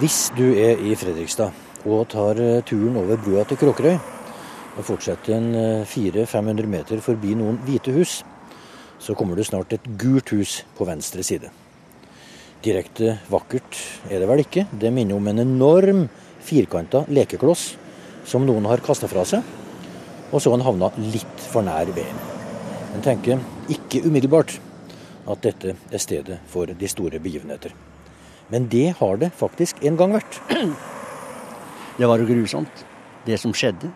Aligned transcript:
Hvis 0.00 0.30
du 0.32 0.46
er 0.56 0.78
i 0.80 0.94
Fredrikstad 0.96 1.52
og 1.84 2.06
tar 2.08 2.38
eh, 2.40 2.62
turen 2.64 2.94
over 2.96 3.18
brua 3.20 3.42
til 3.44 3.58
Kråkerøy, 3.60 3.98
og 4.78 4.86
fortsetter 4.86 5.34
en 5.36 5.50
400-500 5.84 6.68
meter 6.72 7.02
forbi 7.04 7.34
noen 7.36 7.58
hvite 7.66 7.92
hus, 7.92 8.22
så 8.96 9.12
kommer 9.18 9.36
du 9.36 9.44
snart 9.44 9.74
et 9.76 9.90
gult 10.00 10.32
hus 10.32 10.62
på 10.78 10.86
venstre 10.88 11.20
side. 11.26 11.50
Direkte 12.64 13.18
vakkert 13.28 13.76
er 14.08 14.24
det 14.24 14.30
vel 14.30 14.40
ikke. 14.46 14.64
Det 14.72 14.88
minner 14.88 15.20
om 15.20 15.28
en 15.28 15.44
enorm 15.44 16.06
firkanta 16.48 17.04
lekekloss 17.12 17.66
som 18.24 18.48
noen 18.48 18.70
har 18.72 18.80
kasta 18.80 19.10
fra 19.10 19.26
seg, 19.28 19.44
og 20.32 20.40
så 20.40 20.56
han 20.56 20.64
havna 20.64 20.94
litt 20.96 21.46
for 21.50 21.66
nær 21.66 21.92
veien. 21.92 22.24
Men 22.94 23.04
tenker 23.04 23.44
ikke 23.68 24.06
umiddelbart 24.08 24.56
at 25.28 25.44
dette 25.44 25.76
er 25.76 26.08
stedet 26.08 26.40
for 26.48 26.72
de 26.72 26.88
store 26.88 27.20
begivenheter. 27.20 27.76
Men 28.50 28.66
det 28.70 28.94
har 28.98 29.20
det 29.20 29.30
faktisk 29.36 29.82
en 29.86 29.98
gang 30.00 30.16
vært. 30.18 30.40
Det 32.00 32.08
var 32.08 32.16
jo 32.16 32.30
grusomt, 32.30 32.72
det 33.26 33.36
som 33.36 33.52
skjedde. 33.52 33.90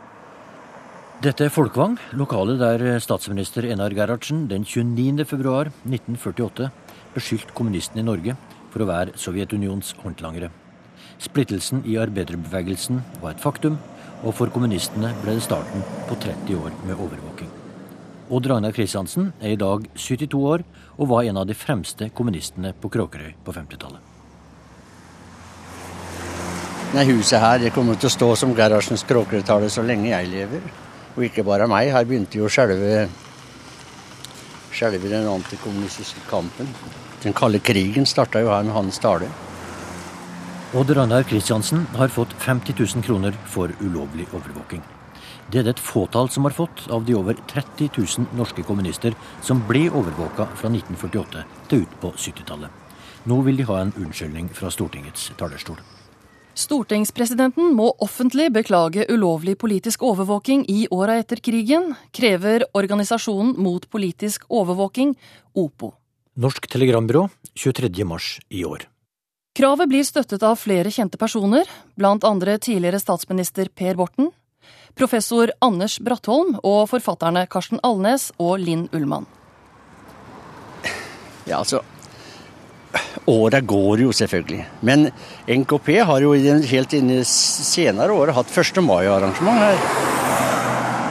Dette 1.24 1.46
er 1.46 1.52
Folkvang, 1.54 1.94
lokalet 2.12 2.58
der 2.60 2.98
statsminister 3.00 3.64
Enar 3.64 3.94
Gerhardsen 3.96 4.42
den 4.50 4.66
29.2.1948 4.68 6.68
beskyldte 7.14 7.56
kommunistene 7.56 8.02
i 8.02 8.04
Norge 8.04 8.34
for 8.74 8.84
å 8.84 8.88
være 8.90 9.16
Sovjetunions 9.16 9.94
håndlangere. 10.02 10.50
Splittelsen 11.22 11.80
i 11.88 11.96
arbeiderbevegelsen 12.02 13.00
var 13.22 13.32
et 13.32 13.40
faktum, 13.40 13.78
og 14.20 14.36
for 14.36 14.52
kommunistene 14.52 15.14
ble 15.22 15.38
det 15.38 15.46
starten 15.46 15.80
på 16.10 16.18
30 16.20 16.60
år 16.60 16.72
med 16.84 16.98
overvåking. 16.98 17.48
Odd 18.28 18.48
Ragnar 18.50 18.74
Kristiansen 18.76 19.32
er 19.40 19.54
i 19.54 19.60
dag 19.60 19.86
72 19.94 20.40
år 20.40 20.64
og 20.98 21.08
var 21.12 21.28
en 21.28 21.40
av 21.40 21.48
de 21.48 21.56
fremste 21.56 22.10
kommunistene 22.12 22.74
på 22.76 22.90
Kråkerøy 22.92 23.32
på 23.44 23.56
50-tallet. 23.56 24.13
Huset 26.94 27.40
her 27.42 27.58
det 27.58 27.72
kommer 27.74 27.96
til 27.98 28.06
å 28.06 28.12
stå 28.12 28.26
som 28.38 28.52
garasjens 28.54 29.02
Kråkerøy-tale 29.08 29.66
så 29.72 29.82
lenge 29.82 30.12
jeg 30.12 30.28
lever. 30.30 30.62
Og 31.16 31.24
ikke 31.26 31.42
bare 31.42 31.66
meg. 31.66 31.90
Her 31.90 32.04
begynte 32.06 32.38
jo 32.38 32.46
selve, 32.46 33.08
selve 34.70 35.10
den 35.10 35.26
antikommunistiske 35.26 36.22
kampen. 36.30 36.70
Den 37.24 37.34
kalde 37.34 37.58
krigen 37.58 38.06
starta 38.06 38.44
jo 38.44 38.52
her 38.52 38.62
med 38.62 38.76
hans 38.76 39.00
tale. 39.02 39.26
Odd 40.74 40.92
Ragnar 40.94 41.26
Kristiansen 41.26 41.82
har 41.98 42.14
fått 42.14 42.36
50 42.38 42.78
000 42.78 43.02
kroner 43.02 43.34
for 43.50 43.74
ulovlig 43.80 44.28
overvåking. 44.30 44.82
Det 45.50 45.60
er 45.60 45.66
det 45.66 45.74
et 45.74 45.82
fåtall 45.82 46.30
som 46.30 46.46
har 46.46 46.54
fått 46.54 46.86
av 46.94 47.04
de 47.04 47.18
over 47.18 47.34
30 47.50 47.90
000 47.98 48.38
norske 48.38 48.62
kommunister 48.62 49.18
som 49.42 49.66
ble 49.66 49.88
overvåka 49.90 50.46
fra 50.54 50.70
1948 50.70 51.44
til 51.68 51.84
ut 51.84 52.00
på 52.00 52.14
70-tallet. 52.14 52.70
Nå 53.26 53.42
vil 53.42 53.58
de 53.58 53.66
ha 53.66 53.82
en 53.82 53.94
unnskyldning 53.98 54.48
fra 54.54 54.70
Stortingets 54.70 55.32
talerstol. 55.38 55.82
Stortingspresidenten 56.54 57.72
må 57.74 57.88
offentlig 57.98 58.46
beklage 58.54 59.08
ulovlig 59.10 59.56
politisk 59.58 60.04
overvåking 60.06 60.62
i 60.70 60.84
åra 60.94 61.16
etter 61.18 61.40
krigen, 61.42 61.96
krever 62.14 62.62
Organisasjonen 62.78 63.56
mot 63.58 63.88
politisk 63.90 64.46
overvåking, 64.48 65.16
OPO. 65.54 65.90
Norsk 66.38 66.68
Telegrambyrå 66.70 67.26
23. 67.58 68.04
mars 68.06 68.38
i 68.48 68.62
år. 68.64 68.86
Kravet 69.54 69.90
blir 69.90 70.06
støttet 70.06 70.42
av 70.46 70.54
flere 70.58 70.90
kjente 70.94 71.18
personer, 71.18 71.66
blant 71.98 72.24
andre 72.26 72.56
tidligere 72.58 73.02
statsminister 73.02 73.70
Per 73.74 73.98
Borten, 73.98 74.30
professor 74.94 75.50
Anders 75.62 75.98
Brattholm 75.98 76.60
og 76.62 76.86
forfatterne 76.90 77.46
Karsten 77.50 77.82
Alnes 77.82 78.30
og 78.38 78.60
Linn 78.62 78.86
Ullmann. 78.94 79.26
Ja, 81.46 81.58
altså 81.58 81.82
Åra 83.26 83.60
går 83.60 84.00
jo, 84.04 84.12
selvfølgelig. 84.12 84.64
Men 84.80 85.08
NKP 85.48 85.88
har 86.04 86.20
jo 86.24 86.34
helt 86.34 86.92
inn 86.92 87.10
i 87.10 87.22
senere 87.24 88.12
året 88.12 88.36
hatt 88.36 88.52
1. 88.52 88.82
mai-arrangement 88.84 89.62
her. 89.64 89.78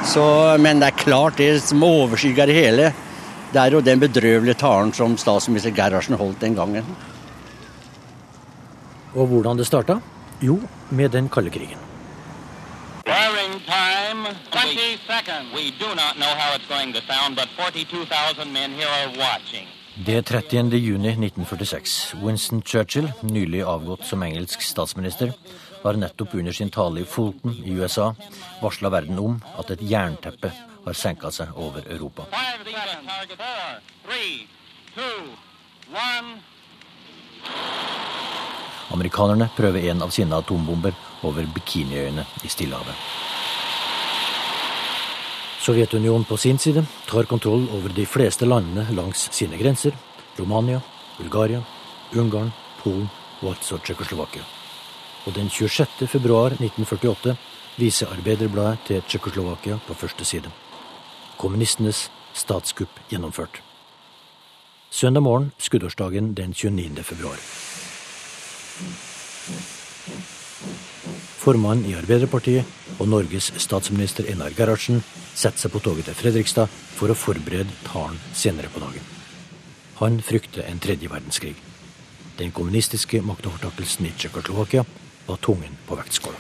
Så, 0.06 0.24
men 0.60 0.82
det 0.82 0.92
er 0.92 1.00
klart, 1.00 1.38
det 1.40 1.62
som 1.64 1.84
overskygger 1.88 2.50
det 2.50 2.58
hele, 2.58 2.92
det 3.54 3.62
er 3.62 3.76
jo 3.78 3.82
den 3.86 4.02
bedrøvelige 4.02 4.60
talen 4.60 4.92
som 4.94 5.16
statsminister 5.18 5.72
Gerhardsen 5.76 6.18
holdt 6.20 6.42
den 6.42 6.56
gangen. 6.58 6.86
Og 9.14 9.28
hvordan 9.30 9.58
det 9.58 9.68
starta? 9.70 10.00
Jo, 10.42 10.60
med 10.90 11.10
den 11.14 11.30
kalde 11.30 11.50
krigen. 11.54 11.80
Firing 13.06 13.62
time, 13.68 14.36
20 14.52 14.98
seconds. 15.08 15.54
We 15.54 15.72
do 15.80 15.90
not 15.96 16.16
know 16.16 16.34
how 16.42 16.56
it's 16.56 16.68
going 16.68 16.94
to 16.94 17.02
sound, 17.02 17.36
but 17.36 17.48
42,000 17.56 18.52
men 18.52 18.72
here 18.72 18.88
are 18.88 19.10
watching. 19.18 19.68
Det 19.94 20.16
er 20.18 20.24
30. 20.26 20.74
juni 20.82 21.12
1946. 21.14 22.16
Winston 22.24 22.64
Churchill, 22.66 23.12
nylig 23.22 23.60
avgått 23.62 24.08
som 24.10 24.24
engelsk 24.26 24.64
statsminister, 24.66 25.36
har 25.84 26.00
nettopp 26.02 26.34
under 26.34 26.52
sin 26.52 26.72
tale 26.74 27.04
i 27.04 27.06
Fulton 27.06 27.54
i 27.62 27.76
USA 27.78 28.08
varsla 28.62 28.90
verden 28.90 29.20
om 29.22 29.36
at 29.54 29.70
et 29.70 29.84
jernteppe 29.86 30.50
har 30.86 30.98
senka 30.98 31.30
seg 31.30 31.54
over 31.54 31.86
Europa. 31.86 32.26
Amerikanerne 38.98 39.52
prøver 39.54 39.92
en 39.92 40.02
av 40.02 40.10
sine 40.10 40.42
atombomber 40.42 40.98
over 41.22 41.46
Bikiniøyene 41.54 42.26
i 42.42 42.50
Stillehavet. 42.50 42.98
Sovjetunionen 45.64 46.26
på 46.28 46.38
sin 46.38 46.60
side 46.60 46.84
tar 47.08 47.24
kontroll 47.30 47.70
over 47.72 47.94
de 47.96 48.06
fleste 48.06 48.46
landene 48.46 48.84
langs 48.92 49.30
sine 49.32 49.58
grenser. 49.58 49.96
Romania, 50.38 50.82
Bulgaria, 51.18 51.62
Ungarn, 52.16 52.52
Polen 52.82 53.08
og 53.42 53.54
altså 53.54 53.80
Tsjekkoslovakia. 53.80 54.44
Og 55.26 55.38
den 55.38 55.48
26. 55.50 56.08
februar 56.08 56.58
1948 56.60 57.38
viser 57.80 58.12
Arbeiderbladet 58.12 58.84
til 58.90 59.02
Tsjekkoslovakia 59.08 59.80
på 59.88 59.96
første 59.96 60.28
side 60.28 60.52
kommunistenes 61.44 62.10
statskupp 62.34 63.00
gjennomført. 63.10 63.62
Søndag 64.90 65.24
morgen, 65.24 65.52
skuddårsdagen 65.58 66.34
den 66.34 66.54
29. 66.54 67.04
februar. 67.04 67.40
Formannen 71.44 71.86
i 71.90 71.96
Arbeiderpartiet 72.00 72.66
og 73.00 73.10
Norges 73.12 73.52
statsminister 73.58 74.30
Einar 74.32 74.54
Gerhardsen 74.56 75.04
setter 75.34 75.66
seg 75.66 75.74
på 75.74 75.82
toget 75.84 76.10
til 76.10 76.18
Fredrikstad 76.18 76.72
for 76.94 77.12
å 77.12 77.18
forberede 77.18 77.74
talen 77.88 78.20
senere 78.38 78.72
på 78.74 78.82
dagen. 78.84 79.12
Han 80.00 80.20
frykter 80.26 80.66
en 80.68 80.82
tredje 80.84 81.10
verdenskrig. 81.10 81.56
Den 82.38 82.52
kommunistiske 82.52 83.22
maktovertakelsen 83.22 84.10
i 84.10 84.16
Tsjekkoslovakia 84.18 84.86
var 85.28 85.40
tungen 85.42 85.78
på 85.88 85.98
vektskåla. 86.00 86.40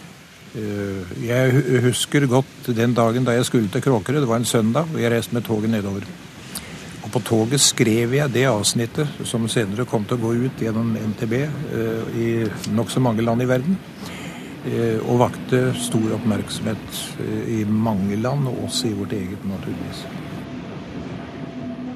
Eh, 0.53 1.13
jeg 1.25 1.81
husker 1.87 2.27
godt 2.29 2.69
den 2.77 2.93
dagen 2.93 3.25
da 3.25 3.33
jeg 3.33 3.45
skulle 3.49 3.71
til 3.73 3.81
Kråkerøy. 3.81 4.21
Det 4.21 4.29
var 4.29 4.41
en 4.41 4.49
søndag, 4.49 4.89
og 4.93 5.01
jeg 5.01 5.11
reiste 5.13 5.33
med 5.33 5.45
toget 5.45 5.69
nedover. 5.69 6.05
Og 7.03 7.11
På 7.11 7.19
toget 7.19 7.61
skrev 7.61 8.13
jeg 8.13 8.33
det 8.33 8.45
avsnittet 8.47 9.07
som 9.25 9.47
senere 9.47 9.85
kom 9.85 10.05
til 10.05 10.17
å 10.17 10.23
gå 10.23 10.33
ut 10.45 10.61
gjennom 10.61 10.95
NTB 10.97 11.33
eh, 11.41 12.13
i 12.17 12.27
nokså 12.73 13.01
mange 13.01 13.25
land 13.25 13.41
i 13.41 13.49
verden. 13.49 13.77
Eh, 14.63 15.00
og 15.03 15.19
vakte 15.19 15.74
stor 15.75 16.13
oppmerksomhet 16.16 17.00
i 17.51 17.63
mange 17.68 18.16
land, 18.16 18.47
og 18.47 18.69
også 18.69 18.88
i 18.88 18.94
vårt 18.96 19.16
eget, 19.18 19.41
naturligvis. 19.50 20.06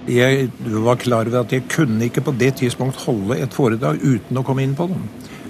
Jeg 0.07 0.49
var 0.83 0.99
klar 0.99 1.27
over 1.27 1.41
at 1.41 1.51
jeg 1.51 1.67
kunne 1.71 2.05
ikke 2.07 2.23
på 2.23 2.33
det 2.39 2.53
tidspunkt 2.59 2.99
holde 3.05 3.39
et 3.43 3.55
foredrag 3.55 3.99
uten 4.03 4.39
å 4.39 4.43
komme 4.47 4.63
inn 4.63 4.75
på 4.75 4.87
det. 4.91 4.99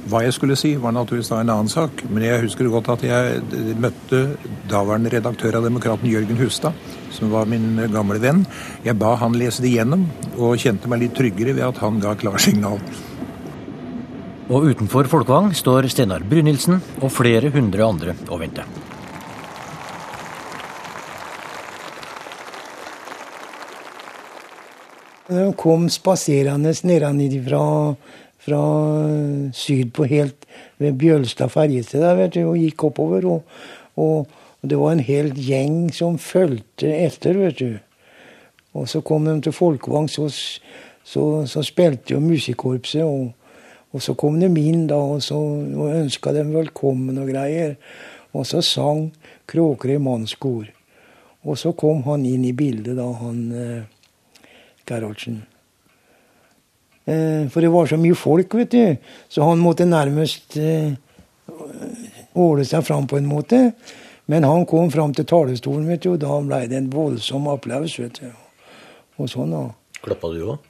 Hva 0.08 0.22
jeg 0.24 0.38
skulle 0.38 0.56
si, 0.56 0.72
var 0.80 0.94
naturligvis 0.96 1.30
da 1.34 1.42
en 1.42 1.52
annen 1.52 1.70
sak. 1.70 2.06
Men 2.10 2.24
jeg 2.24 2.46
husker 2.46 2.70
godt 2.72 2.94
at 2.94 3.04
jeg 3.04 3.76
møtte 3.82 4.22
daværende 4.70 5.12
redaktør 5.12 5.60
av 5.60 5.68
Demokraten 5.68 6.10
Jørgen 6.10 6.40
Hustad, 6.40 6.78
som 7.12 7.34
var 7.34 7.50
min 7.50 7.76
gamle 7.92 8.22
venn. 8.24 8.46
Jeg 8.86 8.98
ba 9.02 9.18
han 9.20 9.36
lese 9.38 9.66
det 9.66 9.74
igjennom, 9.74 10.08
og 10.38 10.58
kjente 10.64 10.90
meg 10.90 11.04
litt 11.04 11.18
tryggere 11.18 11.58
ved 11.58 11.68
at 11.68 11.82
han 11.84 12.00
ga 12.02 12.16
klarsignal. 12.18 12.80
Og 14.48 14.70
utenfor 14.72 15.10
Folkvang 15.12 15.50
står 15.52 15.90
Steinar 15.92 16.24
Brynildsen 16.24 16.78
og 17.02 17.10
flere 17.12 17.50
hundre 17.52 17.84
andre 17.84 18.14
og 18.32 18.40
venter. 18.40 18.64
De 25.28 25.50
kom 25.60 25.90
spaserende 25.92 26.72
nedenfra 26.88 27.66
fra 28.48 28.62
syd 29.52 29.92
på 29.92 30.08
helt 30.08 30.48
ved 30.80 30.96
Bjølstad 30.96 31.52
ferjested 31.52 32.06
og 32.46 32.56
gikk 32.56 32.86
oppover. 32.88 33.28
Og, 33.28 33.44
og, 34.00 34.32
det 34.64 34.80
var 34.80 34.96
en 34.96 35.04
hel 35.04 35.34
gjeng 35.36 35.90
som 35.92 36.16
fulgte 36.18 36.88
etter, 36.88 37.36
vet 37.36 37.60
du. 37.60 37.76
Og 38.80 38.88
så 38.88 39.04
kom 39.04 39.28
de 39.28 39.36
til 39.44 39.52
Folkevang, 39.52 40.08
så, 40.08 40.30
så, 41.04 41.26
så 41.44 41.66
spilte 41.68 42.16
jo 42.16 42.24
musikkorpset. 42.24 43.04
Og, 43.04 43.36
og, 43.98 44.04
så 44.06 44.14
kom 44.14 44.38
de 44.38 44.48
inn 44.62 44.86
da, 44.90 45.00
og 45.02 45.24
så 45.26 45.38
og 45.38 45.90
ønska 45.90 46.34
dem 46.36 46.54
velkommen 46.54 47.18
og 47.18 47.32
greier. 47.32 47.76
Og 48.38 48.46
så 48.46 48.62
sang 48.62 49.08
Kråkerøy 49.50 49.98
mannskor. 50.04 50.68
Og 51.48 51.58
så 51.58 51.72
kom 51.74 52.04
han 52.06 52.26
inn 52.28 52.44
i 52.46 52.54
bildet, 52.54 52.98
da, 53.00 53.08
han 53.22 53.38
eh, 53.56 54.18
Gerhardsen. 54.86 55.40
Eh, 57.08 57.48
for 57.50 57.64
det 57.64 57.72
var 57.74 57.88
så 57.90 57.98
mye 57.98 58.18
folk, 58.20 58.58
vet 58.60 58.76
du. 58.76 59.14
Så 59.32 59.48
han 59.48 59.64
måtte 59.64 59.88
nærmest 59.88 60.60
eh, 60.60 60.92
åle 62.38 62.68
seg 62.68 62.84
fram 62.86 63.08
på 63.08 63.18
en 63.18 63.30
måte. 63.32 63.62
Men 64.28 64.44
han 64.44 64.68
kom 64.68 64.92
fram 64.92 65.16
til 65.16 65.26
talerstolen, 65.26 65.88
vet 65.88 66.04
du, 66.04 66.12
og 66.14 66.22
da 66.22 66.42
ble 66.44 66.66
det 66.68 66.82
en 66.82 66.92
voldsom 66.92 67.48
applaus. 67.50 67.96
vet 67.98 68.20
du. 68.20 68.28
Og 69.18 69.32
sånn 69.32 69.56
da. 69.56 69.70
Klappa 70.04 70.36
du 70.36 70.44
òg? 70.52 70.67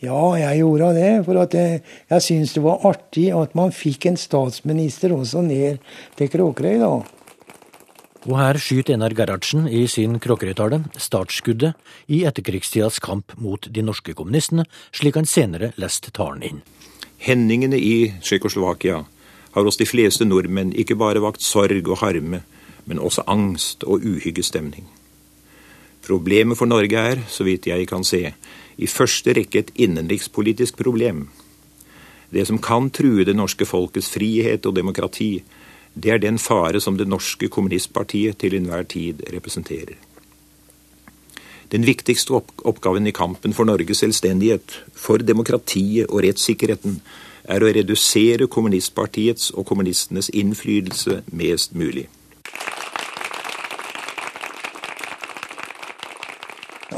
Ja, 0.00 0.32
jeg 0.40 0.62
gjorde 0.62 0.94
det. 0.96 1.12
For 1.26 1.40
at 1.42 1.54
jeg, 1.56 1.80
jeg 2.08 2.24
syns 2.24 2.54
det 2.56 2.64
var 2.64 2.84
artig 2.88 3.28
at 3.36 3.56
man 3.58 3.72
fikk 3.74 4.08
en 4.08 4.20
statsminister 4.20 5.12
også 5.12 5.42
ned 5.44 5.80
til 6.16 6.30
Kråkerøy, 6.32 6.78
da. 6.80 6.92
Og 8.28 8.34
her 8.36 8.58
skyter 8.60 8.96
Einar 8.96 9.14
Gerhardsen 9.16 9.64
i 9.68 9.86
sin 9.88 10.18
Kråkerøy-tale 10.20 10.82
startskuddet 11.00 11.72
i 12.12 12.22
etterkrigstidas 12.28 13.00
kamp 13.00 13.32
mot 13.40 13.64
de 13.64 13.84
norske 13.84 14.12
kommunistene, 14.16 14.66
slik 14.92 15.16
han 15.16 15.28
senere 15.28 15.72
leste 15.80 16.12
talen 16.12 16.44
inn. 16.44 16.60
Hendingene 17.20 17.80
i 17.80 18.12
Tsjekkoslovakia 18.20 19.02
har 19.54 19.66
hos 19.66 19.80
de 19.80 19.88
fleste 19.88 20.28
nordmenn 20.28 20.72
ikke 20.76 20.96
bare 21.00 21.20
vakt 21.24 21.44
sorg 21.44 21.88
og 21.88 22.00
harme, 22.04 22.42
men 22.84 23.00
også 23.00 23.24
angst 23.28 23.84
og 23.84 24.04
uhyggestemning. 24.04 24.88
Problemet 26.10 26.58
for 26.58 26.66
Norge 26.66 26.98
er, 26.98 27.22
så 27.30 27.46
vidt 27.46 27.68
jeg 27.70 27.86
kan 27.86 28.02
se, 28.02 28.32
i 28.82 28.88
første 28.90 29.36
rekke 29.36 29.62
et 29.62 29.72
innenrikspolitisk 29.78 30.80
problem. 30.80 31.28
Det 32.34 32.46
som 32.48 32.58
kan 32.58 32.90
true 32.90 33.22
det 33.26 33.36
norske 33.38 33.66
folkets 33.66 34.10
frihet 34.10 34.66
og 34.66 34.74
demokrati, 34.74 35.44
det 35.94 36.10
er 36.10 36.22
den 36.22 36.38
fare 36.38 36.80
som 36.82 36.98
det 36.98 37.06
norske 37.06 37.46
kommunistpartiet 37.46 38.38
til 38.42 38.58
enhver 38.58 38.86
tid 38.90 39.22
representerer. 39.30 39.98
Den 41.70 41.86
viktigste 41.86 42.40
oppgaven 42.66 43.06
i 43.06 43.14
kampen 43.14 43.54
for 43.54 43.68
Norges 43.70 44.02
selvstendighet, 44.02 44.80
for 44.94 45.22
demokratiet 45.22 46.10
og 46.10 46.24
rettssikkerheten, 46.26 46.98
er 47.44 47.62
å 47.62 47.70
redusere 47.70 48.50
kommunistpartiets 48.50 49.52
og 49.54 49.68
kommunistenes 49.70 50.30
innflytelse 50.34 51.22
mest 51.30 51.78
mulig. 51.78 52.08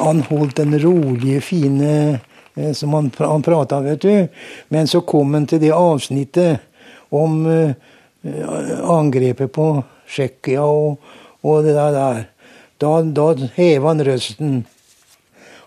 Han 0.03 0.23
holdt 0.27 0.59
den 0.59 0.77
rolige, 0.83 1.41
fine 1.41 2.19
eh, 2.55 2.73
som 2.75 2.95
han, 2.95 3.11
han 3.19 3.43
prata, 3.43 3.81
vet 3.81 4.03
du. 4.03 4.29
Men 4.69 4.91
så 4.91 5.01
kom 5.07 5.35
han 5.35 5.47
til 5.47 5.63
det 5.63 5.73
avsnittet 5.77 6.61
om 7.13 7.47
uh, 7.47 7.73
angrepet 8.89 9.53
på 9.53 9.67
Tsjekkia 10.09 10.65
og, 10.65 11.03
og, 11.43 11.65
det 11.65 11.75
der. 11.77 12.25
Da, 12.81 12.93
da 13.03 13.27
heva 13.57 13.93
han 13.93 14.05
røsten. 14.05 14.55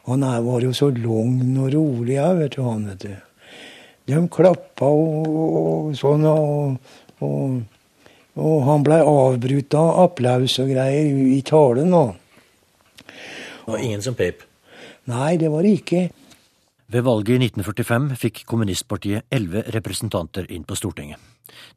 Han 0.06 0.26
her 0.26 0.42
var 0.46 0.66
jo 0.66 0.74
så 0.76 0.92
lang 0.94 1.56
og 1.58 1.72
rolig, 1.74 2.18
ja, 2.18 2.32
vet 2.38 2.58
du, 2.58 2.62
han, 2.66 2.84
vet 2.92 3.06
du. 3.06 3.16
De 4.06 4.20
klappa 4.30 4.90
og, 4.90 5.30
og 5.62 5.96
sånn, 5.98 6.28
og, 6.30 6.76
og, 7.26 7.56
og 8.38 8.60
han 8.68 8.86
blei 8.86 9.00
avbrutt 9.02 9.78
av 9.80 10.04
applaus 10.04 10.60
og 10.62 10.70
greier 10.70 11.24
i 11.34 11.42
talen. 11.46 11.96
da. 11.96 12.06
Var 13.66 13.82
ingen 13.82 14.02
som 14.02 14.16
pep? 14.16 14.44
Nei, 15.10 15.38
det 15.38 15.50
var 15.50 15.66
det 15.66 15.78
ikke. 15.82 16.02
Ved 16.88 17.02
valget 17.02 17.40
i 17.40 17.48
1945 17.48 18.12
fikk 18.22 18.44
kommunistpartiet 18.46 19.26
elleve 19.34 19.64
representanter 19.74 20.46
inn 20.54 20.68
på 20.70 20.78
Stortinget. 20.78 21.18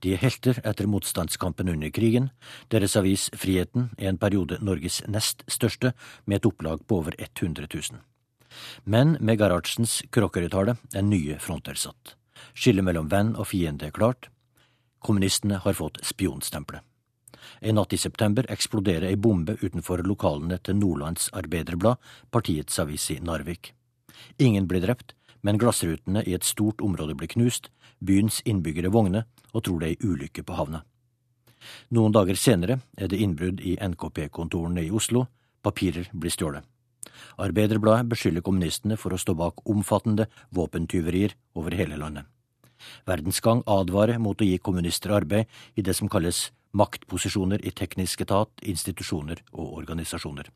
De 0.05 0.13
er 0.13 0.21
helter 0.21 0.59
etter 0.69 0.89
motstandskampen 0.91 1.71
under 1.73 1.93
krigen. 1.95 2.29
Deres 2.69 2.97
avis 2.97 3.29
Friheten 3.37 3.89
er 3.97 4.11
en 4.11 4.21
periode 4.21 4.59
Norges 4.61 5.01
nest 5.09 5.45
største, 5.49 5.95
med 6.27 6.41
et 6.41 6.49
opplag 6.51 6.85
på 6.87 7.01
over 7.01 7.17
100 7.19 7.69
000. 7.73 8.01
Men 8.85 9.17
med 9.21 9.41
Gerhardsens 9.41 10.03
Kråkerøy-tale 10.13 10.77
er 10.95 11.09
nye 11.09 11.39
fronter 11.41 11.77
satt. 11.77 12.17
Skillet 12.55 12.85
mellom 12.85 13.09
venn 13.13 13.35
og 13.37 13.49
fiende 13.49 13.89
er 13.89 13.97
klart. 13.97 14.29
Kommunistene 15.05 15.61
har 15.65 15.79
fått 15.79 16.01
spionstempelet. 16.05 16.88
En 17.61 17.79
natt 17.79 17.93
i 17.93 18.01
september 18.01 18.47
eksploderer 18.53 19.09
ei 19.09 19.17
bombe 19.17 19.57
utenfor 19.63 20.03
lokalene 20.07 20.59
til 20.63 20.79
Nordlands 20.79 21.31
Arbeiderblad, 21.33 21.99
partiets 22.31 22.79
avis 22.79 23.11
i 23.15 23.19
Narvik. 23.21 23.73
Ingen 24.39 24.67
blir 24.69 24.85
drept, 24.85 25.15
men 25.43 25.59
glassrutene 25.59 26.25
i 26.27 26.35
et 26.35 26.45
stort 26.45 26.83
område 26.83 27.15
blir 27.15 27.31
knust, 27.35 27.71
byens 28.01 28.41
innbyggere 28.45 28.93
vogner 28.95 29.27
og 29.53 29.65
tror 29.65 29.81
det 29.81 29.91
er 29.91 29.97
ei 29.97 30.11
ulykke 30.13 30.45
på 30.47 30.57
havna. 30.59 30.83
Noen 31.95 32.15
dager 32.15 32.39
senere 32.39 32.81
er 32.97 33.11
det 33.11 33.21
innbrudd 33.23 33.61
i 33.61 33.77
NKP-kontorene 33.83 34.85
i 34.87 34.91
Oslo, 34.95 35.27
papirer 35.63 36.11
blir 36.13 36.35
stjålet. 36.35 36.65
Arbeiderbladet 37.39 38.09
beskylder 38.11 38.45
kommunistene 38.47 38.99
for 38.99 39.15
å 39.15 39.19
stå 39.19 39.35
bak 39.39 39.65
omfattende 39.71 40.29
våpentyverier 40.55 41.35
over 41.59 41.75
hele 41.75 41.99
landet. 41.99 42.27
Verdensgang 43.09 43.65
advarer 43.67 44.21
mot 44.23 44.39
å 44.39 44.47
gi 44.47 44.59
kommunister 44.63 45.15
arbeid 45.17 45.49
i 45.75 45.83
det 45.83 45.97
som 45.99 46.11
kalles 46.11 46.49
maktposisjoner 46.73 47.65
i 47.67 47.71
teknisk 47.71 48.21
etat, 48.27 48.51
institusjoner 48.63 49.43
og 49.53 49.79
organisasjoner. 49.81 50.51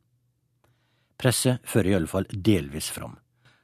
Presse 1.19 1.59
fører 1.65 1.93
i 1.93 1.97
alle 1.99 2.11
fall 2.11 2.27
delvis 2.31 2.91
fram. 2.91 3.17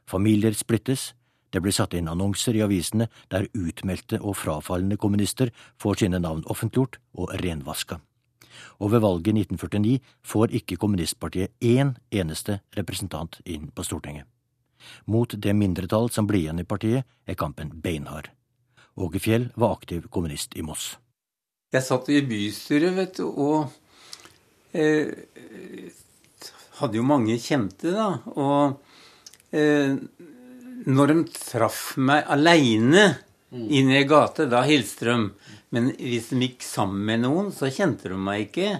Familier 0.09 0.55
splittes, 0.55 1.12
det 1.50 1.62
blir 1.65 1.73
satt 1.73 1.95
inn 1.97 2.09
annonser 2.09 2.56
i 2.56 2.62
avisene 2.65 3.09
der 3.33 3.49
utmeldte 3.56 4.21
og 4.21 4.37
frafallende 4.37 4.99
kommunister 5.00 5.50
får 5.81 6.03
sine 6.03 6.21
navn 6.21 6.45
offentliggjort 6.47 7.00
og 7.17 7.33
renvaska. 7.43 8.00
Og 8.79 8.93
ved 8.93 9.03
valget 9.03 9.33
i 9.33 9.45
1949 9.45 9.99
får 10.23 10.55
ikke 10.61 10.77
kommunistpartiet 10.77 11.55
én 11.65 11.95
eneste 12.11 12.61
representant 12.77 13.41
inn 13.45 13.71
på 13.71 13.85
Stortinget. 13.87 14.27
Mot 15.06 15.35
det 15.35 15.55
mindretall 15.56 16.11
som 16.11 16.27
blir 16.27 16.47
igjen 16.47 16.62
i 16.62 16.69
partiet, 16.69 17.05
er 17.27 17.35
kampen 17.35 17.81
beinhard. 17.83 18.31
Åge 18.97 19.21
Fjell 19.23 19.50
var 19.56 19.77
aktiv 19.79 20.09
kommunist 20.11 20.56
i 20.56 20.62
Moss. 20.62 20.97
Jeg 21.69 21.85
satt 21.85 22.06
i 22.09 22.23
bystyret, 22.25 22.94
vet 22.97 23.19
du, 23.19 23.26
og 23.29 23.67
eh, 24.73 25.11
hadde 26.79 26.97
jo 26.97 27.05
mange 27.05 27.37
kjente, 27.43 27.93
da. 27.93 28.06
Og 28.41 28.79
eh, 29.53 29.99
når 30.88 31.12
de 31.12 31.17
traff 31.35 31.82
meg 32.00 32.25
aleine 32.32 33.05
mm. 33.53 33.67
inn 33.69 33.93
i 33.93 34.06
gata, 34.09 34.47
da 34.49 34.62
hilste 34.65 35.11
de. 35.11 35.17
Men 35.76 35.91
hvis 35.93 36.31
de 36.32 36.41
gikk 36.47 36.65
sammen 36.65 37.05
med 37.05 37.26
noen, 37.26 37.50
så 37.53 37.69
kjente 37.69 38.09
de 38.09 38.17
meg 38.17 38.47
ikke. 38.47 38.79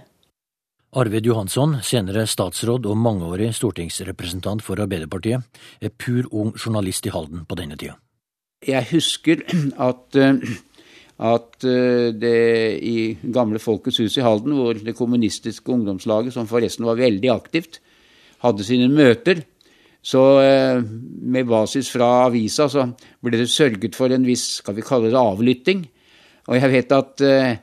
Arvid 0.97 1.29
Johansson, 1.29 1.77
senere 1.85 2.25
statsråd 2.25 2.89
og 2.89 2.97
mangeårig 2.97 3.51
stortingsrepresentant 3.59 4.65
for 4.65 4.81
Arbeiderpartiet, 4.81 5.45
er 5.85 5.93
pur 5.93 6.25
ung 6.33 6.55
journalist 6.57 7.05
i 7.05 7.13
Halden 7.13 7.45
på 7.45 7.59
denne 7.61 7.77
tida. 7.77 7.99
Jeg 8.65 8.89
husker 8.95 9.45
at 9.91 10.17
uh, 10.19 10.41
at 11.19 11.67
eh, 11.67 12.15
det 12.15 12.79
i 12.87 12.99
gamle 13.35 13.59
Folkets 13.59 13.99
hus 13.99 14.17
i 14.19 14.25
Halden, 14.25 14.55
hvor 14.55 14.79
det 14.79 14.97
kommunistiske 14.99 15.73
ungdomslaget, 15.75 16.35
som 16.35 16.47
forresten 16.51 16.87
var 16.87 17.01
veldig 17.01 17.31
aktivt, 17.35 17.81
hadde 18.45 18.67
sine 18.67 18.87
møter, 18.93 19.43
så 19.99 20.23
eh, 20.45 20.79
med 20.79 21.49
basis 21.51 21.91
fra 21.91 22.29
avisa 22.29 22.69
så 22.71 22.87
ble 23.25 23.41
det 23.41 23.51
sørget 23.51 23.99
for 23.99 24.15
en 24.15 24.27
viss, 24.27 24.61
skal 24.63 24.79
vi 24.79 24.87
kalle 24.87 25.11
det 25.11 25.19
avlytting. 25.19 25.83
Og 26.49 26.57
jeg 26.57 26.73
vet 26.73 26.95
at 26.95 27.27
eh, 27.27 27.59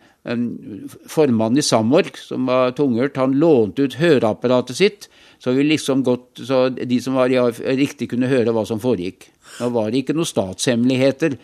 formannen 1.10 1.62
i 1.62 1.66
Samork, 1.66 2.20
som 2.20 2.50
var 2.52 2.76
tunghørt, 2.76 3.22
han 3.22 3.38
lånte 3.40 3.88
ut 3.88 4.00
høreapparatet 4.02 4.78
sitt, 4.78 5.08
så, 5.40 5.54
liksom 5.56 6.04
godt, 6.04 6.42
så 6.48 6.68
de 6.74 6.98
som 7.04 7.16
var 7.20 7.32
i 7.32 7.40
riktig 7.78 8.10
kunne 8.12 8.30
høre 8.32 8.52
hva 8.56 8.66
som 8.68 8.82
foregikk. 8.84 9.30
Nå 9.62 9.70
var 9.76 9.92
det 9.92 10.04
ikke 10.04 10.16
noen 10.18 10.28
statshemmeligheter 10.28 11.38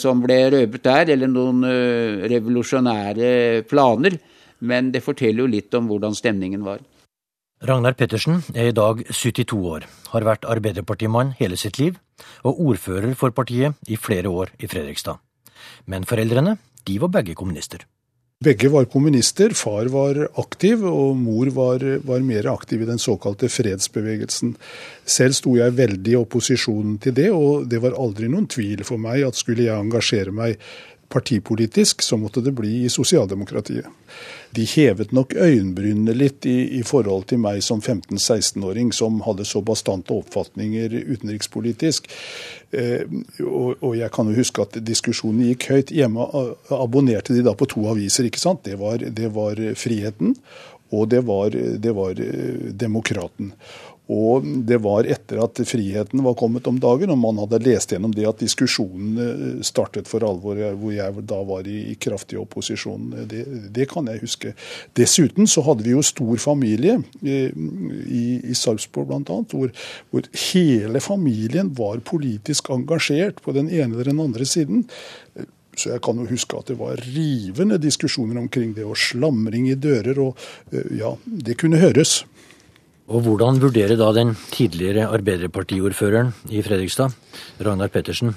som 0.00 0.20
ble 0.22 0.38
røpet 0.54 0.84
der, 0.84 1.12
eller 1.14 1.30
noen 1.30 1.64
eh, 1.68 2.26
revolusjonære 2.30 3.64
planer. 3.70 4.18
Men 4.60 4.90
det 4.92 5.04
forteller 5.04 5.44
jo 5.44 5.52
litt 5.54 5.74
om 5.76 5.88
hvordan 5.88 6.16
stemningen 6.16 6.64
var. 6.66 6.82
Ragnar 7.64 7.92
Pettersen 7.96 8.40
er 8.56 8.70
i 8.70 8.76
dag 8.76 9.02
72 9.08 9.56
år, 9.68 9.84
har 10.14 10.24
vært 10.24 10.46
arbeiderpartimann 10.48 11.34
hele 11.40 11.58
sitt 11.60 11.76
liv, 11.80 11.98
og 12.44 12.60
ordfører 12.70 13.12
for 13.20 13.36
partiet 13.36 13.76
i 13.88 13.98
flere 14.00 14.32
år 14.32 14.52
i 14.60 14.68
Fredrikstad. 14.68 15.20
Men 15.84 16.08
foreldrene, 16.08 16.56
de 16.88 16.96
var 17.00 17.12
begge 17.12 17.36
kommunister. 17.36 17.84
Begge 18.40 18.70
var 18.72 18.86
kommunister. 18.88 19.52
Far 19.52 19.90
var 19.92 20.16
aktiv, 20.40 20.80
og 20.88 21.10
mor 21.20 21.50
var, 21.52 21.82
var, 22.08 22.22
mer 22.24 22.46
aktiv 22.48 22.80
i 22.80 22.86
den 22.88 22.96
såkalte 22.96 23.50
fredsbevegelsen. 23.52 24.54
Selv 25.04 25.36
sto 25.36 25.52
jeg 25.58 25.74
veldig 25.76 26.14
i 26.14 26.16
opposisjonen 26.16 26.94
til 27.04 27.12
det, 27.18 27.26
og 27.36 27.66
det 27.68 27.82
var 27.84 27.98
aldri 28.00 28.30
noen 28.32 28.48
tvil 28.48 28.80
for 28.88 28.96
meg 28.96 29.26
at 29.26 29.36
skulle 29.36 29.66
jeg 29.66 29.76
engasjere 29.76 30.32
meg 30.32 30.56
partipolitisk, 31.12 32.00
så 32.00 32.16
måtte 32.16 32.40
det 32.40 32.54
bli 32.56 32.86
i 32.86 32.88
sosialdemokratiet. 32.88 33.92
De 34.56 34.64
hevet 34.66 35.12
nok 35.14 35.34
øyenbrynene 35.38 36.14
litt 36.16 36.46
i, 36.48 36.56
i, 36.78 36.82
forhold 36.86 37.28
til 37.30 37.38
meg 37.42 37.60
som 37.62 37.78
15-16-åring, 37.78 38.90
som 38.96 39.20
hadde 39.22 39.46
så 39.46 39.62
bastante 39.62 40.14
oppfatninger 40.16 40.96
utenrikspolitisk. 41.12 42.10
Eh, 42.74 43.04
og, 43.44 43.76
og, 43.78 43.94
jeg 43.98 44.10
kan 44.14 44.30
jo 44.30 44.38
huske 44.40 44.64
at 44.66 44.80
diskusjonen 44.86 45.46
gikk 45.52 45.68
høyt. 45.70 45.94
Hjemme 45.94 46.26
abonnerte 46.74 47.36
de 47.36 47.46
da 47.46 47.54
på 47.54 47.68
to 47.70 47.86
aviser, 47.92 48.26
ikke 48.26 48.42
sant. 48.42 48.64
Det 48.66 48.80
var, 48.80 48.98
det 48.98 49.30
var 49.36 49.62
Friheten, 49.78 50.34
og 50.90 51.06
det 51.14 51.22
var, 51.30 51.54
det 51.54 51.94
var 51.94 52.18
eh, 52.18 52.74
Demokraten. 52.74 53.54
Og 54.10 54.46
det 54.66 54.80
var 54.82 55.06
etter 55.06 55.38
at 55.44 55.60
friheten 55.68 56.24
var 56.24 56.34
kommet 56.38 56.66
om 56.66 56.80
dagen, 56.82 57.12
og 57.14 57.18
man 57.20 57.38
hadde 57.44 57.60
lest 57.62 57.92
gjennom 57.94 58.14
det 58.16 58.26
at 58.26 58.42
diskusjonen 58.42 59.60
startet 59.66 60.10
for 60.10 60.24
alvor, 60.26 60.58
hvor 60.80 60.94
jeg 60.96 61.24
da 61.30 61.38
var 61.46 61.68
i, 61.70 61.94
kraftig 62.00 62.40
opposisjon. 62.40 63.12
Det, 63.30 63.44
det, 63.70 63.86
kan 63.92 64.08
jeg 64.10 64.24
huske. 64.24 64.54
Dessuten 64.98 65.46
så 65.50 65.62
hadde 65.66 65.86
vi 65.86 65.94
jo 65.94 66.02
stor 66.06 66.42
familie 66.42 66.98
i, 67.22 67.38
i 68.50 68.56
Sarpsborg 68.56 69.12
bl.a., 69.12 69.38
hvor, 69.52 69.70
hvor 70.10 70.26
hele 70.50 71.04
familien 71.04 71.70
var 71.78 72.02
politisk 72.02 72.72
engasjert 72.74 73.38
på 73.44 73.54
den 73.54 73.70
ene 73.70 73.94
eller 73.94 74.10
den 74.10 74.22
andre 74.26 74.48
siden. 74.48 74.86
Så 75.78 75.94
jeg 75.94 76.02
kan 76.04 76.18
jo 76.18 76.26
huske 76.28 76.58
at 76.58 76.68
det 76.72 76.76
var 76.80 76.98
rivende 77.14 77.78
diskusjoner 77.80 78.40
omkring 78.42 78.74
det, 78.76 78.84
og 78.84 78.98
slamring 78.98 79.70
i 79.70 79.78
dører. 79.78 80.18
Og 80.18 80.74
ja, 80.96 81.14
det 81.24 81.56
kunne 81.60 81.80
høres. 81.80 82.24
Og 83.10 83.24
hvordan 83.26 83.58
vurderer 83.58 83.98
da 83.98 84.12
den 84.14 84.36
tidligere 84.54 85.08
Arbeiderpartiordføreren 85.10 86.30
i 86.54 86.62
Fredrikstad, 86.62 87.16
Ragnar 87.58 87.90
Pettersen, 87.90 88.36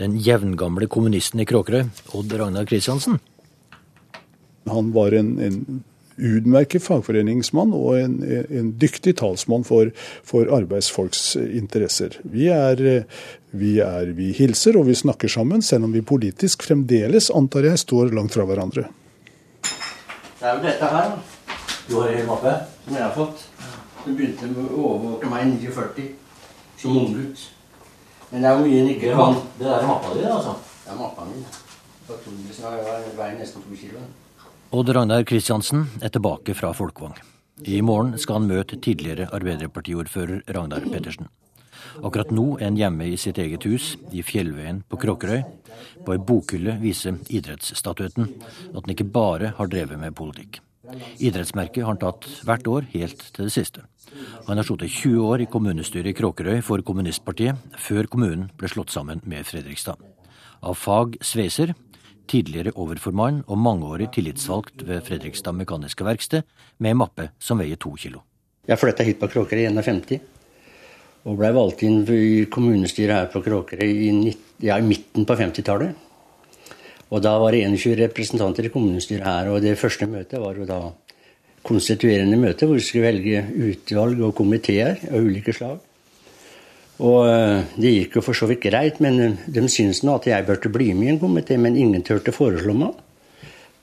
den 0.00 0.16
jevngamle 0.16 0.88
kommunisten 0.88 1.42
i 1.44 1.46
Kråkerøy, 1.48 1.90
Odd 2.16 2.32
Ragnar 2.40 2.64
Kristiansen? 2.64 3.20
Han 4.70 4.94
var 4.96 5.12
en, 5.18 5.36
en 5.44 5.84
utmerket 6.16 6.80
fagforeningsmann 6.86 7.74
og 7.76 7.98
en, 7.98 8.16
en 8.24 8.72
dyktig 8.80 9.16
talsmann 9.20 9.66
for, 9.68 9.92
for, 10.24 10.48
arbeidsfolks 10.56 11.34
interesser. 11.44 12.16
Vi, 12.24 12.48
er, 12.48 13.04
vi, 13.52 13.76
er, 13.84 14.14
vi 14.16 14.32
hilser 14.32 14.80
og 14.80 14.88
vi 14.88 14.96
snakker 15.04 15.28
sammen, 15.28 15.60
selv 15.60 15.84
om 15.84 15.92
vi 15.92 16.00
politisk 16.00 16.64
fremdeles, 16.64 17.28
antar 17.34 17.68
jeg, 17.68 17.84
står 17.84 18.14
langt 18.16 18.32
fra 18.32 18.48
hverandre. 18.48 18.88
Det 20.40 20.48
er 20.48 20.56
jo 20.56 20.64
dette 20.64 20.94
her 20.96 21.16
du 21.84 21.98
har 22.00 22.14
i 22.16 22.24
mappe, 22.24 22.62
som 22.86 22.96
jeg 22.96 23.04
har 23.04 23.12
fått. 23.12 23.50
Hun 24.04 24.16
begynte 24.18 24.48
med 24.52 24.64
å 24.68 24.80
overvåke 24.84 25.28
meg 25.32 25.54
i 25.56 25.68
49 25.72 26.08
som 26.80 26.96
unggutt. 27.00 27.44
Men 28.30 28.42
det 28.42 28.50
er 28.50 28.58
jo 28.58 28.66
mye 28.66 28.82
nigger. 28.88 29.22
Det 29.56 29.64
der 29.64 29.78
er 29.78 29.86
mappa 29.88 30.10
di, 30.12 30.24
altså? 30.28 30.56
Det 30.84 30.92
er 30.92 30.98
mappa 30.98 31.24
mi. 31.28 31.44
Jeg 32.04 33.14
veier 33.16 33.38
nesten 33.38 33.64
to 33.64 33.78
kilo. 33.80 34.02
Odd 34.74 34.90
Ragnar 34.92 35.24
Kristiansen 35.24 35.86
er 36.02 36.12
tilbake 36.12 36.52
fra 36.58 36.74
Folkvang. 36.76 37.14
I 37.64 37.78
morgen 37.86 38.18
skal 38.18 38.40
han 38.40 38.50
møte 38.50 38.76
tidligere 38.82 39.30
Arbeiderpartiordfører 39.32 40.42
Ragnar 40.52 40.84
Pettersen. 40.90 41.30
Akkurat 42.02 42.32
nå 42.34 42.58
er 42.58 42.68
han 42.68 42.76
hjemme 42.80 43.06
i 43.08 43.16
sitt 43.20 43.38
eget 43.38 43.64
hus 43.70 43.94
i 44.12 44.24
Fjellveien 44.26 44.82
på 44.90 44.98
Kråkerøy. 45.00 45.44
På 46.04 46.12
ei 46.12 46.20
bokhylle 46.20 46.76
viser 46.82 47.16
idrettsstatuetten 47.30 48.28
at 48.74 48.82
han 48.82 48.94
ikke 48.96 49.08
bare 49.14 49.54
har 49.56 49.70
drevet 49.70 50.00
med 50.02 50.16
politikk. 50.18 50.60
Idrettsmerket 51.18 51.84
har 51.84 51.94
han 51.94 52.00
tatt 52.00 52.26
hvert 52.44 52.68
år 52.68 52.88
helt 52.92 53.22
til 53.34 53.48
det 53.48 53.54
siste. 53.54 53.84
Han 54.46 54.60
har 54.60 54.66
sittet 54.66 54.92
20 54.92 55.24
år 55.24 55.44
i 55.44 55.48
kommunestyret 55.50 56.12
i 56.12 56.16
Kråkerøy 56.16 56.60
for 56.64 56.84
kommunistpartiet, 56.84 57.56
før 57.80 58.08
kommunen 58.10 58.50
ble 58.58 58.68
slått 58.70 58.92
sammen 58.92 59.22
med 59.24 59.46
Fredrikstad. 59.48 59.96
Av 60.64 60.76
fag 60.76 61.16
sveiser, 61.24 61.74
tidligere 62.30 62.74
overformann 62.80 63.42
og 63.48 63.60
mangeårig 63.60 64.10
tillitsvalgt 64.14 64.84
ved 64.88 65.02
Fredrikstad 65.08 65.56
Mekaniske 65.56 66.04
Verksted, 66.06 66.44
med 66.78 66.94
en 66.94 67.02
mappe 67.04 67.30
som 67.40 67.60
veier 67.60 67.80
to 67.80 67.94
kilo. 68.00 68.22
Jeg 68.68 68.80
flytta 68.80 69.04
hit 69.04 69.20
på 69.20 69.28
Kråkerøy 69.32 69.64
i 69.64 69.72
51, 69.72 70.20
og 71.24 71.36
blei 71.40 71.50
valgt 71.56 71.84
inn 71.84 72.02
i 72.12 72.44
kommunestyret 72.52 73.16
her 73.16 73.28
på 73.32 73.40
Kråkerøy 73.44 73.88
i, 73.88 74.32
ja, 74.64 74.76
i 74.76 74.84
midten 74.84 75.24
på 75.28 75.36
50-tallet. 75.40 76.03
Og 77.12 77.22
da 77.22 77.34
var 77.38 77.52
det 77.52 77.64
21 77.66 77.98
representanter 78.00 78.68
i 78.68 78.72
kommunestyret 78.72 79.26
her, 79.26 79.50
og 79.52 79.64
det 79.64 79.76
første 79.78 80.08
møtet 80.08 80.40
var 80.40 80.56
jo 80.56 80.68
da 80.68 80.80
konstituerende 81.64 82.38
møte 82.40 82.68
hvor 82.68 82.78
vi 82.78 82.84
skulle 82.84 83.08
velge 83.08 83.42
utvalg 83.70 84.20
og 84.24 84.36
komiteer 84.36 85.00
av 85.10 85.24
ulike 85.24 85.54
slag. 85.56 85.80
Og 87.02 87.24
eh, 87.26 87.64
det 87.80 87.94
gikk 87.96 88.18
jo 88.18 88.22
for 88.22 88.38
så 88.38 88.46
vidt 88.46 88.62
greit, 88.62 89.00
men 89.02 89.18
eh, 89.22 89.46
de 89.50 89.64
syntes 89.66 90.04
nå 90.06 90.14
at 90.20 90.28
jeg 90.30 90.46
burde 90.46 90.70
bli 90.72 90.92
med 90.94 91.08
i 91.08 91.14
en 91.14 91.22
komité, 91.22 91.58
men 91.58 91.78
ingen 91.78 92.04
turte 92.06 92.34
foreslå 92.34 92.74
meg. 92.78 93.00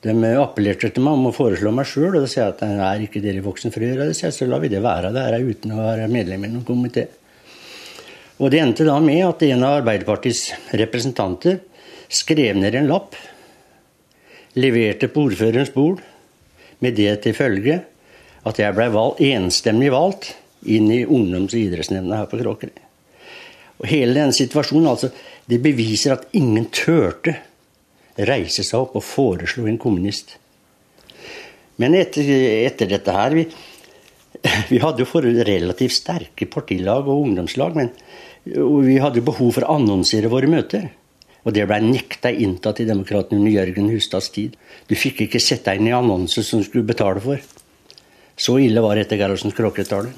De 0.05 0.13
eh, 0.13 0.37
appellerte 0.39 0.93
til 0.93 1.03
meg 1.03 1.17
om 1.19 1.27
å 1.27 1.33
foreslå 1.35 1.73
meg 1.75 1.89
sjøl, 1.89 2.13
og 2.13 2.21
da 2.23 2.29
sier 2.31 2.45
jeg 2.45 2.53
at 2.55 2.63
er 2.69 3.03
ikke 3.03 3.23
dere 3.23 3.43
voksen 3.43 3.73
for 3.73 3.83
å 3.83 3.89
gjøre 3.89 4.07
det, 4.11 4.15
så, 4.19 4.31
så 4.31 4.47
lar 4.47 4.63
vi 4.63 4.71
det 4.71 4.83
være 4.85 5.11
der 5.17 5.41
uten 5.43 5.75
å 5.75 5.81
være 5.81 6.07
medlem 6.11 6.47
i 6.47 6.53
noen 6.53 6.67
komité. 6.67 7.09
Og 8.41 8.49
det 8.49 8.61
endte 8.61 8.87
da 8.87 8.95
med 9.03 9.25
at 9.25 9.43
en 9.45 9.67
av 9.67 9.81
Arbeiderpartiets 9.81 10.71
representanter 10.79 11.59
skrev 12.11 12.59
ned 12.59 12.75
en 12.75 12.89
lapp, 12.91 13.15
leverte 14.59 15.07
på 15.11 15.27
ordførerens 15.29 15.71
bord, 15.73 16.01
med 16.81 16.97
det 16.97 17.13
til 17.23 17.37
følge 17.37 17.79
at 18.47 18.59
jeg 18.59 18.75
ble 18.75 18.87
valg, 18.93 19.19
enstemmig 19.21 19.91
valgt 19.93 20.31
inn 20.65 20.89
i 20.93 21.03
ungdoms- 21.05 21.53
og 21.55 21.61
idrettsnemnda 21.61 22.21
her 22.21 22.29
på 22.29 22.39
Kråkerøy. 22.41 22.87
Og 23.81 23.87
hele 23.89 24.17
den 24.17 24.33
situasjonen, 24.33 24.89
altså, 24.91 25.09
det 25.49 25.61
beviser 25.61 26.15
at 26.15 26.27
ingen 26.37 26.67
turte 26.73 27.35
reise 28.17 28.65
seg 28.65 28.83
opp 28.83 28.97
og 28.99 29.05
foreslå 29.05 29.65
en 29.69 29.79
kommunist. 29.81 30.35
Men 31.81 31.95
etter, 31.97 32.27
etter 32.67 32.89
dette 32.91 33.15
her 33.15 33.33
vi, 33.33 33.47
vi 34.71 34.81
hadde 34.81 35.01
jo 35.01 35.09
for 35.09 35.25
relativt 35.25 35.97
sterke 35.97 36.49
partilag 36.49 37.07
og 37.07 37.25
ungdomslag, 37.25 37.77
men 37.77 37.93
vi 38.45 38.97
hadde 39.01 39.25
behov 39.25 39.53
for 39.55 39.65
å 39.65 39.77
annonsere 39.79 40.29
våre 40.29 40.49
møter. 40.49 40.89
Og 41.45 41.55
det 41.55 41.65
ble 41.69 41.79
nekta 41.81 42.29
inntatt 42.29 42.83
i 42.83 42.87
Demokratene 42.89 43.39
under 43.41 43.51
Jørgen 43.51 43.89
Hustads 43.89 44.29
tid. 44.33 44.57
Du 44.89 44.93
fikk 44.95 45.23
ikke 45.25 45.41
sette 45.41 45.71
deg 45.71 45.81
inn 45.81 45.89
i 45.89 45.95
annonser 45.97 46.45
som 46.45 46.61
du 46.61 46.67
skulle 46.67 46.85
betale 46.85 47.21
for. 47.23 47.41
Så 48.37 48.57
ille 48.61 48.81
var 48.81 48.95
dette 48.99 49.17
Gerhardsens 49.17 49.57
kråketale. 49.57 50.13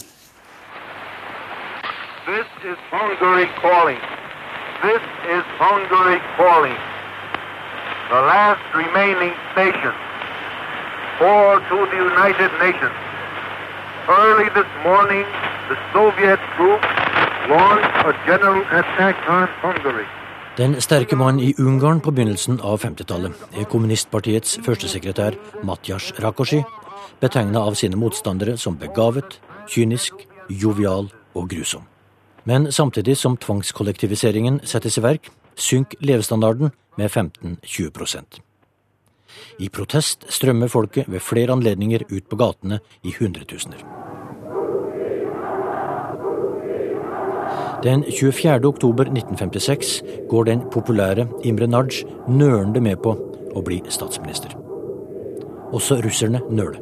This 2.27 2.49
is 2.67 2.79
Hungary 2.91 3.47
calling. 3.61 3.99
This 4.83 5.03
is 5.31 5.43
the 15.69 15.77
Soviet 15.93 16.39
troops 16.55 16.85
launched 17.49 18.05
a 18.05 18.11
general 18.27 18.61
attack 18.79 19.15
on 19.29 19.47
Hungary. 19.61 20.22
Den 20.53 20.75
sterke 20.81 21.15
mannen 21.17 21.39
i 21.41 21.55
Ungarn 21.57 21.97
på 21.97 22.11
begynnelsen 22.13 22.59
av 22.61 22.83
50-tallet 22.83 23.57
er 23.57 23.65
kommunistpartiets 23.71 24.59
førstesekretær 24.61 25.33
Matjas 25.65 26.11
Rakosi, 26.21 26.59
betegna 27.23 27.63
av 27.65 27.73
sine 27.79 27.97
motstandere 27.97 28.53
som 28.61 28.77
begavet, 28.77 29.39
kynisk, 29.65 30.13
jovial 30.53 31.09
og 31.33 31.49
grusom. 31.49 31.87
Men 32.45 32.69
samtidig 32.69 33.17
som 33.17 33.39
tvangskollektiviseringen 33.41 34.61
settes 34.69 34.99
i 35.01 35.05
verk, 35.07 35.31
synker 35.57 36.05
levestandarden 36.05 36.69
med 37.01 37.09
15-20% 37.09 38.41
I 39.57 39.73
protest 39.73 40.29
strømmer 40.29 40.69
folket 40.69 41.09
ved 41.09 41.25
flere 41.25 41.57
anledninger 41.57 42.05
ut 42.11 42.29
på 42.29 42.37
gatene 42.37 42.83
i 43.01 43.15
hundretusener. 43.17 43.81
Den 47.83 48.03
24. 48.03 48.65
oktober 48.65 49.03
1956 49.03 50.03
går 50.29 50.43
den 50.43 50.61
populære 50.71 51.27
Imre 51.43 51.67
Nagy 51.67 52.05
nølende 52.29 52.79
med 52.79 53.01
på 53.03 53.11
å 53.51 53.63
bli 53.65 53.81
statsminister. 53.91 54.53
Også 55.75 55.97
russerne 56.05 56.39
nøler. 56.47 56.79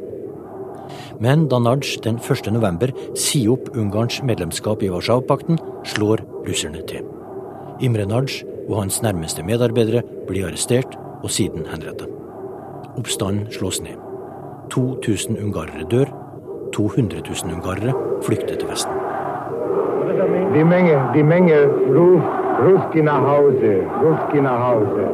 Men 1.19 1.47
da 1.49 1.57
Nagy 1.57 1.97
den 2.05 2.21
1. 2.21 2.51
november 2.53 2.93
sier 3.17 3.55
opp 3.55 3.73
Ungarns 3.73 4.21
medlemskap 4.21 4.85
i 4.85 4.93
Warszawapakten, 4.93 5.57
slår 5.89 6.21
russerne 6.45 6.85
til. 6.85 7.01
Imre 7.81 8.05
Nagy 8.05 8.43
og 8.69 8.83
hans 8.83 9.01
nærmeste 9.01 9.41
medarbeidere 9.41 10.05
blir 10.29 10.51
arrestert 10.51 10.93
og 11.23 11.31
siden 11.33 11.65
henrettet. 11.65 12.09
Oppstanden 12.93 13.49
slås 13.49 13.81
ned. 13.81 13.97
2000 14.69 15.41
ungarere 15.41 15.89
dør. 15.89 16.13
200 16.77 17.25
000 17.25 17.57
ungarere 17.57 18.21
flykter 18.21 18.55
til 18.55 18.69
Vesten. 18.69 19.00
Die 20.51 20.63
Menge, 20.63 21.11
die 21.13 21.23
Menge 21.23 21.57
ruft 21.95 22.41
Ruski 22.61 23.01
nach 23.01 23.23
Hause, 23.23 23.71
Ruski 24.03 24.41
nach 24.41 24.59
Hause. 24.67 25.05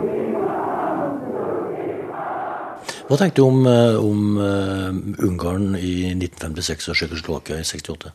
Hva 3.07 3.17
tenkte 3.21 3.41
du 3.41 3.45
om, 3.45 3.59
eh, 3.69 3.95
om 3.95 4.39
uh, 4.41 5.27
Ungarn 5.27 5.77
i 5.77 6.09
1956 6.11 6.89
og 6.89 6.97
Tsjekkoslovakia 6.97 7.59
i 7.61 7.67
68? 7.69 8.11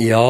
Ja, 0.00 0.24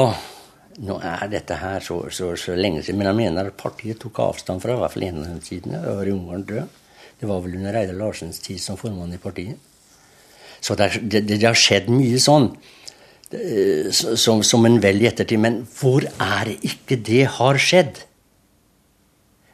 nå 0.88 0.98
er 1.04 1.28
dette 1.30 1.60
her 1.60 1.84
så, 1.84 2.00
så, 2.10 2.32
så, 2.40 2.56
lenge 2.56 2.82
siden. 2.82 2.98
Men 2.98 3.12
jeg 3.12 3.20
mener 3.20 3.52
at 3.52 3.60
partiet 3.60 4.00
tok 4.02 4.24
avstand 4.24 4.64
fra 4.64 4.74
i 4.74 4.80
hvert 4.80 4.96
fall 4.96 5.06
en 5.10 5.22
av 5.22 5.38
sidene. 5.46 5.84
Da 5.84 5.94
var 6.00 6.10
Ungarn 6.16 6.48
død. 6.48 6.80
Det 7.20 7.28
var 7.30 7.44
vel 7.44 7.60
under 7.60 7.76
Reidar 7.76 8.00
Larsens 8.00 8.40
tid 8.42 8.58
som 8.58 8.80
formann 8.80 9.12
i 9.14 9.20
partiet. 9.22 9.60
Så 10.62 10.74
det, 10.80 10.94
det, 11.02 11.26
det 11.28 11.44
har 11.44 11.58
skjedd 11.58 11.92
mye 11.92 12.18
sånn 12.22 12.54
som, 13.92 14.42
som 14.44 14.66
en 14.68 14.80
vel 14.82 15.02
i 15.02 15.08
ettertid. 15.08 15.40
Men 15.40 15.62
hvor 15.78 16.04
er 16.04 16.50
det 16.50 16.58
ikke 16.68 16.98
det 17.00 17.22
har 17.38 17.60
skjedd? 17.60 18.02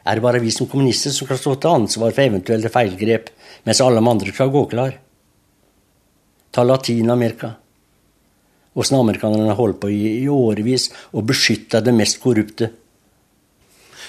Er 0.05 0.17
det 0.17 0.25
bare 0.25 0.41
vi 0.41 0.51
som 0.53 0.67
kommunister 0.69 1.13
som 1.13 1.27
kan 1.29 1.39
stå 1.39 1.55
til 1.59 1.75
ansvar 1.75 2.13
for 2.15 2.25
eventuelle 2.25 2.71
feilgrep, 2.73 3.29
mens 3.67 3.81
alle 3.83 4.01
de 4.01 4.11
andre 4.11 4.33
skal 4.33 4.53
gå 4.53 4.65
klar? 4.71 4.95
Ta 6.49 6.63
Latin-Amerika. 6.65 7.53
Åssen 8.79 8.99
amerikanerne 8.99 9.57
holdt 9.57 9.79
på 9.81 9.89
i, 9.91 10.21
i 10.23 10.27
årevis 10.31 10.87
og 11.13 11.27
beskytta 11.29 11.81
det 11.83 11.93
mest 11.93 12.19
korrupte. 12.23 12.71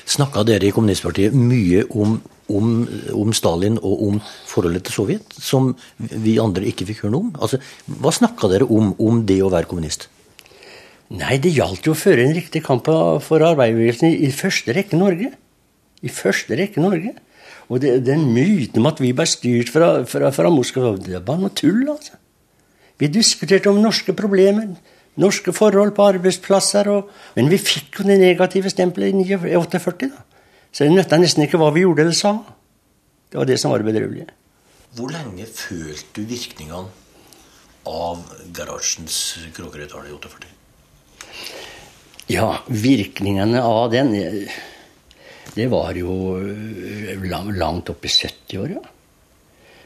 Snakka 0.09 0.45
dere 0.49 0.69
i 0.69 0.75
kommunistpartiet 0.75 1.35
mye 1.37 1.85
om, 1.91 2.17
om, 2.51 2.71
om, 3.17 3.35
Stalin 3.37 3.79
og 3.81 4.07
om 4.07 4.21
forholdet 4.49 4.87
til 4.87 4.97
Sovjet, 4.97 5.37
som 5.37 5.73
vi 5.99 6.39
andre 6.43 6.69
ikke 6.71 6.89
fikk 6.89 7.05
høre 7.05 7.15
noe 7.17 7.29
om? 7.29 7.35
Altså, 7.41 7.61
hva 8.01 8.15
snakka 8.15 8.51
dere 8.53 8.69
om, 8.71 8.95
om 8.99 9.23
det 9.29 9.41
å 9.45 9.53
være 9.53 9.71
kommunist? 9.71 10.09
Nei, 11.11 11.41
det 11.43 11.51
gjaldt 11.57 11.89
jo 11.89 11.97
å 11.97 11.99
føre 11.99 12.23
en 12.23 12.37
riktig 12.37 12.63
kamp 12.63 12.87
for 12.87 13.43
arbeiderbevegelsen 13.43 14.13
i, 14.15 14.31
første 14.35 14.77
rekke 14.77 14.99
Norge. 14.99 15.33
I 16.07 16.13
første 16.15 16.59
rekke 16.59 16.83
Norge. 16.83 17.17
Og 17.71 17.83
det, 17.83 17.97
den 18.07 18.29
myten 18.35 18.79
om 18.83 18.89
at 18.91 19.03
vi 19.03 19.11
ble 19.15 19.27
styrt 19.27 19.73
fra, 19.75 19.91
fra, 20.11 20.31
fra 20.35 20.53
Moskva, 20.55 20.95
det 21.03 21.23
bare 21.27 21.43
noe 21.43 21.55
tull, 21.55 21.83
altså. 21.91 22.19
Vi 23.01 23.09
diskuterte 23.09 23.71
om 23.71 23.81
norske 23.81 24.13
problemer, 24.13 24.75
norske 25.21 25.53
forhold 25.57 25.95
på 25.97 26.07
arbeidsplasser. 26.15 26.91
Og, 26.93 27.11
men 27.37 27.51
vi 27.51 27.59
fikk 27.59 28.01
jo 28.01 28.09
det 28.09 28.21
negative 28.21 28.71
stempelet 28.73 29.15
i 29.15 29.57
48, 29.57 30.11
da. 30.11 30.27
Så 30.71 30.87
det 30.87 30.95
nytta 30.95 31.19
nesten 31.19 31.43
ikke 31.43 31.59
hva 31.59 31.73
vi 31.75 31.83
gjorde 31.83 32.05
eller 32.05 32.15
sa. 32.15 32.37
Det 33.31 33.39
var 33.39 33.49
det 33.49 33.59
som 33.59 33.73
var 33.73 33.83
det 33.83 33.91
bedrøvelige. 33.91 34.31
Hvor 34.95 35.11
lenge 35.11 35.47
følte 35.47 36.23
du 36.23 36.31
virkningene 36.31 36.87
av 37.91 38.23
garasjens 38.55 39.19
kråkerøytale 39.55 40.11
i 40.11 40.15
48? 40.15 40.51
Ja, 42.31 42.61
virkningene 42.67 43.63
av 43.67 43.91
den 43.91 44.13
Det 45.51 45.67
var 45.67 45.97
jo 45.99 46.39
langt 47.59 47.91
opp 47.91 48.05
i 48.07 48.11
70-åra. 48.11 48.83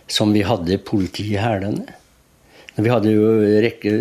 Som 0.08 0.34
vi 0.36 0.42
hadde 0.44 0.82
politi 0.84 1.30
i 1.32 1.40
hælene. 1.40 1.86
Vi 2.76 2.90
hadde 2.90 3.12
jo 3.14 3.28
rekke 3.64 3.94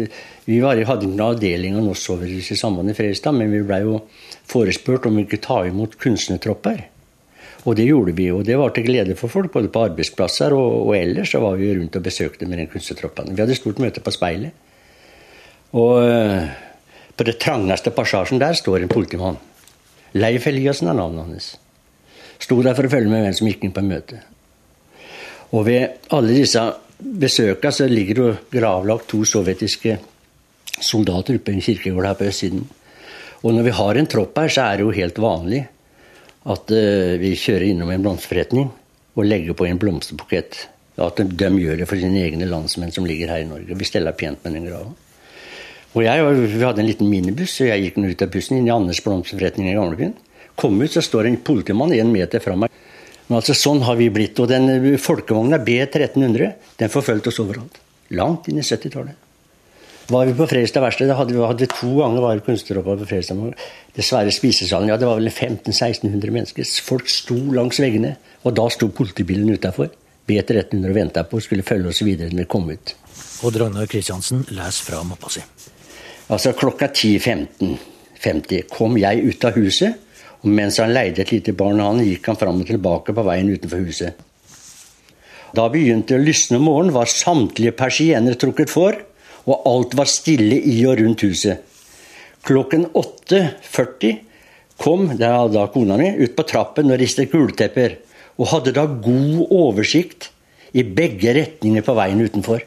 Vi 0.45 0.59
var, 0.59 0.79
hadde 0.83 1.07
en 1.07 1.21
avdeling 1.23 1.77
av 1.79 1.85
Norsk 1.85 2.57
sammen 2.59 2.89
i 2.89 2.95
Fredrikstad, 2.97 3.31
men 3.37 3.51
vi 3.51 3.61
blei 3.63 3.79
jo 3.85 4.01
forespurt 4.49 5.05
om 5.07 5.15
vi 5.15 5.23
kunne 5.25 5.45
ta 5.45 5.61
imot 5.67 5.95
kunstnertropper. 6.01 6.81
Og 7.63 7.77
det 7.79 7.85
gjorde 7.87 8.11
vi, 8.17 8.27
og 8.31 8.43
det 8.43 8.57
var 8.59 8.73
til 8.75 8.83
glede 8.83 9.15
for 9.15 9.31
folk, 9.31 9.53
både 9.53 9.71
på 9.71 9.85
arbeidsplasser 9.87 10.51
og, 10.51 10.89
og 10.89 10.97
ellers. 10.97 11.31
Så 11.31 11.39
var 11.39 11.55
vi 11.55 11.71
rundt 11.77 11.95
og 11.95 12.03
besøkte 12.03 12.47
med 12.49 12.59
den 12.59 12.67
kunstnertroppen. 12.67 13.31
Vi 13.31 13.39
hadde 13.39 13.55
stort 13.55 13.79
møte 13.79 14.03
på 14.03 14.11
Speilet. 14.11 14.51
Og 15.79 16.03
eh, 16.03 16.51
på 17.15 17.25
det 17.25 17.39
trangeste 17.41 17.93
passasjen 17.95 18.41
der 18.41 18.59
står 18.59 18.83
en 18.83 18.91
politimann. 18.91 19.39
Leif 20.13 20.45
Eliassen 20.51 20.91
er 20.91 20.99
navnet 20.99 21.23
hans. 21.23 21.53
Sto 22.43 22.59
der 22.61 22.75
for 22.75 22.85
å 22.85 22.91
følge 22.91 23.09
med 23.09 23.23
hvem 23.23 23.37
som 23.37 23.47
gikk 23.47 23.63
inn 23.63 23.73
på 23.73 23.85
møte. 23.87 24.19
Og 25.53 25.63
ved 25.69 26.11
alle 26.13 26.35
disse 26.35 26.67
besøka 26.99 27.71
ligger 27.87 28.19
det 28.19 28.59
gravlagt 28.59 29.07
to 29.13 29.23
sovjetiske 29.27 29.97
soldater 30.83 31.39
oppe 31.39 31.53
i 31.53 31.57
en 31.57 31.63
kirkegård 31.63 32.07
her 32.09 32.17
på 32.19 32.27
østsiden. 32.29 32.65
Og 33.43 33.55
når 33.55 33.67
vi 33.67 33.77
har 33.79 33.99
en 33.99 34.09
tropp 34.09 34.37
her, 34.39 34.51
så 34.51 34.67
er 34.67 34.79
det 34.79 34.85
jo 34.85 34.95
helt 34.95 35.19
vanlig 35.19 35.63
at 36.43 36.71
uh, 36.75 37.15
vi 37.19 37.33
kjører 37.39 37.69
innom 37.69 37.91
en 37.91 38.03
blomsterforretning 38.03 38.69
og 39.13 39.27
legger 39.27 39.55
på 39.55 39.67
en 39.67 39.79
blomsterbukett. 39.79 40.59
At 41.03 41.17
de 41.17 41.49
gjør 41.57 41.79
det 41.79 41.87
for 41.89 41.99
sine 41.99 42.21
egne 42.21 42.47
landsmenn 42.49 42.93
som 42.93 43.07
ligger 43.07 43.31
her 43.33 43.43
i 43.43 43.49
Norge. 43.49 43.77
Vi 43.79 43.87
steller 43.87 44.15
pent 44.17 44.43
med 44.45 44.57
den 44.57 44.67
grava. 44.67 44.91
Og 45.93 46.01
jeg, 46.01 46.25
Vi 46.25 46.63
hadde 46.63 46.81
en 46.81 46.89
liten 46.89 47.09
minibuss, 47.09 47.59
og 47.61 47.69
jeg 47.69 47.83
gikk 47.83 47.97
ut 48.01 48.21
av 48.25 48.31
bussen 48.33 48.57
inn 48.57 48.67
i 48.67 48.73
Anders 48.73 49.01
blomsterforretning 49.05 49.69
i 49.69 49.75
Gamlebyen. 49.77 50.15
Kom 50.55 50.79
ut, 50.81 50.91
så 50.91 51.01
står 51.01 51.29
en 51.29 51.37
politimann 51.37 51.93
en 51.93 52.13
meter 52.13 52.41
fra 52.41 52.55
meg. 52.57 52.69
Men 53.27 53.39
altså, 53.39 53.55
sånn 53.57 53.81
har 53.85 53.97
vi 53.97 54.09
blitt. 54.13 54.39
Og 54.41 54.49
den 54.49 54.97
folkevogna 55.01 55.61
B1300 55.63 56.53
den 56.81 56.93
forfulgte 56.93 57.31
oss 57.31 57.41
overalt. 57.41 57.79
Langt 58.13 58.49
inn 58.49 58.59
i 58.61 58.65
70-tallet. 58.65 59.22
Var 60.11 60.25
vi 60.27 60.33
på 60.35 60.47
Fredrikstad 60.51 60.83
verksted, 60.83 61.07
da 61.07 61.15
hadde 61.15 61.35
vi, 61.35 61.39
hadde 61.39 61.63
vi 61.63 61.69
to 61.71 61.89
ganger 61.99 62.25
var 62.25 62.41
kunstneropphold 62.43 63.03
på 63.03 63.09
Fredrikstad. 63.11 63.65
Dessverre 63.95 64.33
spisesalen. 64.35 64.91
Ja, 64.91 64.97
det 64.99 65.07
var 65.07 65.19
vel 65.19 65.31
1500-1600 65.31 66.33
mennesker. 66.35 66.67
Folk 66.83 67.11
sto 67.11 67.37
langs 67.55 67.79
veggene. 67.79 68.17
Og 68.43 68.55
da 68.57 68.67
sto 68.73 68.89
politibilen 68.91 69.53
utafor. 69.55 69.93
B1300 70.27 70.91
og 70.91 70.95
venta 70.95 71.23
på 71.27 71.39
skulle 71.43 71.65
følge 71.67 71.91
oss 71.91 72.03
videre 72.03 72.31
når 72.31 72.45
vi 72.45 72.51
kom 72.51 72.69
ut. 72.71 72.95
Og 73.43 73.55
Ragnar 73.59 73.87
Kristiansen 73.91 74.45
leser 74.55 74.87
fra 74.87 75.01
mappa 75.07 75.31
si. 75.31 75.43
Altså 76.31 76.53
klokka 76.55 76.87
10.15.50 76.91 78.67
kom 78.71 78.95
jeg 78.99 79.23
ut 79.27 79.47
av 79.47 79.59
huset 79.59 80.03
og 80.43 80.51
mens 80.51 80.77
han 80.81 80.91
leide 80.91 81.23
et 81.23 81.31
lite 81.31 81.55
barn, 81.55 81.79
han, 81.79 82.01
gikk 82.03 82.27
han 82.27 82.39
fram 82.39 82.59
og 82.59 82.67
tilbake 82.67 83.15
på 83.15 83.23
veien 83.25 83.51
utenfor 83.53 83.83
huset. 83.87 84.19
Da 85.55 85.69
begynte 85.71 86.17
å 86.17 86.23
lysne 86.23 86.59
om 86.59 86.65
morgenen, 86.67 86.95
var 86.95 87.11
samtlige 87.11 87.75
persiener 87.77 88.35
trukket 88.39 88.71
for, 88.73 88.97
og 89.47 89.67
alt 89.69 89.95
var 89.99 90.09
stille 90.09 90.57
i 90.57 90.77
og 90.87 90.99
rundt 91.01 91.25
huset. 91.27 91.63
Klokken 92.43 92.87
8.40 92.91 94.17
kom 94.83 95.07
da 95.19 95.67
kona 95.71 95.97
mi 95.99 96.09
ut 96.19 96.35
på 96.35 96.45
trappen 96.47 96.91
og 96.91 96.99
ristet 96.99 97.31
gultepper, 97.31 97.97
og 98.39 98.49
hadde 98.49 98.73
da 98.75 98.85
god 98.87 99.51
oversikt 99.53 100.31
i 100.73 100.83
begge 100.83 101.35
retninger 101.37 101.85
på 101.85 101.95
veien 101.95 102.23
utenfor. 102.23 102.63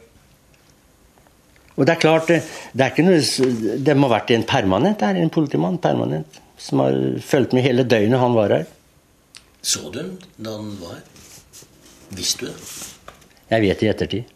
Og 1.76 1.84
det 1.84 1.92
er 1.92 2.00
klart, 2.00 2.30
det, 2.30 2.40
er 2.80 2.92
ikke 2.92 3.04
noe, 3.04 3.76
det 3.84 3.96
må 3.98 4.08
ha 4.08 4.16
vært 4.16 4.32
en 4.32 4.46
permanent 4.48 5.02
der, 5.02 5.18
en 5.20 5.32
politimann. 5.32 5.76
permanent 5.82 6.40
som 6.56 6.80
har 6.80 6.94
fulgt 7.20 7.52
med 7.52 7.66
hele 7.66 7.84
døgnet 7.84 8.20
han 8.20 8.36
var 8.36 8.54
her. 8.54 8.64
Så 9.60 9.90
du 9.92 10.00
ham 10.00 10.14
da 10.38 10.56
han 10.56 10.72
var 10.80 10.96
her? 10.96 11.04
Visste 12.16 12.46
du 12.46 12.48
det? 12.48 12.56
Jeg 13.50 13.62
vet 13.62 13.80
det 13.80 13.86
i 13.86 13.90
ettertid. 13.92 14.35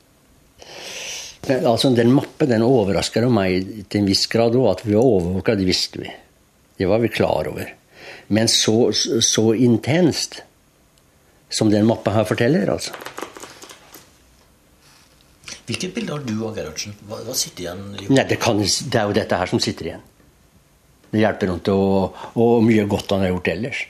Altså, 1.49 1.91
Den 1.97 2.13
mappen 2.13 2.51
den 2.51 2.63
overrasker 2.63 3.25
meg 3.33 3.87
til 3.89 4.03
en 4.03 4.11
viss 4.11 4.27
grad 4.31 4.57
òg. 4.59 4.69
At 4.75 4.85
vi 4.87 4.97
var 4.97 5.07
overvåka, 5.07 5.57
det 5.57 5.69
visste 5.69 6.03
vi. 6.03 6.11
Det 6.77 6.89
var 6.89 7.01
vi 7.01 7.13
klar 7.13 7.49
over. 7.49 7.73
Men 8.29 8.49
så, 8.49 8.93
så 8.93 9.51
intenst 9.55 10.43
som 11.51 11.71
den 11.71 11.89
mappa 11.89 12.13
her 12.15 12.29
forteller, 12.29 12.71
altså. 12.71 12.95
Hvilket 15.67 15.95
bilde 15.95 16.15
har 16.15 16.23
du 16.27 16.35
av 16.47 16.57
Gerhardsen? 16.57 16.95
Hva, 17.07 17.21
hva 17.27 17.35
sitter 17.39 17.67
igjen? 17.67 17.83
Nei, 18.11 18.25
det, 18.27 18.39
kan, 18.43 18.59
det 18.59 18.99
er 18.99 19.07
jo 19.07 19.17
dette 19.17 19.39
her 19.39 19.51
som 19.51 19.63
sitter 19.63 19.91
igjen. 19.91 20.07
Det 21.11 21.23
hjelper 21.23 21.53
ikke, 21.57 21.75
og, 21.75 22.23
og 22.39 22.63
mye 22.67 22.87
godt 22.91 23.15
han 23.15 23.25
har 23.27 23.33
gjort 23.35 23.51
ellers. 23.53 23.83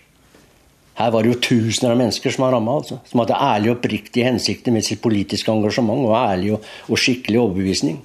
Her 1.01 1.13
var 1.15 1.25
det 1.25 1.33
jo 1.33 1.41
tusener 1.41 1.95
av 1.95 2.01
mennesker 2.01 2.35
som 2.35 2.45
var 2.45 2.53
ramma, 2.53 2.75
altså, 2.83 2.99
som 3.09 3.23
hadde 3.23 3.39
ærlige 3.41 3.73
og 3.73 3.79
oppriktige 3.79 4.27
hensikter 4.27 4.75
med 4.75 4.85
sitt 4.85 5.01
politiske 5.01 5.53
engasjement 5.53 6.03
og 6.05 6.13
ærlig 6.19 6.53
og, 6.57 6.67
og 6.93 7.01
skikkelig 7.01 7.41
overbevisning. 7.41 8.03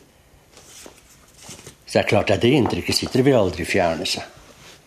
Så 1.84 1.98
det 1.98 2.02
er 2.06 2.10
klart 2.14 2.32
at 2.32 2.46
det 2.46 2.54
inntrykket 2.56 2.96
sitter 2.96 3.26
vil 3.26 3.36
aldri 3.40 3.68
fjerne 3.68 4.08
seg. 4.08 4.32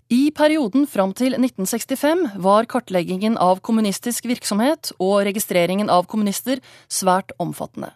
I 0.09 0.31
perioden 0.33 0.87
fram 0.89 1.13
til 1.13 1.37
1965 1.37 2.41
var 2.41 2.65
kartleggingen 2.71 3.37
av 3.45 3.61
kommunistisk 3.61 4.25
virksomhet 4.31 4.95
og 4.97 5.19
registreringen 5.29 5.93
av 5.93 6.09
kommunister 6.09 6.63
svært 6.89 7.37
omfattende. 7.37 7.93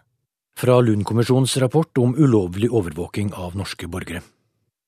Fra 0.53 0.77
Lund-kommisjonens 0.85 1.57
rapport 1.63 1.97
om 1.97 2.13
ulovlig 2.13 2.69
overvåking 2.69 3.33
av 3.33 3.57
norske 3.57 3.89
borgere. 3.89 4.21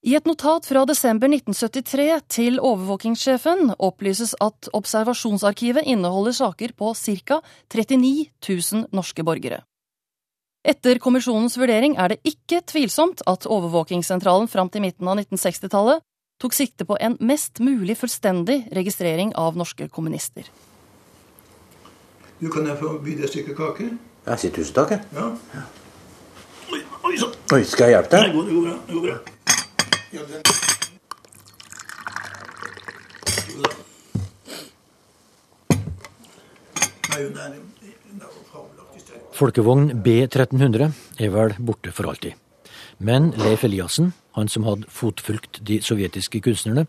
I 0.06 0.13
et 0.13 0.28
notat 0.30 0.68
fra 0.70 0.84
desember 0.86 1.32
1973 1.34 2.04
til 2.30 2.60
overvåkingssjefen 2.62 3.72
opplyses 3.82 4.36
at 4.38 4.68
observasjonsarkivet 4.78 5.88
inneholder 5.89 6.36
saker 6.38 6.76
på 6.78 6.91
ca. 6.94 7.39
39 7.74 8.28
000 8.46 8.86
norske 8.94 9.26
borgere. 9.26 9.63
Etter 10.62 11.02
kommisjonens 11.02 11.58
vurdering 11.58 11.98
er 11.98 12.13
det 12.13 12.20
ikke 12.22 12.62
tvilsomt 12.70 13.26
at 13.26 13.50
overvåkingssentralen 13.50 14.46
fram 14.50 14.70
til 14.70 14.86
midten 14.86 15.10
av 15.10 15.18
1960-tallet 15.24 16.06
tok 16.41 16.54
sikte 16.54 16.86
på 16.86 17.02
en 17.02 17.18
mest 17.26 17.58
mulig 17.58 17.98
fullstendig 17.98 18.62
registrering 18.78 19.34
av 19.34 19.58
norske 19.58 19.89
kommunister. 19.89 20.46
Du 22.38 22.52
Kan 22.54 22.70
jeg 22.70 22.78
få 22.78 23.00
by 23.02 23.18
deg 23.18 23.26
et 23.26 23.34
stykke 23.34 23.58
kake? 23.58 23.94
Ja, 24.28 24.38
si 24.38 24.54
tusen 24.54 24.78
takk. 24.78 25.00
Ja. 25.18 25.32
Oi, 26.74 26.84
oi, 27.10 27.15
oi, 27.58 27.63
skal 27.65 27.89
jeg 27.89 27.98
hjelpe 27.98 28.20
deg? 28.20 28.30
Det 28.30 28.36
går, 28.38 28.46
det 28.46 28.54
går 28.54 28.68
bra. 28.70 28.82
Det 28.86 29.00
går 29.00 29.08
bra. 29.10 29.24
Folkevogn 39.36 39.89
B1300 40.04 40.93
er 41.19 41.32
vel 41.34 41.56
borte 41.60 41.91
for 41.91 42.08
alltid. 42.08 42.36
Men 43.04 43.34
Leif 43.36 43.65
Eliassen, 43.67 44.13
han 44.38 44.47
som 44.47 44.63
hadde 44.63 44.88
fotfulgt 44.91 45.60
de 45.67 45.82
sovjetiske 45.84 46.39
kunstnerne, 46.45 46.86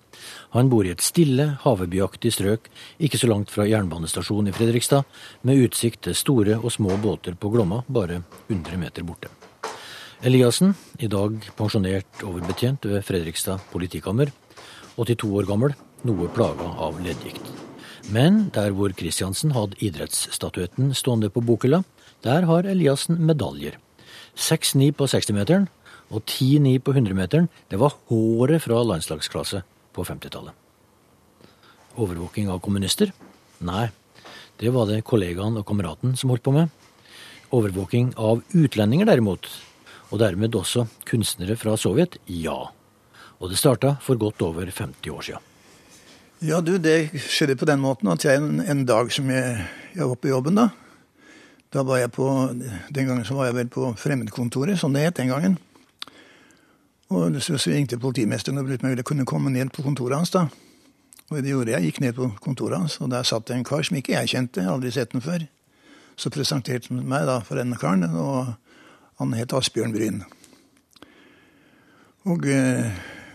han 0.55 0.71
bor 0.71 0.87
i 0.87 0.93
et 0.95 1.03
stille, 1.03 1.49
havebyaktig 1.65 2.31
strøk 2.35 2.71
ikke 3.03 3.19
så 3.19 3.31
langt 3.31 3.51
fra 3.51 3.67
jernbanestasjonen 3.67 4.53
i 4.53 4.55
Fredrikstad, 4.55 5.03
med 5.43 5.67
utsikt 5.67 6.05
til 6.07 6.15
store 6.15 6.61
og 6.63 6.71
små 6.75 6.95
båter 7.03 7.35
på 7.35 7.51
Glomma, 7.51 7.83
bare 7.91 8.23
100 8.47 8.79
meter 8.79 9.07
borte. 9.07 9.46
Eliassen, 10.25 10.71
i 10.97 11.09
dag 11.13 11.35
pensjonert 11.59 12.23
overbetjent 12.25 12.87
ved 12.89 13.03
Fredrikstad 13.05 13.61
politikammer, 13.69 14.31
82 14.97 15.29
år 15.37 15.45
gammel, 15.45 15.75
noe 16.09 16.29
plaga 16.33 16.71
av 16.81 16.97
leddgikt. 17.05 17.51
Men 18.09 18.47
der 18.55 18.73
hvor 18.73 18.95
Kristiansen 18.97 19.53
hadde 19.53 19.77
idrettsstatuetten 19.85 20.95
stående 20.97 21.29
på 21.29 21.43
bokhylla, 21.45 21.83
der 22.25 22.49
har 22.49 22.65
Eliassen 22.65 23.21
medaljer. 23.29 23.77
6-9 24.37 24.93
på 24.97 25.09
60-meteren 25.09 25.69
Og 26.13 26.23
10-9 26.23 26.79
på 26.87 26.93
100-meteren, 26.95 27.49
det 27.69 27.81
var 27.83 27.97
håret 28.07 28.63
fra 28.63 28.79
landslagsklasse 28.87 29.65
på 29.93 30.05
50-tallet. 30.07 30.55
Overvåking 31.99 32.49
av 32.49 32.61
kommunister? 32.63 33.11
Nei, 33.59 33.89
det 34.63 34.71
var 34.71 34.87
det 34.87 35.03
kollegaen 35.05 35.59
og 35.59 35.67
kameraten 35.67 36.15
som 36.17 36.31
holdt 36.31 36.45
på 36.47 36.55
med. 36.55 36.71
Overvåking 37.51 38.13
av 38.15 38.45
utlendinger 38.55 39.11
derimot, 39.11 39.51
og 40.11 40.21
dermed 40.23 40.55
også 40.55 40.87
kunstnere 41.09 41.57
fra 41.59 41.77
Sovjet, 41.81 42.19
ja. 42.27 42.57
Og 43.37 43.51
det 43.51 43.59
starta 43.61 43.97
for 44.01 44.19
godt 44.21 44.43
over 44.43 44.69
50 44.71 45.13
år 45.13 45.27
sia. 45.27 45.41
Ja, 46.45 46.61
du, 46.61 46.77
det 46.79 47.17
skjedde 47.25 47.57
på 47.57 47.69
den 47.69 47.81
måten 47.81 48.11
at 48.13 48.25
jeg 48.25 48.37
en, 48.37 48.61
en 48.61 48.85
dag 48.89 49.09
som 49.13 49.31
jeg, 49.33 49.63
jeg 49.97 50.09
var 50.09 50.19
på 50.21 50.29
jobben, 50.29 50.59
da 50.59 50.69
Da 51.73 51.83
var 51.83 51.99
jeg 51.99 52.13
på 52.13 52.27
Den 52.95 53.07
gangen 53.09 53.25
så 53.25 53.35
var 53.35 53.49
jeg 53.49 53.57
vel 53.57 53.69
på 53.69 53.95
Fremmedkontoret, 53.99 54.79
som 54.79 54.93
det 54.93 55.03
het 55.03 55.17
den 55.17 55.29
gangen. 55.29 55.57
Og 57.09 57.43
så, 57.43 57.59
så 57.59 57.71
ringte 57.71 57.99
politimesteren 57.99 58.59
og 58.59 58.65
lurte 58.65 58.83
på 58.83 58.87
om 58.87 58.95
jeg 58.95 59.05
kunne 59.05 59.27
komme 59.27 59.51
ned 59.51 59.73
på 59.73 59.83
kontoret 59.83 60.17
hans. 60.17 60.31
da. 60.31 60.47
Og 61.31 61.43
det 61.43 61.51
gjorde 61.51 61.73
jeg. 61.73 61.83
Gikk 61.83 62.01
ned 62.01 62.15
på 62.15 62.31
kontoret 62.41 62.79
hans, 62.79 63.01
og 63.01 63.11
der 63.11 63.23
satt 63.27 63.49
det 63.49 63.57
en 63.57 63.65
kar 63.65 63.83
som 63.83 63.97
ikke 63.97 64.15
jeg 64.15 64.31
kjente. 64.31 64.63
Jeg 64.63 64.71
aldri 64.71 64.93
sett 64.95 65.13
den 65.13 65.25
før. 65.25 65.47
Så 66.17 66.31
presenterte 66.31 66.93
han 66.95 67.03
meg 67.07 67.27
da 67.27 67.41
for 67.45 67.59
denne 67.59 67.77
karen, 67.81 68.05
og 68.15 68.55
han 69.21 69.33
het 69.37 69.55
Asbjørn 69.57 69.95
Bryn. 69.95 70.23
Og 72.27 72.47
eh, 72.51 72.91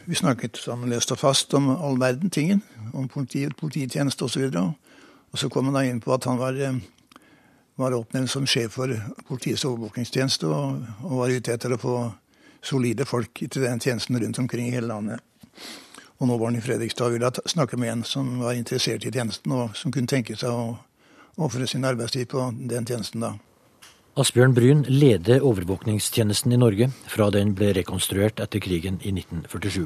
vi 0.05 0.15
snakket 0.15 0.57
sammen 0.59 0.91
løst 0.91 1.13
og 1.13 1.19
fast 1.21 1.53
om 1.57 1.69
all 1.71 1.99
verden 1.99 2.29
tingen. 2.29 2.63
Om 2.93 3.07
politiet, 3.07 3.55
polititjeneste 3.57 4.25
osv. 4.27 4.49
Og, 4.59 4.73
og 5.31 5.39
så 5.39 5.49
kom 5.49 5.69
han 5.69 5.77
da 5.77 5.85
inn 5.87 6.01
på 6.03 6.13
at 6.13 6.27
han 6.27 6.39
var, 6.41 6.57
eh, 6.59 6.81
var 7.79 7.95
oppnevnt 7.95 8.29
som 8.29 8.47
sjef 8.49 8.75
for 8.77 8.93
politiets 9.29 9.65
overvåkingstjeneste, 9.65 10.47
og, 10.47 10.83
og 11.07 11.21
var 11.23 11.33
ute 11.33 11.55
etter 11.55 11.73
å 11.75 11.81
få 11.81 11.95
solide 12.61 13.07
folk 13.09 13.41
til 13.41 13.63
den 13.63 13.81
tjenesten 13.81 14.19
rundt 14.21 14.39
omkring 14.39 14.67
i 14.67 14.75
hele 14.75 14.91
landet. 14.91 15.23
Og 16.21 16.27
nå 16.29 16.37
var 16.37 16.51
han 16.51 16.59
i 16.59 16.61
Fredrikstad 16.61 17.07
og 17.09 17.15
ville 17.15 17.31
snakke 17.49 17.79
med 17.81 17.89
en 17.95 18.03
som 18.05 18.27
var 18.43 18.53
interessert 18.53 19.07
i 19.07 19.13
tjenesten, 19.13 19.55
og 19.55 19.77
som 19.77 19.93
kunne 19.93 20.11
tenke 20.11 20.37
seg 20.37 20.53
å 20.53 20.75
ofre 21.41 21.65
sin 21.67 21.87
arbeidstid 21.87 22.29
på 22.29 22.51
den 22.59 22.85
tjenesten 22.85 23.23
da. 23.25 23.31
Asbjørn 24.19 24.51
Bryn 24.51 24.81
leder 24.91 25.39
overvåkningstjenesten 25.39 26.51
i 26.51 26.57
Norge 26.59 26.89
fra 27.07 27.29
den 27.31 27.53
ble 27.55 27.69
rekonstruert 27.77 28.41
etter 28.43 28.59
krigen 28.59 28.97
i 29.07 29.13
1947. 29.15 29.85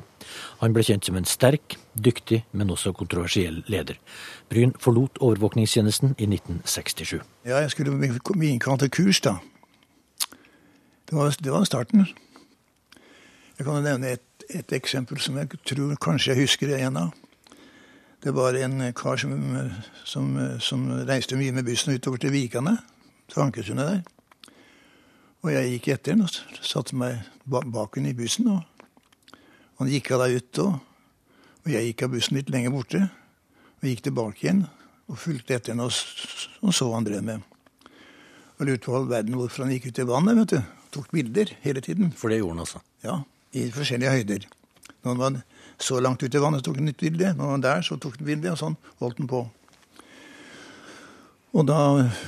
Han 0.63 0.73
ble 0.73 0.81
kjent 0.88 1.05
som 1.05 1.19
en 1.19 1.27
sterk, 1.29 1.75
dyktig, 1.93 2.39
men 2.49 2.73
også 2.73 2.95
kontroversiell 2.97 3.59
leder. 3.69 3.99
Bryn 4.49 4.73
forlot 4.81 5.21
overvåkningstjenesten 5.21 6.15
i 6.17 6.25
1967. 6.25 7.19
Ja, 7.45 7.59
jeg 7.61 7.75
skulle 7.75 7.93
bli 7.99 8.57
til 8.57 8.89
kurs, 8.97 9.21
da. 9.21 9.35
Det 11.05 11.13
var, 11.13 11.38
det 11.38 11.53
var 11.53 11.69
starten. 11.69 12.07
Jeg 13.59 13.67
kan 13.67 13.85
nevne 13.85 14.15
et, 14.17 14.25
et, 14.49 14.73
eksempel 14.73 15.21
som 15.21 15.38
jeg 15.38 15.53
tror 15.69 15.93
kanskje 16.01 16.33
jeg 16.33 16.47
husker 16.47 16.73
en 16.79 16.97
av. 16.97 17.13
Det 18.25 18.33
var 18.33 18.57
en 18.57 18.89
kar 18.97 19.21
som, 19.21 19.38
som, 20.03 20.33
som 20.57 20.89
reiste 21.05 21.38
mye 21.38 21.53
med 21.53 21.69
bussen 21.69 21.93
utover 21.93 22.17
til 22.17 22.33
Vikane, 22.33 22.79
til 23.29 23.45
Ankersundet 23.45 23.91
der. 23.93 24.14
Og 25.45 25.51
jeg 25.53 25.75
gikk 25.75 25.91
etter 25.93 26.15
ham 26.15 26.23
og 26.25 26.62
satte 26.65 26.97
meg 26.97 27.19
bak 27.45 27.99
henne 27.99 28.10
i 28.10 28.17
bussen. 28.17 28.47
Og 28.49 28.63
han 29.77 29.91
gikk 29.91 30.10
av 30.15 30.23
der 30.23 30.39
ut, 30.39 30.62
og, 30.63 30.79
og 31.62 31.69
jeg 31.69 31.91
gikk 31.91 32.01
av 32.08 32.15
bussen 32.15 32.39
litt 32.39 32.49
lenger 32.49 32.73
borte. 32.73 33.01
Og 33.77 33.86
gikk 33.91 34.01
tilbake 34.08 34.41
igjen 34.41 34.63
og 35.05 35.19
fulgte 35.21 35.53
etter 35.53 35.75
henne 35.75 35.86
og, 35.86 35.93
og 36.65 36.73
så 36.73 36.88
hva 36.89 36.97
han 36.97 37.05
drev 37.05 37.21
med. 37.27 37.45
Og 38.58 38.65
lurte 38.71 38.88
på 38.88 38.95
all 38.97 39.05
verden 39.12 39.38
hvorfor 39.38 39.67
han 39.67 39.75
gikk 39.75 39.91
ut 39.91 40.01
i 40.01 40.08
vannet. 40.10 40.39
vet 40.39 40.55
du. 40.55 40.73
Tok 40.97 41.12
bilder 41.13 41.53
hele 41.62 41.84
tiden. 41.86 42.10
For 42.17 42.34
det 42.34 42.39
gjorde 42.39 42.55
han 42.55 42.65
altså? 42.65 42.81
Ja, 43.05 43.19
i 43.53 43.67
forskjellige 43.75 44.15
høyder. 44.15 44.47
Når 45.03 45.12
han 45.12 45.21
var 45.21 45.38
så 45.77 45.99
langt 46.01 46.25
ut 46.25 46.34
i 46.34 46.41
vannet, 46.41 46.63
så 46.63 46.71
tok 46.71 46.81
han 46.81 46.89
et 46.89 47.05
bilde. 47.05 47.36
Når 47.36 47.51
han 47.51 47.60
var 47.60 47.65
der, 47.67 47.86
så 47.86 47.99
tok 48.01 48.17
han 48.17 48.31
bilde, 48.31 48.55
og 48.55 48.62
sånn 48.63 48.79
holdt 49.03 49.21
han 49.21 49.29
på. 49.29 49.43
Og 51.55 51.63
da, 51.63 51.77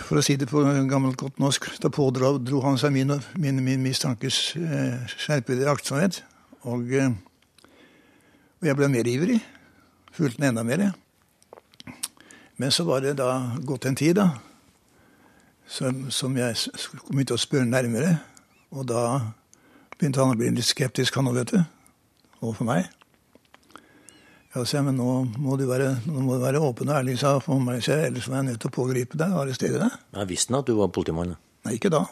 for 0.07 0.21
å 0.21 0.23
si 0.23 0.37
det 0.39 0.47
på 0.47 0.61
gammelt 0.87 1.17
godt 1.19 1.41
norsk, 1.43 1.65
da 1.83 1.91
pådro 1.91 2.61
han 2.63 2.77
seg 2.79 2.93
min, 2.95 3.11
min, 3.35 3.59
min 3.63 3.83
mistankes 3.83 4.37
eh, 4.55 5.03
skjerpede 5.19 5.67
aktsomhet. 5.67 6.21
Og, 6.63 6.87
eh, 6.95 7.11
og, 7.11 8.69
jeg 8.69 8.77
ble 8.79 8.87
mer 8.93 9.09
ivrig. 9.11 9.41
Fulgte 10.15 10.39
den 10.39 10.53
enda 10.53 10.63
mer. 10.63 10.85
Men 12.57 12.71
så 12.71 12.87
var 12.87 13.03
det 13.03 13.17
da 13.19 13.57
gått 13.67 13.89
en 13.89 13.99
tid, 13.99 14.15
da, 14.17 14.29
som, 15.67 16.07
som 16.09 16.39
jeg 16.39 16.55
begynte 17.09 17.35
å 17.35 17.41
spørre 17.41 17.67
nærmere. 17.67 18.15
Og 18.71 18.87
da 18.87 19.03
begynte 19.97 20.23
han 20.23 20.37
å 20.37 20.39
bli 20.39 20.55
litt 20.55 20.71
skeptisk, 20.71 21.19
han 21.19 21.27
òg, 21.27 21.41
vet 21.41 21.57
du. 21.57 21.59
Overfor 22.39 22.71
meg. 22.71 22.96
Ja, 24.55 24.63
sa 24.65 24.81
men 24.81 24.95
nå 24.97 25.09
må 25.37 25.57
du 25.59 25.65
være, 25.69 25.89
må 26.07 26.37
du 26.37 26.41
være 26.41 26.61
åpen 26.63 26.89
og 26.89 27.01
ærlig, 27.01 27.17
sa 27.19 27.35
for 27.43 27.59
meg, 27.61 27.81
så 27.83 27.97
ellers 28.07 28.29
var 28.29 28.41
jeg 28.41 28.47
nødt 28.51 28.61
til 28.63 28.71
å 28.71 28.77
pågripe 28.77 29.19
deg 29.19 29.35
og 29.35 29.43
arrestere 29.43 29.81
deg. 29.81 29.97
Jeg 30.15 30.29
visste 30.31 30.55
at 30.57 30.69
du 30.69 30.77
var 30.77 30.93
politimann? 30.95 31.35
Nei, 31.67 31.75
ikke 31.75 31.91
da. 31.93 32.05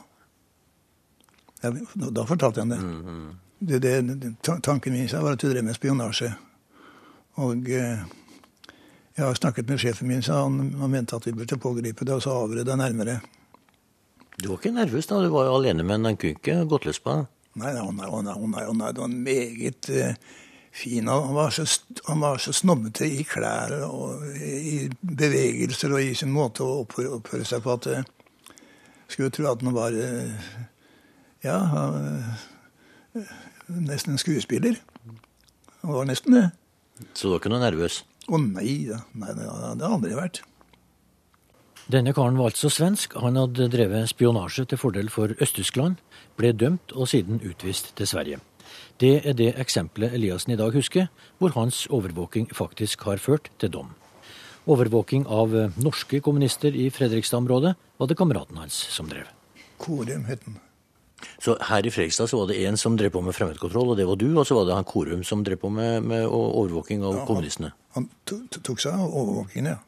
Jeg, 1.63 1.85
da 1.95 2.25
fortalte 2.27 2.61
jeg 2.61 2.67
ham 2.67 2.73
det. 2.75 2.81
Mm, 2.83 3.15
mm. 3.15 3.31
det, 3.71 3.79
det 3.81 4.33
tanken 4.43 4.93
min 4.93 5.07
var 5.09 5.37
at 5.37 5.41
du 5.41 5.49
drev 5.49 5.65
med 5.65 5.77
spionasje. 5.77 6.33
Og 7.45 7.71
eh, 7.71 8.03
jeg 9.15 9.23
har 9.23 9.39
snakket 9.39 9.71
med 9.71 9.79
sjefen 9.79 10.11
min, 10.11 10.23
sa 10.23 10.43
han, 10.43 10.75
han 10.79 10.91
mente 10.91 11.15
at 11.15 11.25
vi 11.27 11.33
burde 11.35 11.59
pågripe 11.61 12.07
deg 12.07 12.19
og 12.19 12.23
så 12.23 12.35
avhøre 12.43 12.67
deg 12.67 12.79
nærmere. 12.79 13.19
Du 14.35 14.49
var 14.49 14.59
ikke 14.59 14.75
nervøs 14.75 15.07
da? 15.07 15.21
Du 15.23 15.31
var 15.31 15.47
jo 15.47 15.55
alene 15.55 15.83
med 15.87 16.01
en 16.01 16.09
Han 16.11 16.17
kunne 16.19 16.35
ikke 16.35 16.65
gått 16.67 16.87
løs 16.89 16.99
på 16.99 17.13
deg? 17.13 17.29
Nei, 17.55 17.71
nei, 17.71 17.85
nei, 17.95 18.09
nei, 18.11 18.33
nei, 18.51 18.63
nei, 18.75 18.89
det 18.91 18.99
var 18.99 19.07
en 19.07 19.21
meget 19.23 19.89
eh, 19.95 20.17
fin. 20.75 21.07
Han 21.07 21.35
var, 21.35 21.53
så, 21.55 21.65
han 22.09 22.19
var 22.23 22.41
så 22.43 22.53
snobbete 22.55 23.07
i 23.07 23.23
klær 23.27 23.73
og 23.87 24.25
i 24.35 24.89
bevegelser 24.99 25.93
og 25.95 26.03
i 26.03 26.15
sin 26.17 26.33
måte 26.35 26.65
å 26.65 26.81
oppføre, 26.83 27.13
oppføre 27.19 27.47
seg 27.47 27.63
på 27.63 27.77
at 27.77 27.89
jeg 27.91 28.03
skulle 29.07 29.31
tro 29.33 29.47
at 29.51 29.63
han 29.63 29.75
var 29.75 29.95
ja, 31.45 31.59
nesten 33.67 34.15
en 34.15 34.21
skuespiller. 34.21 34.81
Han 35.85 35.93
var 35.93 36.09
nesten 36.09 36.35
det. 36.35 36.49
Så 37.13 37.27
du 37.27 37.35
var 37.35 37.41
ikke 37.41 37.53
noe 37.53 37.63
nervøs? 37.63 38.01
Å 38.25 38.39
nei 38.41 38.85
da. 38.89 39.03
Nei, 39.13 39.31
det 39.37 39.47
har 39.47 39.77
jeg 39.77 39.89
aldri 39.91 40.17
vært. 40.17 40.41
Denne 41.91 42.15
karen 42.17 42.39
var 42.39 42.49
altså 42.49 42.71
svensk. 42.73 43.13
Han 43.21 43.37
hadde 43.37 43.69
drevet 43.69 44.09
spionasje 44.09 44.65
til 44.71 44.81
fordel 44.81 45.11
for 45.13 45.35
Øst-Tyskland, 45.37 45.99
ble 46.39 46.49
dømt 46.57 46.95
og 46.97 47.11
siden 47.11 47.43
utvist 47.45 47.93
til 47.99 48.09
Sverige. 48.09 48.41
Det 49.01 49.25
er 49.27 49.35
det 49.35 49.53
eksempelet 49.59 50.13
Eliassen 50.15 50.53
i 50.53 50.59
dag 50.59 50.71
husker, 50.71 51.09
hvor 51.37 51.51
hans 51.57 51.83
overvåking 51.91 52.47
faktisk 52.55 53.03
har 53.09 53.19
ført 53.19 53.49
til 53.59 53.73
dom. 53.73 53.89
Overvåking 54.65 55.25
av 55.27 55.51
norske 55.75 56.21
kommunister 56.23 56.73
i 56.73 56.87
Fredrikstad-området 56.89 57.75
var 57.99 58.07
det 58.07 58.17
kameraten 58.17 58.57
hans 58.57 58.77
som 58.95 59.09
drev. 59.11 59.27
Korum 59.77 60.23
het 60.29 60.45
den. 60.45 60.61
Så 61.39 61.57
her 61.69 61.85
i 61.85 61.91
Fredrikstad 61.91 62.29
så 62.31 62.39
var 62.39 62.47
det 62.51 62.61
en 62.67 62.77
som 62.77 62.95
drev 62.97 63.11
på 63.11 63.21
med 63.21 63.35
fremmedkontroll, 63.35 63.91
og 63.91 63.99
det 63.99 64.07
var 64.07 64.15
du, 64.19 64.29
og 64.37 64.47
så 64.47 64.55
var 64.59 64.69
det 64.69 64.77
han 64.77 64.87
Korum 64.87 65.23
som 65.27 65.43
drev 65.43 65.59
på 65.59 65.69
med, 65.69 66.01
med 66.03 66.25
overvåking 66.27 67.03
av 67.03 67.19
ja, 67.19 67.25
kommunistene? 67.27 67.73
Han, 67.97 68.07
han 68.31 68.47
tok 68.55 68.79
seg 68.79 68.95
av 68.95 69.11
overvåkingen, 69.11 69.73
ja. 69.75 69.81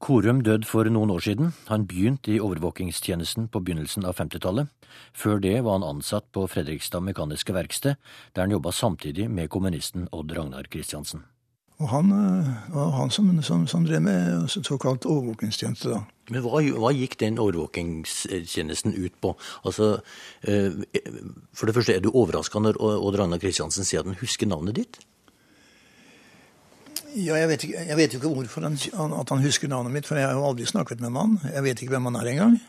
Korum 0.00 0.38
døde 0.40 0.64
for 0.64 0.88
noen 0.88 1.10
år 1.12 1.20
siden. 1.20 1.50
Han 1.68 1.82
begynte 1.84 2.32
i 2.32 2.38
overvåkingstjenesten 2.40 3.50
på 3.52 3.60
begynnelsen 3.60 4.06
av 4.08 4.16
50-tallet. 4.16 4.70
Før 5.12 5.42
det 5.44 5.58
var 5.66 5.76
han 5.76 5.84
ansatt 5.84 6.30
på 6.32 6.46
Fredrikstad 6.48 7.04
Mekaniske 7.04 7.52
Verksted, 7.52 8.00
der 8.32 8.46
han 8.46 8.54
jobba 8.54 8.72
samtidig 8.72 9.28
med 9.28 9.50
kommunisten 9.52 10.08
Odd 10.16 10.32
Ragnar 10.32 10.70
Kristiansen. 10.72 11.26
Og 11.80 11.92
han 11.92 12.12
eh, 12.16 12.48
var 12.72 12.90
han 12.96 13.12
som, 13.12 13.28
som, 13.44 13.66
som 13.68 13.84
drev 13.84 14.00
med 14.04 14.48
såkalt 14.48 15.04
overvåkingstjeneste, 15.04 15.92
da. 15.92 16.00
Men 16.32 16.44
hva, 16.44 16.62
hva, 16.80 16.94
gikk 16.96 17.18
den 17.20 17.36
overvåkingstjenesten 17.42 18.96
ut 18.96 19.20
på? 19.20 19.34
Altså, 19.68 19.98
eh, 20.48 20.80
For 21.52 21.68
det 21.68 21.76
første, 21.76 21.96
er 21.96 22.04
du 22.04 22.12
overraska 22.12 22.60
når 22.60 22.80
Odd 22.80 23.20
Ragnar 23.20 23.40
Kristiansen 23.42 23.84
sier 23.84 24.00
at 24.00 24.08
han 24.08 24.20
husker 24.20 24.48
navnet 24.48 24.80
ditt? 24.80 25.00
Ja, 27.16 27.34
jeg 27.34 27.48
vet, 27.48 27.64
ikke, 27.66 27.80
jeg 27.88 27.96
vet 27.98 28.12
jo 28.14 28.18
ikke 28.20 28.34
hvorfor 28.34 28.62
han, 28.62 28.76
at 29.18 29.32
han 29.32 29.42
husker 29.42 29.70
navnet 29.70 29.92
mitt, 29.92 30.06
for 30.06 30.18
jeg 30.18 30.28
har 30.28 30.36
jo 30.36 30.44
aldri 30.46 30.66
snakket 30.68 31.00
med 31.02 31.10
mannen. 31.10 31.40
Jeg 31.42 31.64
vet 31.64 31.82
ikke 31.82 31.96
hvem 31.96 32.06
han 32.10 32.18
er 32.20 32.30
engang. 32.30 32.60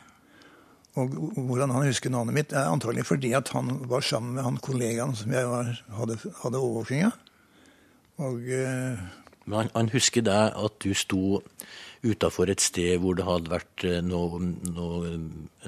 Og 0.99 1.13
hvordan 1.37 1.71
han 1.71 1.85
husker 1.87 2.11
navnet 2.11 2.35
mitt, 2.35 2.53
er 2.53 2.71
antagelig 2.71 3.05
fordi 3.07 3.31
at 3.37 3.51
han 3.53 3.69
var 3.89 4.01
sammen 4.03 4.33
med 4.35 4.43
han 4.43 4.57
kollegaen 4.57 5.15
som 5.15 5.31
jeg 5.31 5.47
var, 5.47 5.69
hadde, 5.97 6.17
hadde 6.41 6.57
overvåking. 6.57 7.11
Og, 8.17 8.41
eh, 8.41 8.97
Men 9.45 9.57
han, 9.57 9.69
han, 9.75 9.89
husker 9.93 10.25
deg 10.25 10.57
at 10.57 10.81
du 10.83 10.93
sto 10.93 11.41
utafor 12.03 12.49
et 12.49 12.61
sted 12.61 12.97
hvor 12.99 13.15
det 13.15 13.25
hadde 13.25 13.53
vært 13.53 13.85
eh, 13.87 14.01
noe, 14.03 14.41
noe 14.73 15.13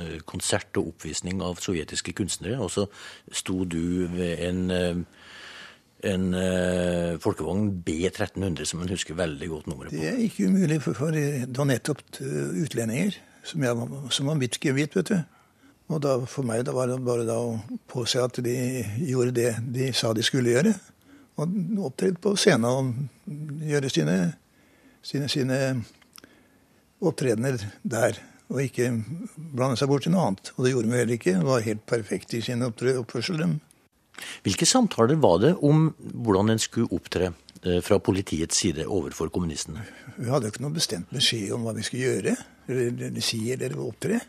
eh, 0.02 0.18
konsert 0.26 0.76
og 0.82 0.92
oppvisning 0.96 1.42
av 1.46 1.62
sovjetiske 1.62 2.14
kunstnere, 2.18 2.60
og 2.60 2.74
så 2.74 2.88
sto 3.32 3.64
du 3.66 4.10
ved 4.12 4.42
en 4.50 4.64
eh, 4.72 5.23
en 6.08 6.34
uh, 6.36 7.20
folkevogn 7.24 7.70
B1300 7.86 8.68
som 8.68 8.82
man 8.84 8.92
husker 8.92 9.18
veldig 9.18 9.50
godt 9.52 9.70
nummeret 9.72 9.94
på. 9.94 10.02
Det 10.02 10.10
er 10.10 10.24
ikke 10.26 10.50
umulig, 10.52 10.82
for, 10.84 10.98
for 10.98 11.16
det 11.16 11.52
var 11.56 11.70
nettopp 11.70 12.04
utlendinger 12.20 13.16
som, 13.48 13.64
jeg, 13.64 13.88
som 14.16 14.32
var 14.32 14.40
mitt 14.40 14.60
gebiet, 14.64 14.96
vet 14.98 15.12
du. 15.14 15.18
Og 15.92 16.00
da, 16.04 16.16
for 16.30 16.48
meg 16.48 16.64
da 16.66 16.74
var 16.76 16.90
det 16.90 17.02
bare 17.04 17.26
da 17.28 17.38
å 17.44 17.58
påse 17.92 18.22
at 18.24 18.40
de 18.44 18.56
gjorde 19.04 19.36
det 19.36 19.50
de 19.76 19.92
sa 19.96 20.14
de 20.16 20.24
skulle 20.26 20.54
gjøre. 20.54 20.74
Og 21.42 21.58
opptrede 21.90 22.22
på 22.22 22.36
scenen 22.40 22.70
og 22.70 23.66
gjøre 23.68 23.92
sine, 23.92 24.18
sine, 25.04 25.30
sine 25.32 25.60
opptredener 27.04 27.60
der. 27.82 28.22
Og 28.54 28.62
ikke 28.64 28.90
blande 29.36 29.80
seg 29.80 29.90
bort 29.90 30.06
til 30.06 30.14
noe 30.14 30.30
annet. 30.30 30.54
Og 30.56 30.66
det 30.66 30.74
gjorde 30.74 30.92
vi 30.92 31.00
heller 31.00 31.18
ikke. 31.18 31.38
Det 31.40 31.48
var 31.48 31.68
helt 31.68 31.86
perfekt 31.90 32.36
i 32.38 32.42
sin 32.46 32.64
oppførsel. 32.68 33.44
Hvilke 34.46 34.68
samtaler 34.70 35.20
var 35.22 35.40
det 35.44 35.54
om 35.66 35.90
hvordan 35.98 36.54
en 36.54 36.62
skulle 36.62 36.92
opptre 36.96 37.32
eh, 37.64 37.80
fra 37.86 38.00
politiets 38.04 38.62
side 38.64 38.86
overfor 38.88 39.32
kommunistene? 39.34 39.86
Vi 40.18 40.30
hadde 40.30 40.50
jo 40.50 40.54
ikke 40.54 40.66
noe 40.66 40.76
bestemt 40.76 41.12
beskjed 41.14 41.54
om 41.56 41.66
hva 41.66 41.76
vi 41.78 41.86
skulle 41.88 42.12
gjøre, 42.12 42.38
eller, 42.70 43.20
si 43.26 43.42
eller 43.56 43.76
opptre. 43.84 44.22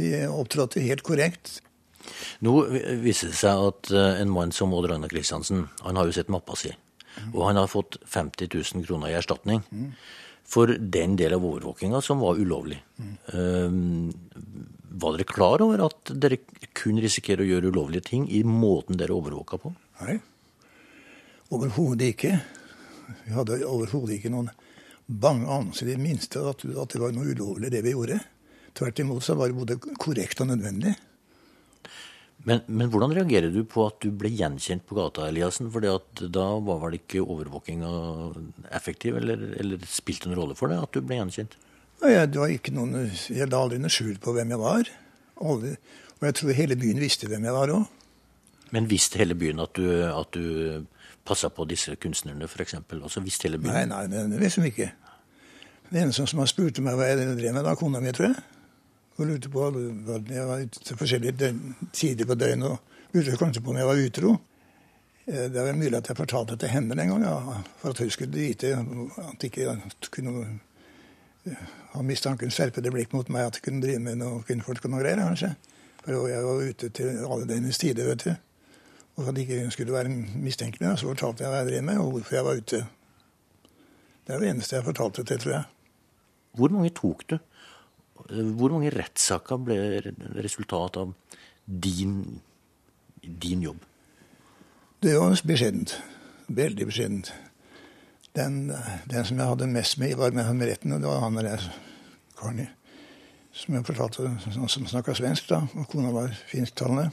Vi 0.00 0.12
opptrådte 0.28 0.84
helt 0.84 1.04
korrekt. 1.06 1.58
Nå 2.44 2.54
viser 3.02 3.30
det 3.30 3.38
seg 3.40 3.66
at 3.70 3.92
eh, 3.92 4.22
en 4.22 4.32
mann 4.32 4.54
som 4.56 4.72
Odd 4.76 4.88
Ragnar 4.90 5.12
Kristiansen, 5.12 5.66
han 5.84 6.00
har 6.00 6.08
jo 6.08 6.16
sett 6.16 6.32
mappa 6.32 6.56
si. 6.58 6.72
Og 7.34 7.42
han 7.48 7.58
har 7.58 7.68
fått 7.68 7.98
50 8.06 8.48
000 8.54 8.86
kroner 8.86 9.10
i 9.10 9.16
erstatning 9.18 9.64
for 10.50 10.72
den 10.78 11.14
del 11.18 11.36
av 11.36 11.44
overvåkinga 11.46 12.00
som 12.02 12.22
var 12.24 12.40
ulovlig. 12.40 12.80
Um, 13.32 14.10
var 14.90 15.14
dere 15.14 15.28
klar 15.28 15.62
over 15.62 15.84
at 15.86 16.10
dere 16.10 16.40
kunne 16.76 17.02
risikere 17.04 17.44
å 17.44 17.48
gjøre 17.48 17.70
ulovlige 17.70 18.08
ting 18.10 18.26
i 18.26 18.42
måten 18.44 18.98
dere 18.98 19.14
overvåka 19.14 19.60
på? 19.62 19.70
Nei, 20.02 20.16
overhodet 21.54 22.16
ikke. 22.16 22.32
Vi 23.26 23.36
hadde 23.36 23.60
overhodet 23.66 24.18
ikke 24.18 24.32
noen 24.34 24.50
bange 25.10 25.46
anelse 25.50 25.86
i 25.86 25.92
det 25.92 26.02
minste 26.02 26.42
at 26.46 26.62
det 26.62 27.02
var 27.02 27.14
noe 27.14 27.30
ulovlig, 27.30 27.70
det 27.72 27.82
vi 27.86 27.94
gjorde. 27.94 28.18
Tvert 28.74 29.02
imot 29.02 29.24
så 29.26 29.34
var 29.38 29.50
det 29.50 29.58
både 29.58 29.78
korrekt 29.98 30.42
og 30.42 30.50
nødvendig. 30.50 30.94
Men, 32.48 32.62
men, 32.66 32.88
hvordan 32.88 33.12
reagerer 33.12 33.52
du 33.52 33.60
på 33.68 33.84
at 33.84 33.98
du 34.00 34.14
ble 34.16 34.30
gjenkjent 34.32 34.86
på 34.88 34.96
gata, 34.96 35.26
Eliassen? 35.28 35.68
For 35.72 35.84
da 35.84 36.46
var 36.64 36.78
vel 36.86 36.96
ikke 36.96 37.20
overvåkinga 37.20 37.90
effektiv, 38.76 39.18
eller, 39.20 39.42
eller 39.60 39.82
spilte 39.88 40.30
en 40.30 40.38
rolle 40.38 40.56
for 40.56 40.72
det 40.72 40.78
at 40.80 40.96
du 40.96 41.04
ble 41.04 41.18
gjenkjent? 41.20 41.58
Nei, 42.00 42.14
det 42.24 42.40
var 42.40 42.52
ikke 42.52 42.72
noen, 42.72 43.10
Jeg 43.28 43.50
la 43.50 43.60
aldri 43.60 43.80
noe 43.82 43.92
skjul 43.92 44.16
på 44.24 44.32
hvem 44.32 44.54
jeg 44.54 44.62
var. 44.62 44.88
Aldri, 45.40 45.74
og 46.16 46.28
jeg 46.28 46.38
tror 46.38 46.56
hele 46.56 46.78
byen 46.80 47.02
visste 47.02 47.28
hvem 47.28 47.44
jeg 47.44 47.56
var 47.56 47.74
òg. 47.74 47.84
Men 48.70 48.88
visste 48.88 49.20
hele 49.20 49.36
byen 49.36 49.60
at 49.60 49.76
du, 49.76 49.86
at 50.08 50.32
du 50.32 50.86
passa 51.26 51.50
på 51.52 51.66
disse 51.68 51.92
kunstnerne, 52.00 52.48
f.eks.? 52.48 52.78
Altså 52.80 53.20
visste 53.24 53.48
hele 53.48 53.60
byen? 53.60 53.74
Nei, 53.74 53.84
nei, 53.90 54.04
det, 54.08 54.24
det 54.32 54.40
visste 54.40 54.64
de 54.64 54.72
ikke. 54.72 54.88
Det 55.90 56.00
eneste 56.04 56.24
som 56.30 56.40
har 56.40 56.48
spurt 56.48 56.80
meg 56.84 56.96
hva 56.96 57.10
jeg 57.10 57.34
drev 57.36 57.56
med, 57.56 57.64
da 57.66 57.76
kona 57.76 58.00
mi, 58.00 58.14
tror 58.16 58.30
jeg. 58.30 58.59
Hun 59.20 59.28
lurte 59.28 59.50
på 59.52 59.66
Jeg 60.32 60.46
var 60.48 60.62
til 60.72 60.96
forskjellige 60.96 61.48
tider 61.92 62.24
på 62.24 62.34
døgnet 62.40 62.70
og 62.70 62.78
lurte 63.12 63.36
kanskje 63.36 63.60
på 63.60 63.74
om 63.74 63.76
jeg 63.76 63.86
var 63.86 63.98
utro. 64.00 64.30
Det 65.26 65.58
er 65.60 65.66
vel 65.66 65.76
mulig 65.76 65.98
at 65.98 66.08
jeg 66.08 66.16
fortalte 66.16 66.54
det 66.56 66.62
til 66.62 66.72
henne 66.72 66.96
den 66.96 67.10
gang, 67.12 67.24
ja, 67.28 67.34
for 67.82 67.92
at 67.92 67.98
hun 68.00 68.10
skulle 68.10 68.32
vite 68.32 68.70
at 69.28 69.44
ikke 69.44 69.76
kunne 70.10 70.46
ha 71.92 72.02
mistanken 72.02 72.50
skjerpede 72.50 72.90
blikk 72.94 73.12
mot 73.12 73.28
meg 73.28 73.50
at 73.50 73.58
jeg 73.60 73.66
kunne 73.66 73.84
drive 73.84 74.00
med 74.06 74.22
noe 74.22 74.40
kvinnfolk 74.48 74.88
og 74.88 74.94
noe 74.94 75.02
greier, 75.04 75.20
kanskje. 75.20 75.52
For 76.00 76.28
jeg 76.32 76.48
var 76.48 76.64
ute 76.70 76.88
til 76.88 77.20
alle 77.20 77.50
døgnets 77.52 77.82
tider, 77.84 78.08
vet 78.08 78.24
du. 78.24 78.32
Og 79.18 79.24
for 79.26 79.34
at 79.34 79.42
ikke 79.44 79.68
skulle 79.76 79.98
være 79.98 80.16
mistenkelig, 80.32 80.94
så 80.96 81.12
fortalte 81.12 81.44
jeg 81.44 81.52
hva 81.52 81.60
jeg 81.60 81.68
drev 81.74 81.86
med, 81.90 82.00
og 82.00 82.16
hvorfor 82.16 82.40
jeg 82.40 82.48
var 82.48 82.64
ute. 82.64 82.82
Det 84.24 84.34
er 84.34 84.40
det 84.40 84.50
eneste 84.54 84.80
jeg 84.80 84.88
fortalte 84.88 85.28
til, 85.28 85.44
tror 85.44 85.56
jeg. 85.58 85.64
Hvor 86.56 86.72
mange 86.72 86.96
tok 86.96 87.28
du? 87.28 87.38
Hvor 88.28 88.74
mange 88.74 88.92
rettssaker 88.94 89.60
ble 89.64 89.76
resultat 90.40 90.98
av 91.00 91.14
din, 91.64 92.40
din 93.22 93.62
jobb? 93.64 93.84
Det 95.00 95.14
var 95.16 95.38
beskjedent. 95.48 95.96
Veldig 96.48 96.88
beskjedent. 96.90 97.32
Den, 98.36 98.68
den, 99.10 99.24
som 99.26 99.40
jeg 99.40 99.48
hadde 99.48 99.70
mest 99.70 99.98
med, 99.98 100.14
var 100.18 100.34
med, 100.36 100.52
med 100.54 100.70
retten, 100.70 100.92
og 100.92 101.00
det 101.02 101.08
var 101.08 101.24
han 101.24 101.40
der 101.40 101.64
karen 102.38 102.68
som 103.52 103.74
jeg 103.74 103.86
fortalte, 103.88 104.28
som 104.54 104.86
snakka 104.86 105.14
svensk, 105.18 105.48
da, 105.50 105.64
og 105.74 105.88
kona 105.90 106.12
var 106.14 106.30
finsktalende. 106.48 107.08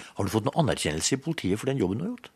Har 0.00 0.26
du 0.26 0.32
fått 0.32 0.48
noen 0.48 0.64
anerkjennelse 0.64 1.16
i 1.16 1.22
politiet 1.22 1.60
for 1.60 1.70
den 1.70 1.78
jobben 1.78 2.00
du 2.00 2.04
har 2.04 2.10
gjort? 2.14 2.30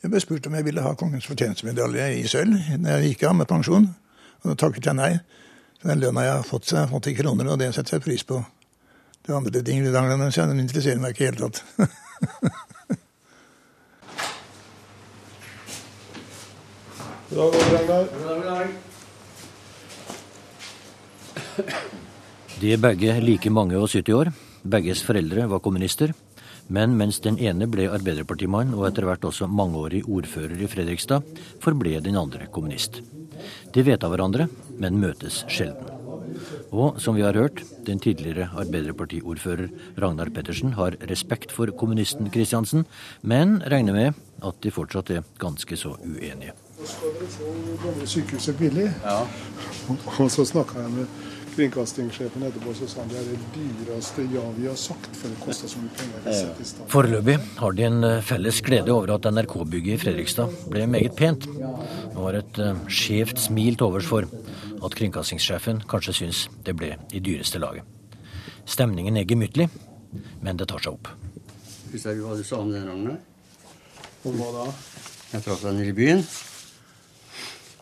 Jeg 0.00 0.12
ble 0.12 0.20
spurt 0.22 0.46
om 0.48 0.54
jeg 0.56 0.64
ville 0.64 0.84
ha 0.84 0.94
kongens 0.96 1.26
fortjenestemedalje 1.28 2.06
i 2.20 2.22
sølv 2.30 2.54
når 2.80 2.94
jeg 2.94 3.10
gikk 3.10 3.26
av 3.28 3.34
med 3.36 3.48
pensjon. 3.50 3.90
Og 4.40 4.46
da 4.48 4.54
takket 4.62 4.88
jeg 4.88 4.96
nei. 4.96 5.10
Den 5.80 6.00
lønna 6.00 6.24
jeg 6.26 6.34
har 6.36 6.44
fått, 6.44 6.64
så 6.68 6.76
jeg 6.76 6.84
har 6.84 6.92
fått 6.92 7.08
i 7.08 7.16
kroner, 7.16 7.46
og 7.48 7.58
det 7.60 7.70
setter 7.72 7.96
jeg 7.96 8.04
pris 8.04 8.24
på. 8.28 8.36
Det 9.24 9.32
andre 9.36 9.62
ting 9.64 9.84
den 9.84 10.60
interesserer 10.60 11.00
meg 11.00 11.10
ikke 11.14 11.24
i 11.24 11.30
det 11.30 11.40
hele 11.40 11.48
tatt. 11.48 11.58
God 17.30 17.54
dag, 17.86 18.06
Ragnar. 18.26 18.66
De 22.60 22.72
er 22.74 22.80
begge 22.82 23.14
like 23.22 23.50
mange 23.54 23.78
og 23.78 23.88
70 23.88 24.16
år. 24.16 24.32
Begges 24.66 25.04
foreldre 25.06 25.46
var 25.48 25.62
kommunister. 25.64 26.12
Men 26.68 26.96
mens 26.98 27.20
den 27.24 27.38
ene 27.38 27.66
ble 27.70 27.88
arbeiderpartimann 27.90 28.74
og 28.76 28.84
etter 28.90 29.06
hvert 29.08 29.24
også 29.26 29.48
mangeårig 29.50 30.04
ordfører 30.06 30.60
i 30.60 30.68
Fredrikstad, 30.70 31.24
forble 31.62 32.02
den 32.04 32.18
andre 32.20 32.46
kommunist. 32.52 33.00
De 33.74 33.86
vet 33.86 34.04
av 34.04 34.14
hverandre, 34.14 34.48
men 34.80 35.00
møtes 35.00 35.44
sjelden. 35.48 35.96
Og 36.70 37.00
som 37.02 37.16
vi 37.18 37.24
har 37.24 37.34
hørt, 37.34 37.62
den 37.86 37.98
tidligere 38.02 38.50
Arbeiderpartiordfører 38.62 39.70
Ragnar 40.00 40.30
Pettersen 40.34 40.76
har 40.78 40.96
respekt 41.10 41.52
for 41.54 41.72
kommunisten 41.74 42.30
Kristiansen, 42.30 42.86
men 43.22 43.58
regner 43.66 43.96
med 43.96 44.20
at 44.46 44.60
de 44.62 44.72
fortsatt 44.74 45.10
er 45.10 45.26
ganske 45.42 45.76
så 45.76 45.96
uenige. 46.06 46.54
Nå 46.80 46.86
skal 46.88 47.16
dere 47.18 47.32
få 47.34 47.50
gamle 47.82 48.06
sykehuset 48.08 48.56
billig. 48.60 48.86
Ja. 49.04 49.18
Og 49.90 50.30
så 50.32 50.46
snakka 50.48 50.84
jeg 50.84 50.94
med 50.94 51.18
kringkastingssjefen 51.54 52.44
etterpå, 52.46 52.72
så 52.78 52.86
sa 52.88 53.02
han 53.02 53.10
det 53.12 53.18
er 53.20 53.28
det 53.30 53.38
dyreste 53.54 54.24
ja 54.32 54.42
vi 54.56 54.66
har 54.68 54.78
sagt, 54.78 55.08
for 55.16 55.32
det 55.32 55.38
koster 55.42 55.70
så 55.70 55.82
mye 55.82 55.92
penger. 55.98 56.86
Foreløpig 56.92 57.36
har 57.60 57.76
de 57.76 57.86
en 57.88 58.06
eh, 58.06 58.22
felles 58.26 58.60
glede 58.66 58.94
over 58.94 59.14
at 59.16 59.28
NRK-bygget 59.30 59.94
i 59.96 60.00
Fredrikstad 60.04 60.56
ble 60.72 60.86
meget 60.90 61.16
pent, 61.18 61.46
og 62.14 62.20
har 62.26 62.40
et 62.40 62.60
uh, 62.62 62.74
skjevt 62.90 63.40
smil 63.40 63.78
til 63.78 63.88
overs 63.88 64.08
for 64.08 64.28
at 64.80 64.98
kringkastingssjefen 64.98 65.82
kanskje 65.90 66.16
syns 66.22 66.44
det 66.66 66.76
ble 66.78 66.94
i 67.12 67.22
dyreste 67.24 67.60
laget. 67.62 67.86
Stemningen 68.70 69.18
er 69.18 69.28
gemyttlig, 69.28 69.68
men 70.40 70.58
det 70.60 70.68
tar 70.70 70.82
seg 70.84 70.96
opp. 70.96 71.12
Husker 71.90 72.14
du 72.14 72.24
hva 72.26 72.36
du 72.38 72.44
sa 72.46 72.60
om 72.62 72.70
den, 72.70 72.86
Ragnar? 72.86 73.18
Om 74.26 74.36
hva 74.38 74.50
da? 74.58 74.66
Jeg 75.30 75.46
traff 75.46 75.62
deg 75.64 75.78
nede 75.78 75.92
i 75.92 75.96
byen. 75.96 76.26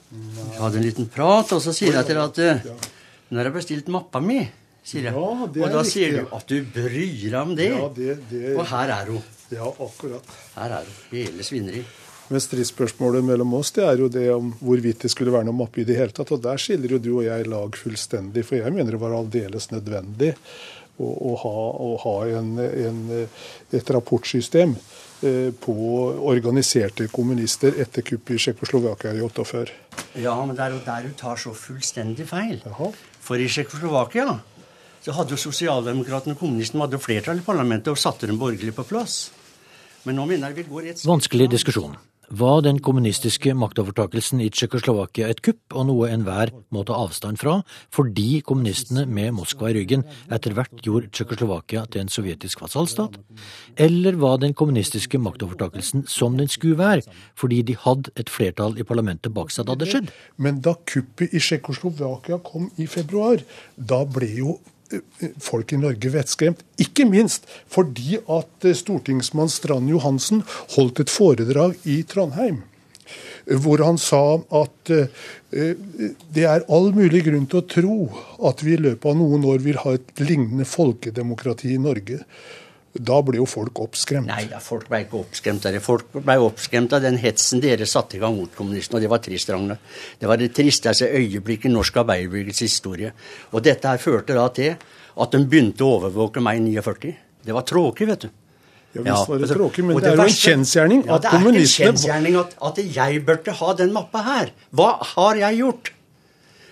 Vi 0.08 0.56
hadde 0.56 0.78
en 0.80 0.86
liten 0.86 1.08
prat, 1.12 1.50
og 1.52 1.60
så 1.60 1.74
sier 1.76 1.98
jeg 1.98 2.08
til 2.08 2.16
deg 2.16 2.24
at 2.24 2.64
uh, 2.64 2.94
nå 3.28 3.40
har 3.40 3.50
jeg 3.50 3.56
bestilt 3.58 3.88
mappa 3.92 4.22
mi, 4.24 4.40
sier 4.84 5.10
jeg. 5.10 5.14
Ja, 5.14 5.48
det 5.52 5.64
og 5.64 5.72
da 5.72 5.82
riktig, 5.82 5.92
sier 5.92 6.18
du 6.18 6.36
at 6.36 6.48
du 6.48 6.58
bryr 6.74 7.24
deg 7.28 7.40
om 7.42 7.56
det. 7.58 7.70
Ja, 7.74 7.88
det, 7.96 8.18
det 8.30 8.44
Og 8.56 8.64
her 8.72 8.94
er 8.94 9.14
hun. 9.14 9.24
Ja, 9.52 9.68
akkurat. 9.68 10.36
Her 10.56 10.78
er 10.80 10.88
hun. 10.88 11.00
Hele 11.12 11.46
svineri. 11.46 11.84
Men 12.28 12.42
stridsspørsmålet 12.44 13.24
mellom 13.24 13.54
oss 13.56 13.70
det 13.72 13.84
er 13.88 14.02
jo 14.02 14.08
det 14.12 14.26
om 14.34 14.50
hvorvidt 14.60 15.06
det 15.06 15.10
skulle 15.12 15.32
være 15.32 15.48
noe 15.48 15.56
mappe 15.62 15.80
i 15.80 15.86
det 15.88 15.96
hele 15.96 16.12
tatt. 16.12 16.32
Og 16.36 16.42
der 16.44 16.60
skiller 16.60 16.96
jo 16.96 17.00
du 17.00 17.12
og 17.18 17.24
jeg 17.24 17.48
lag 17.48 17.78
fullstendig. 17.80 18.44
For 18.44 18.60
jeg 18.60 18.74
mener 18.74 18.96
det 18.96 19.00
var 19.00 19.16
aldeles 19.16 19.70
nødvendig 19.72 20.34
å, 21.00 21.08
å 21.08 21.34
ha, 21.44 21.54
å 21.88 21.90
ha 22.04 22.16
en, 22.38 22.54
en, 22.60 23.02
et 23.74 23.92
rapportsystem 23.96 24.74
eh, 25.24 25.50
på 25.56 25.76
organiserte 26.32 27.08
kommunister 27.12 27.80
etter 27.80 28.04
kuppet 28.04 28.36
i 28.36 28.42
Tsjekkoslovakia 28.44 29.14
i 29.16 29.24
48. 29.24 29.78
Ja, 30.20 30.36
men 30.44 30.56
det 30.58 30.66
er 30.66 30.76
jo 30.76 30.82
der 30.84 31.08
du 31.08 31.16
tar 31.16 31.40
så 31.40 31.54
fullstendig 31.56 32.28
feil. 32.28 32.60
For 33.28 33.36
i 33.36 33.48
Tsjekkoslovakia 33.48 34.38
så 35.04 35.14
hadde 35.14 35.36
jo 35.36 35.40
sosialdemokratene 35.40 36.32
og 36.32 36.40
kommunistene 36.40 36.86
hadde 36.86 37.00
flertall 37.02 37.42
i 37.42 37.44
parlamentet 37.44 37.92
og 37.92 38.00
satte 38.00 38.26
dem 38.26 38.40
borgerlig 38.40 38.72
på 38.76 38.86
plass. 38.88 39.28
Men 40.08 40.16
nå 40.16 40.24
mener 40.30 40.48
jeg 40.48 40.62
vi 40.62 40.70
går 40.70 40.88
et 40.94 41.02
Vanskelig 41.04 41.50
diskusjon. 41.52 41.98
Var 42.28 42.60
den 42.60 42.76
kommunistiske 42.84 43.54
maktovertakelsen 43.56 44.42
i 44.44 44.50
Tsjekkoslovakia 44.52 45.30
et 45.32 45.40
kupp 45.40 45.72
og 45.72 45.86
noe 45.88 46.10
enhver 46.12 46.52
må 46.74 46.82
ta 46.84 46.98
avstand 47.00 47.40
fra, 47.40 47.54
fordi 47.94 48.42
kommunistene 48.44 49.06
med 49.08 49.32
Moskva 49.38 49.70
i 49.70 49.78
ryggen 49.78 50.04
etter 50.28 50.52
hvert 50.52 50.84
gjorde 50.84 51.08
Tsjekkoslovakia 51.08 51.86
til 51.88 52.04
en 52.04 52.12
sovjetisk 52.12 52.60
vasallstat? 52.60 53.16
Eller 53.80 54.20
var 54.20 54.42
den 54.44 54.52
kommunistiske 54.52 55.16
maktovertakelsen 55.24 56.04
som 56.04 56.36
den 56.36 56.52
skulle 56.52 56.76
være, 56.76 57.06
fordi 57.32 57.62
de 57.70 57.78
hadde 57.80 58.12
et 58.20 58.28
flertall 58.28 58.76
i 58.76 58.84
parlamentet 58.84 59.32
bak 59.32 59.54
seg 59.54 59.70
da 59.70 59.78
det 59.80 59.88
skjedde? 59.88 60.12
Men 60.36 60.60
da 60.60 60.76
kuppet 60.84 61.32
i 61.32 61.40
Tsjekkoslovakia 61.40 62.42
kom 62.44 62.68
i 62.76 62.84
februar, 62.90 63.40
da 63.76 64.04
ble 64.04 64.34
jo 64.36 64.58
folk 65.42 65.72
i 65.72 65.80
Norge 65.80 66.12
vettskremt. 66.12 66.62
Ikke 66.80 67.06
minst 67.08 67.46
fordi 67.70 68.18
at 68.20 68.66
eh, 68.66 68.76
stortingsmann 68.76 69.50
Strand 69.52 69.90
Johansen 69.92 70.44
holdt 70.76 71.04
et 71.04 71.12
foredrag 71.12 71.78
i 71.84 72.02
Trondheim. 72.08 72.64
hvor 73.48 73.80
han 73.80 73.96
sa 73.96 74.36
at 74.52 74.90
eh, 74.92 75.08
det 76.34 76.44
er 76.44 76.66
all 76.68 76.90
mulig 76.92 77.24
grunn 77.24 77.46
til 77.48 77.62
å 77.62 77.68
tro 77.74 77.98
at 78.50 78.60
vi 78.64 78.74
i 78.76 78.80
løpet 78.80 79.08
av 79.08 79.16
noen 79.16 79.46
år 79.48 79.62
vil 79.64 79.80
ha 79.84 79.94
et 79.96 80.20
lignende 80.20 80.68
folkedemokrati 80.68 81.72
i 81.72 81.80
Norge. 81.80 82.20
Da 82.92 83.18
ble 83.22 83.36
jo 83.38 83.44
folk 83.46 83.78
oppskremt. 83.84 84.26
Nei, 84.30 84.46
ja, 84.48 84.58
folk 84.64 84.88
ble 84.88 85.02
ikke 85.04 85.20
oppskremt 85.20 85.66
av 85.68 85.74
det. 85.76 85.82
Folk 85.84 86.08
ble 86.14 86.38
oppskremt 86.40 86.94
av 86.96 87.04
den 87.04 87.18
hetsen 87.20 87.60
dere 87.62 87.86
satte 87.86 88.16
i 88.16 88.22
gang 88.22 88.38
mot 88.38 88.54
kommunistene, 88.56 88.98
og 88.98 89.04
det 89.04 89.10
var 89.12 89.20
trist, 89.22 89.52
Ragne. 89.52 89.76
Det 90.18 90.30
var 90.30 90.40
det 90.40 90.50
tristeste 90.56 91.10
øyeblikket 91.20 91.68
i 91.68 91.74
norsk 91.74 92.00
arbeiderbevegelses 92.02 92.64
historie. 92.64 93.12
Og 93.52 93.62
dette 93.66 93.92
her 93.92 94.00
førte 94.02 94.36
da 94.38 94.48
til 94.56 94.74
at 95.18 95.34
de 95.34 95.44
begynte 95.44 95.84
å 95.84 95.98
overvåke 95.98 96.42
meg 96.42 96.62
i 96.62 96.78
49. 96.80 97.14
Det 97.44 97.54
var 97.54 97.66
tråkig, 97.68 98.08
vet 98.08 98.26
du. 98.26 98.30
Ja, 98.96 99.02
visst 99.04 99.28
var 99.28 99.42
det 99.42 99.50
tråkig, 99.52 99.84
men 99.84 100.00
det, 100.00 100.08
er 100.08 100.16
jo 100.16 100.24
en 100.24 100.32
kjensgjerning 100.32 101.02
ja, 101.04 101.18
at 101.18 101.26
kommunistene 101.28 101.52
Det 101.52 101.60
er 101.60 101.68
ikke 101.68 101.84
en 101.84 101.92
kjensgjerning 101.92 102.38
at, 102.40 102.54
at 102.70 102.78
jeg 102.96 103.22
burde 103.28 103.54
ha 103.60 103.74
den 103.76 103.92
mappa 103.94 104.24
her. 104.24 104.52
Hva 104.72 104.90
har 105.12 105.40
jeg 105.44 105.60
gjort? 105.60 105.92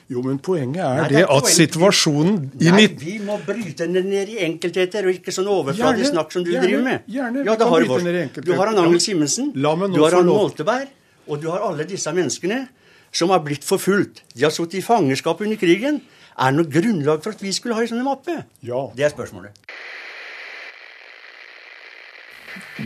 Jo, 0.07 0.21
men 0.23 0.37
poenget 0.39 0.85
er 0.85 1.01
Nei, 1.01 1.07
det, 1.11 1.17
det 1.17 1.23
er 1.25 1.33
at 1.35 1.49
situasjonen 1.51 2.37
i 2.63 2.71
Nei, 2.71 2.85
vi 3.01 3.17
må 3.27 3.41
bryte 3.43 3.89
den 3.91 4.07
ned 4.07 4.31
i 4.31 4.37
enkeltheter, 4.47 5.09
og 5.09 5.19
ikke 5.19 5.35
sånn 5.35 5.49
overfladisk 5.51 6.13
snakk 6.13 6.31
som 6.35 6.45
du 6.47 6.53
gjerne, 6.53 6.69
driver 6.69 6.85
med. 6.87 7.09
gjerne, 7.11 7.43
ja, 7.49 7.57
da 7.59 7.67
har 7.73 7.83
du, 7.83 7.95
ned 8.07 8.19
i 8.23 8.45
du 8.47 8.53
har 8.55 8.71
han 8.71 8.79
Angel 8.85 9.03
Simensen, 9.03 9.51
la 9.59 9.73
meg 9.75 9.91
nå 9.91 9.99
du 9.99 10.05
har 10.05 10.15
han 10.21 10.31
Molteberg, 10.31 10.93
og 11.27 11.43
du 11.43 11.49
har 11.51 11.65
alle 11.67 11.89
disse 11.91 12.13
menneskene 12.15 12.61
som 13.17 13.35
har 13.35 13.43
blitt 13.43 13.67
forfulgt. 13.67 14.23
De 14.37 14.47
har 14.47 14.55
sittet 14.55 14.79
i 14.79 14.85
fangenskap 14.85 15.43
under 15.43 15.59
krigen. 15.59 15.99
Er 16.37 16.53
det 16.53 16.61
noe 16.61 16.71
grunnlag 16.71 17.23
for 17.25 17.35
at 17.35 17.43
vi 17.43 17.51
skulle 17.57 17.75
ha 17.75 17.83
en 17.83 17.91
sånn 17.91 18.07
mappe? 18.07 18.39
Ja. 18.67 18.85
Det 18.95 19.09
er 19.09 19.15
spørsmålet. 19.15 19.57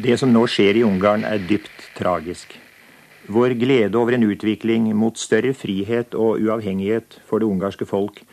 Det 0.01 0.17
som 0.21 0.31
nå 0.33 0.47
skjer 0.49 0.81
i 0.81 0.87
Ungarn, 0.87 1.27
er 1.27 1.43
dypt 1.51 1.91
tragisk. 1.99 2.55
Vår 3.31 3.53
glede 3.55 3.95
over 3.95 4.17
en 4.17 4.25
utvikling 4.27 4.89
mot 4.99 5.19
større 5.19 5.53
frihet 5.55 6.17
og 6.19 6.41
uavhengighet 6.43 7.15
for 7.29 7.39
det 7.39 7.47
ungarske 7.47 7.87
folk 7.87 8.25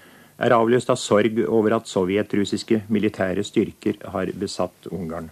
er 0.41 0.55
avløst 0.55 0.89
av 0.89 0.97
sorg 0.97 1.37
over 1.45 1.75
at 1.77 1.89
sovjetrussiske 1.89 2.79
militære 2.89 3.43
styrker 3.45 3.99
har 4.09 4.31
besatt 4.41 4.89
Ungarn. 4.89 5.29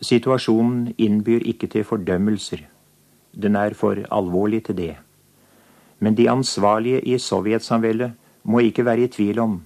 Situasjonen 0.00 0.94
innbyr 0.96 1.44
ikke 1.52 1.68
til 1.68 1.84
fordømmelser. 1.84 2.62
Den 3.36 3.56
er 3.60 3.76
for 3.76 4.00
alvorlig 4.08 4.62
til 4.70 4.78
det. 4.80 4.94
Men 6.00 6.16
de 6.16 6.30
ansvarlige 6.32 7.02
i 7.04 7.18
sovjetsamveldet 7.20 8.14
må 8.48 8.64
ikke 8.64 8.86
være 8.88 9.10
i 9.10 9.12
tvil 9.12 9.44
om 9.44 9.58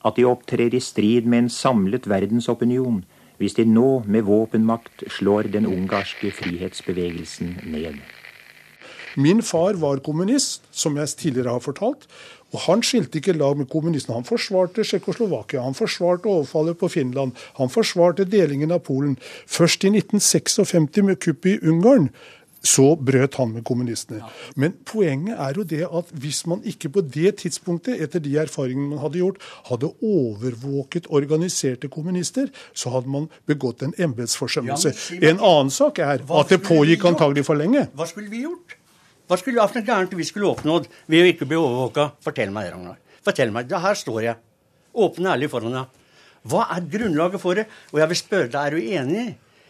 at 0.00 0.16
de 0.16 0.24
opptrer 0.24 0.72
i 0.72 0.80
strid 0.80 1.28
med 1.28 1.44
en 1.44 1.52
samlet 1.52 2.08
verdensopinion 2.08 3.02
hvis 3.42 3.58
de 3.58 3.66
nå 3.66 4.04
med 4.06 4.28
våpenmakt 4.28 5.02
slår 5.10 5.50
den 5.50 5.66
ungarske 5.66 6.30
frihetsbevegelsen 6.30 7.56
ned. 7.74 7.98
Min 9.16 9.42
far 9.42 9.76
var 9.76 10.00
kommunist, 10.00 10.62
som 10.70 10.96
jeg 10.96 11.08
tidligere 11.18 11.58
har 11.58 11.64
fortalt. 11.64 12.06
Og 12.52 12.60
han 12.66 12.82
skilte 12.84 13.18
ikke 13.18 13.34
lag 13.36 13.56
med 13.56 13.68
kommunistene. 13.72 14.18
Han 14.20 14.28
forsvarte 14.28 14.84
Tsjekkoslovakia, 14.84 15.64
han 15.64 15.76
forsvarte 15.76 16.28
overfallet 16.28 16.78
på 16.78 16.88
Finland, 16.92 17.32
han 17.56 17.72
forsvarte 17.72 18.28
delingen 18.28 18.72
av 18.72 18.84
Polen. 18.86 19.16
Først 19.48 19.84
i 19.84 19.92
1956 19.92 21.02
med 21.02 21.20
kuppet 21.20 21.56
i 21.56 21.68
Ungarn 21.68 22.10
så 22.62 22.92
brøt 22.96 23.36
han 23.40 23.52
med 23.56 23.64
kommunistene. 23.66 24.22
Men 24.56 24.74
poenget 24.86 25.38
er 25.40 25.56
jo 25.58 25.64
det 25.66 25.82
at 25.86 26.12
hvis 26.22 26.44
man 26.50 26.62
ikke 26.68 26.92
på 26.94 27.02
det 27.02 27.34
tidspunktet, 27.42 28.00
etter 28.02 28.22
de 28.22 28.36
erfaringene 28.38 28.94
man 28.94 29.02
hadde 29.02 29.18
gjort, 29.18 29.40
hadde 29.70 29.90
overvåket 29.98 31.08
organiserte 31.10 31.90
kommunister, 31.92 32.52
så 32.74 32.94
hadde 32.94 33.10
man 33.10 33.28
begått 33.50 33.82
en 33.82 33.94
embetsforsømmelse. 33.98 34.94
En 35.18 35.40
annen 35.40 35.74
sak 35.74 35.98
er 35.98 36.22
at 36.22 36.54
det 36.54 36.62
pågikk 36.62 37.08
antagelig 37.10 37.46
for 37.48 37.58
lenge. 37.58 37.88
Hva 37.98 38.06
skulle 38.08 38.30
vi 38.30 38.44
gjort? 38.46 38.78
Hva 39.26 39.38
skulle 39.40 39.58
hva 39.58 39.68
for 39.70 39.80
noe 39.80 39.88
gærent 39.88 40.14
vi 40.18 40.28
skulle 40.28 40.50
oppnådd 40.50 40.88
ved 41.10 41.24
å 41.24 41.32
ikke 41.32 41.48
bli 41.50 41.58
overvåka? 41.58 42.12
Fortell 42.22 42.54
meg 42.54 42.68
det, 42.68 42.76
Ragnar. 42.76 42.98
Fortell 43.26 43.52
meg. 43.54 43.68
Det 43.70 43.82
her 43.82 43.98
står 43.98 44.22
jeg. 44.26 44.40
Åpen 44.92 45.26
og 45.26 45.34
ærlig 45.34 45.50
foran 45.50 45.76
deg. 45.78 46.00
Hva 46.52 46.66
er 46.74 46.86
grunnlaget 46.90 47.40
for 47.40 47.58
det? 47.58 47.68
Og 47.94 48.00
jeg 48.02 48.10
vil 48.10 48.18
spørre 48.18 48.50
deg, 48.50 48.62
er 48.62 48.74
du 48.74 48.96
enig 48.98 49.26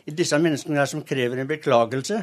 i 0.08 0.14
disse 0.18 0.38
menneskene 0.40 0.80
her 0.80 0.88
som 0.90 1.04
krever 1.06 1.42
en 1.42 1.50
beklagelse 1.50 2.22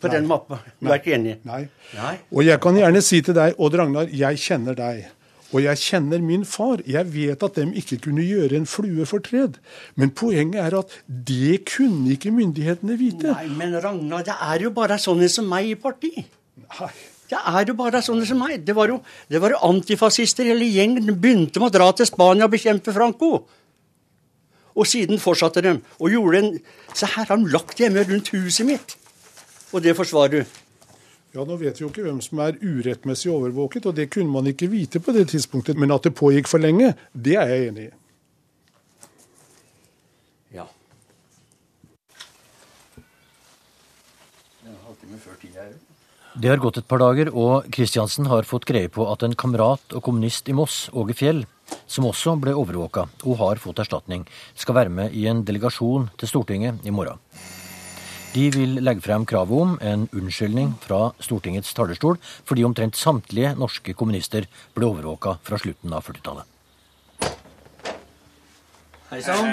på 0.00 0.08
Nei. 0.08 0.16
den 0.16 0.28
mappa? 0.30 0.60
Du 0.80 0.88
er 0.88 1.00
ikke 1.00 1.14
enig? 1.16 1.38
Nei. 1.48 1.62
Nei. 1.96 2.14
Og 2.32 2.44
jeg 2.46 2.60
kan 2.64 2.78
gjerne 2.78 3.02
si 3.04 3.20
til 3.24 3.36
deg, 3.36 3.56
Odd 3.60 3.76
Ragnar, 3.80 4.12
jeg 4.12 4.40
kjenner 4.40 4.78
deg. 4.78 5.08
Og 5.50 5.64
jeg 5.64 5.80
kjenner 5.82 6.22
min 6.22 6.44
far. 6.46 6.82
Jeg 6.86 7.08
vet 7.10 7.42
at 7.42 7.56
dem 7.58 7.72
ikke 7.76 7.98
kunne 8.06 8.22
gjøre 8.22 8.54
en 8.60 8.68
flue 8.70 9.06
fortred. 9.08 9.58
Men 9.98 10.12
poenget 10.14 10.60
er 10.62 10.76
at 10.78 10.92
det 11.06 11.64
kunne 11.72 12.14
ikke 12.14 12.30
myndighetene 12.34 12.98
vite. 13.00 13.34
Nei, 13.34 13.48
men 13.58 13.74
Ragnar, 13.82 14.26
det 14.26 14.36
er 14.36 14.66
jo 14.68 14.74
bare 14.74 15.00
sånne 15.02 15.30
som 15.32 15.48
meg 15.50 15.72
i 15.72 15.78
parti. 15.78 16.12
Nei. 16.70 16.92
Det 17.30 17.38
er 17.38 17.68
jo 17.70 17.76
bare 17.78 18.02
sånne 18.02 18.26
som 18.26 18.40
meg. 18.42 18.62
Det 18.66 18.74
var 18.74 18.90
jo, 18.90 18.98
det 19.30 19.38
var 19.42 19.54
jo 19.54 19.62
antifascister 19.68 20.48
hele 20.50 20.66
gjengen. 20.66 21.10
Begynte 21.14 21.62
med 21.62 21.70
å 21.70 21.76
dra 21.78 21.90
til 21.94 22.08
Spania 22.08 22.46
og 22.48 22.54
bekjempe 22.54 22.94
Franco. 22.94 23.32
Og 24.74 24.86
siden 24.86 25.18
fortsatte 25.22 25.62
de. 25.66 25.76
Og 25.98 26.14
gjorde 26.14 26.42
en 26.44 26.52
Se 26.94 27.06
her 27.06 27.28
har 27.28 27.38
de 27.38 27.52
lagt 27.52 27.78
hjemme 27.78 28.02
rundt 28.02 28.32
huset 28.34 28.66
mitt. 28.66 28.96
Og 29.70 29.82
det 29.82 29.94
forsvarer 29.96 30.40
du. 30.40 30.58
Ja, 31.30 31.44
Nå 31.46 31.56
vet 31.60 31.78
vi 31.78 31.84
jo 31.84 31.88
ikke 31.92 32.02
hvem 32.02 32.18
som 32.24 32.40
er 32.42 32.58
urettmessig 32.58 33.30
overvåket, 33.30 33.86
og 33.86 33.94
det 33.94 34.08
kunne 34.10 34.32
man 34.34 34.48
ikke 34.50 34.70
vite 34.72 34.98
på 34.98 35.14
det 35.14 35.28
tidspunktet. 35.30 35.78
Men 35.78 35.94
at 35.94 36.02
det 36.06 36.16
pågikk 36.18 36.50
for 36.50 36.62
lenge, 36.62 36.96
det 37.14 37.36
er 37.38 37.52
jeg 37.52 37.68
enig 37.68 37.84
i. 37.86 37.90
Ja. 40.58 40.66
Det 46.40 46.50
har 46.50 46.62
gått 46.62 46.82
et 46.82 46.90
par 46.90 46.98
dager, 47.02 47.30
og 47.30 47.70
Kristiansen 47.70 48.26
har 48.30 48.48
fått 48.48 48.66
greie 48.66 48.90
på 48.90 49.06
at 49.12 49.22
en 49.22 49.38
kamerat 49.38 49.94
og 49.94 50.02
kommunist 50.02 50.50
i 50.50 50.56
Moss, 50.56 50.88
Åge 50.90 51.14
Fjell, 51.14 51.44
som 51.86 52.10
også 52.10 52.34
ble 52.42 52.58
overvåka 52.58 53.06
og 53.22 53.38
har 53.38 53.62
fått 53.62 53.86
erstatning, 53.86 54.26
skal 54.58 54.80
være 54.82 54.94
med 54.98 55.14
i 55.14 55.28
en 55.30 55.46
delegasjon 55.46 56.10
til 56.18 56.34
Stortinget 56.34 56.82
i 56.82 56.94
morgen. 56.94 57.22
De 58.30 58.44
vil 58.54 58.76
legge 58.84 59.02
frem 59.02 59.24
kravet 59.26 59.58
om 59.64 59.72
en 59.82 60.04
unnskyldning 60.14 60.74
fra 60.84 61.00
Stortingets 61.22 61.72
talerstol 61.74 62.18
fordi 62.46 62.62
omtrent 62.66 62.98
samtlige 62.98 63.56
norske 63.58 63.94
kommunister 63.98 64.46
ble 64.76 64.86
overvåka 64.86 65.36
fra 65.46 65.58
slutten 65.58 65.94
av 65.96 66.06
40-tallet. 66.06 66.46
Hei 69.10 69.18
sann. 69.26 69.50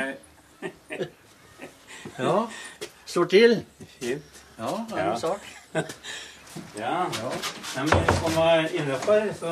Ja, 2.19 2.35
står 3.13 3.31
til. 3.33 3.57
Fint. 3.97 4.41
Ja, 4.59 4.71
det 4.89 4.97
er 4.97 5.03
Ja. 5.05 5.11
en 5.13 5.21
sak. 5.25 5.41
Ja. 6.73 7.05
ja. 7.13 7.31
men 7.75 7.89
kommer 8.23 8.63
innafor, 8.73 9.27
så 9.37 9.51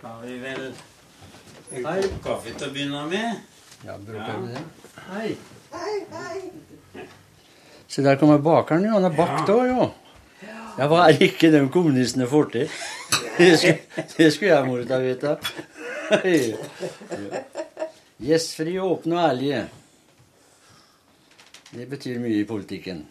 har 0.00 0.22
vi 0.22 0.38
vel 0.40 0.62
en 0.72 1.84
Hei. 1.84 1.98
kopp 2.00 2.22
kaffe 2.24 2.54
til 2.56 2.70
å 2.70 2.72
begynne 2.72 3.02
med. 3.10 3.42
Ja, 3.84 3.98
bruker 4.00 4.40
vi 4.40 4.54
det? 4.54 4.62
Hei. 5.10 5.36
Se, 7.88 8.02
der 8.02 8.18
kommer 8.20 8.38
bakeren, 8.42 8.84
jo. 8.84 8.96
Han 8.98 9.06
er 9.08 9.14
bakt 9.16 9.50
òg, 9.52 9.66
jo. 9.70 9.88
Ja, 10.76 10.88
hva 10.90 11.06
er 11.08 11.22
ikke 11.24 11.48
de 11.54 11.62
kommunistene 11.72 12.26
får 12.28 12.50
til? 12.52 12.68
Det 13.38 14.30
skulle, 14.32 14.50
jeg 14.50 14.66
moro 14.66 14.84
ta 14.88 14.98
vite. 15.00 15.36
Gjestfrie, 18.26 18.80
åpne 18.80 19.16
og 19.16 19.22
ærlige. 19.22 19.62
Det 21.76 21.86
betyr 21.90 22.20
mye 22.22 22.40
i 22.40 22.48
politikken. 22.48 23.04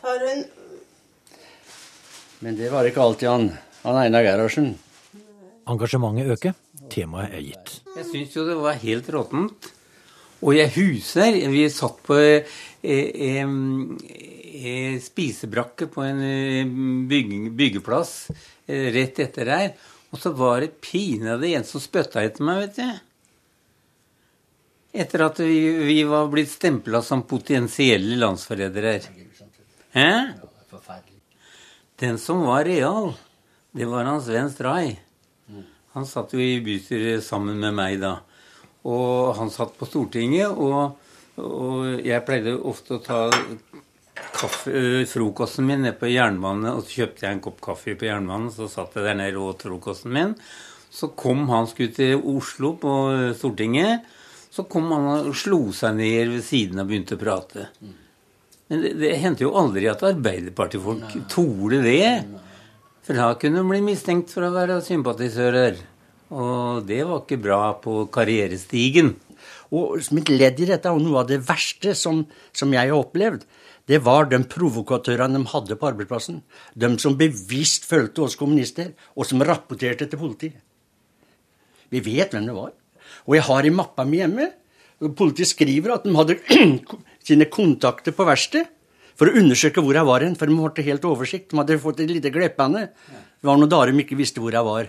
Tar 0.00 0.22
hun 0.24 0.44
Men 2.44 2.56
det 2.56 2.68
var 2.72 2.84
ikke 2.84 3.00
alltid 3.00 3.28
han, 3.28 3.46
han 3.82 3.96
Einar 4.02 4.24
Gerhardsen. 4.24 4.74
Engasjementet 5.66 6.28
øker, 6.36 6.52
temaet 6.92 7.32
er 7.32 7.42
gitt. 7.44 7.72
Jeg 7.96 8.04
syns 8.10 8.36
jo 8.36 8.44
det 8.46 8.56
var 8.60 8.76
helt 8.82 9.08
råttent. 9.12 9.70
Og 10.44 10.52
jeg 10.56 10.72
huser 10.76 11.38
Vi 11.52 11.64
satt 11.72 12.02
på 12.04 12.16
eh, 12.20 12.44
eh, 13.42 14.96
spisebrakke 15.02 15.88
på 15.92 16.04
en 16.04 16.22
eh, 16.24 16.66
bygge, 17.08 17.50
byggeplass 17.56 18.14
eh, 18.66 18.90
rett 18.94 19.20
etter 19.24 19.52
her. 19.52 19.70
Og 20.12 20.20
så 20.22 20.32
var 20.36 20.62
det 20.62 20.76
pinadø 20.80 21.50
en 21.56 21.66
som 21.66 21.82
spytta 21.82 22.22
etter 22.24 22.46
meg, 22.46 22.66
vet 22.66 22.76
du. 22.78 23.02
Etter 24.96 25.26
at 25.26 25.40
vi, 25.42 25.60
vi 25.84 25.98
var 26.08 26.30
blitt 26.32 26.52
stempla 26.52 27.02
som 27.04 27.26
potensielle 27.28 28.16
landsforrædere. 28.20 29.00
Hæ? 29.96 30.10
Den 32.00 32.18
som 32.20 32.44
var 32.46 32.64
real, 32.68 33.14
det 33.76 33.88
var 33.88 34.08
hans 34.08 34.28
venn 34.28 34.50
Stray. 34.52 34.94
Han 35.96 36.04
satt 36.08 36.34
jo 36.36 36.40
i 36.40 36.60
bystyret 36.64 37.24
sammen 37.24 37.56
med 37.60 37.76
meg 37.76 38.00
da. 38.02 38.18
Og 38.86 39.34
han 39.38 39.50
satt 39.50 39.74
på 39.78 39.88
Stortinget, 39.88 40.52
og, 40.52 40.94
og 41.42 42.06
jeg 42.06 42.24
pleide 42.26 42.54
ofte 42.70 42.98
å 42.98 43.02
ta 43.02 43.20
kaffe, 44.36 45.04
frokosten 45.10 45.66
min 45.66 45.82
nede 45.84 45.96
på 45.98 46.10
jernbanen, 46.12 46.70
og 46.76 46.84
så 46.84 47.02
kjøpte 47.02 47.26
jeg 47.26 47.36
en 47.36 47.42
kopp 47.44 47.60
kaffe 47.64 47.96
på 47.98 48.08
jernbanen, 48.08 48.52
så 48.54 48.68
satt 48.70 48.96
jeg 48.96 49.08
der 49.08 49.18
nede 49.18 49.40
og 49.40 49.54
åt 49.54 49.66
frokosten 49.66 50.14
min. 50.14 50.34
Så 50.96 51.10
kom 51.18 51.48
han 51.50 51.68
skulle 51.68 51.92
til 51.96 52.22
Oslo 52.30 52.72
på 52.80 52.92
Stortinget. 53.36 54.06
Så 54.54 54.64
kom 54.70 54.88
han 54.94 55.08
og 55.28 55.34
slo 55.36 55.58
seg 55.76 55.98
ned 55.98 56.30
ved 56.32 56.44
siden 56.46 56.80
og 56.80 56.88
begynte 56.88 57.18
å 57.18 57.20
prate. 57.20 57.66
Men 58.70 58.82
det, 58.82 58.94
det 59.02 59.10
hendte 59.20 59.44
jo 59.44 59.52
aldri 59.58 59.90
at 59.90 60.04
Arbeiderpartifolk 60.06 61.18
torde 61.32 61.82
det. 61.84 62.06
For 63.04 63.18
da 63.18 63.34
kunne 63.38 63.60
de 63.60 63.68
bli 63.68 63.82
mistenkt 63.84 64.32
for 64.32 64.46
å 64.46 64.54
være 64.54 64.80
sympatisører. 64.86 65.76
Og 66.34 66.86
det 66.88 67.02
var 67.06 67.22
ikke 67.22 67.38
bra 67.42 67.60
på 67.82 68.04
karrierestigen. 68.12 69.14
Og 69.74 70.00
som 70.02 70.18
et 70.18 70.30
ledd 70.30 70.60
i 70.62 70.68
dette, 70.70 70.90
og 70.90 71.02
noe 71.02 71.22
av 71.22 71.30
det 71.30 71.42
verste 71.46 71.94
som, 71.98 72.24
som 72.54 72.74
jeg 72.74 72.90
har 72.90 72.98
opplevd, 72.98 73.44
det 73.86 74.00
var 74.02 74.26
de 74.26 74.40
provokatørene 74.50 75.38
de 75.38 75.50
hadde 75.52 75.76
på 75.78 75.88
arbeidsplassen. 75.88 76.40
De 76.74 76.90
som 77.02 77.14
bevisst 77.18 77.86
fulgte 77.86 78.24
oss 78.26 78.38
kommunister, 78.38 78.92
og 79.14 79.28
som 79.28 79.44
rapporterte 79.46 80.08
til 80.10 80.18
politiet. 80.18 80.58
Vi 81.94 82.02
vet 82.02 82.34
hvem 82.34 82.48
det 82.48 82.56
var. 82.56 82.72
Og 83.30 83.36
jeg 83.38 83.46
har 83.46 83.66
i 83.66 83.74
mappa 83.74 84.06
mi 84.06 84.18
hjemme 84.18 84.50
Politiet 84.96 85.50
skriver 85.50 85.92
at 85.92 86.06
de 86.06 86.14
hadde 86.16 86.38
sine 87.28 87.44
kontakter 87.52 88.14
på 88.16 88.24
verkstedet 88.24 88.70
for 89.16 89.28
å 89.28 89.36
undersøke 89.36 89.82
hvor 89.84 89.96
jeg 89.96 90.08
var 90.08 90.24
hen, 90.24 90.36
for 90.40 90.48
de 90.48 90.56
ble 90.56 90.84
helt 90.86 91.04
oversikt. 91.08 91.50
De 91.50 91.60
hadde 91.60 91.76
fått 91.82 92.00
et 92.00 92.12
lite 92.12 92.32
glippende. 92.32 92.86
Det 93.04 93.48
var 93.48 93.60
noen 93.60 93.68
dager 93.68 93.92
de 93.92 94.04
ikke 94.04 94.16
visste 94.16 94.40
hvor 94.40 94.56
jeg 94.56 94.64
var. 94.64 94.88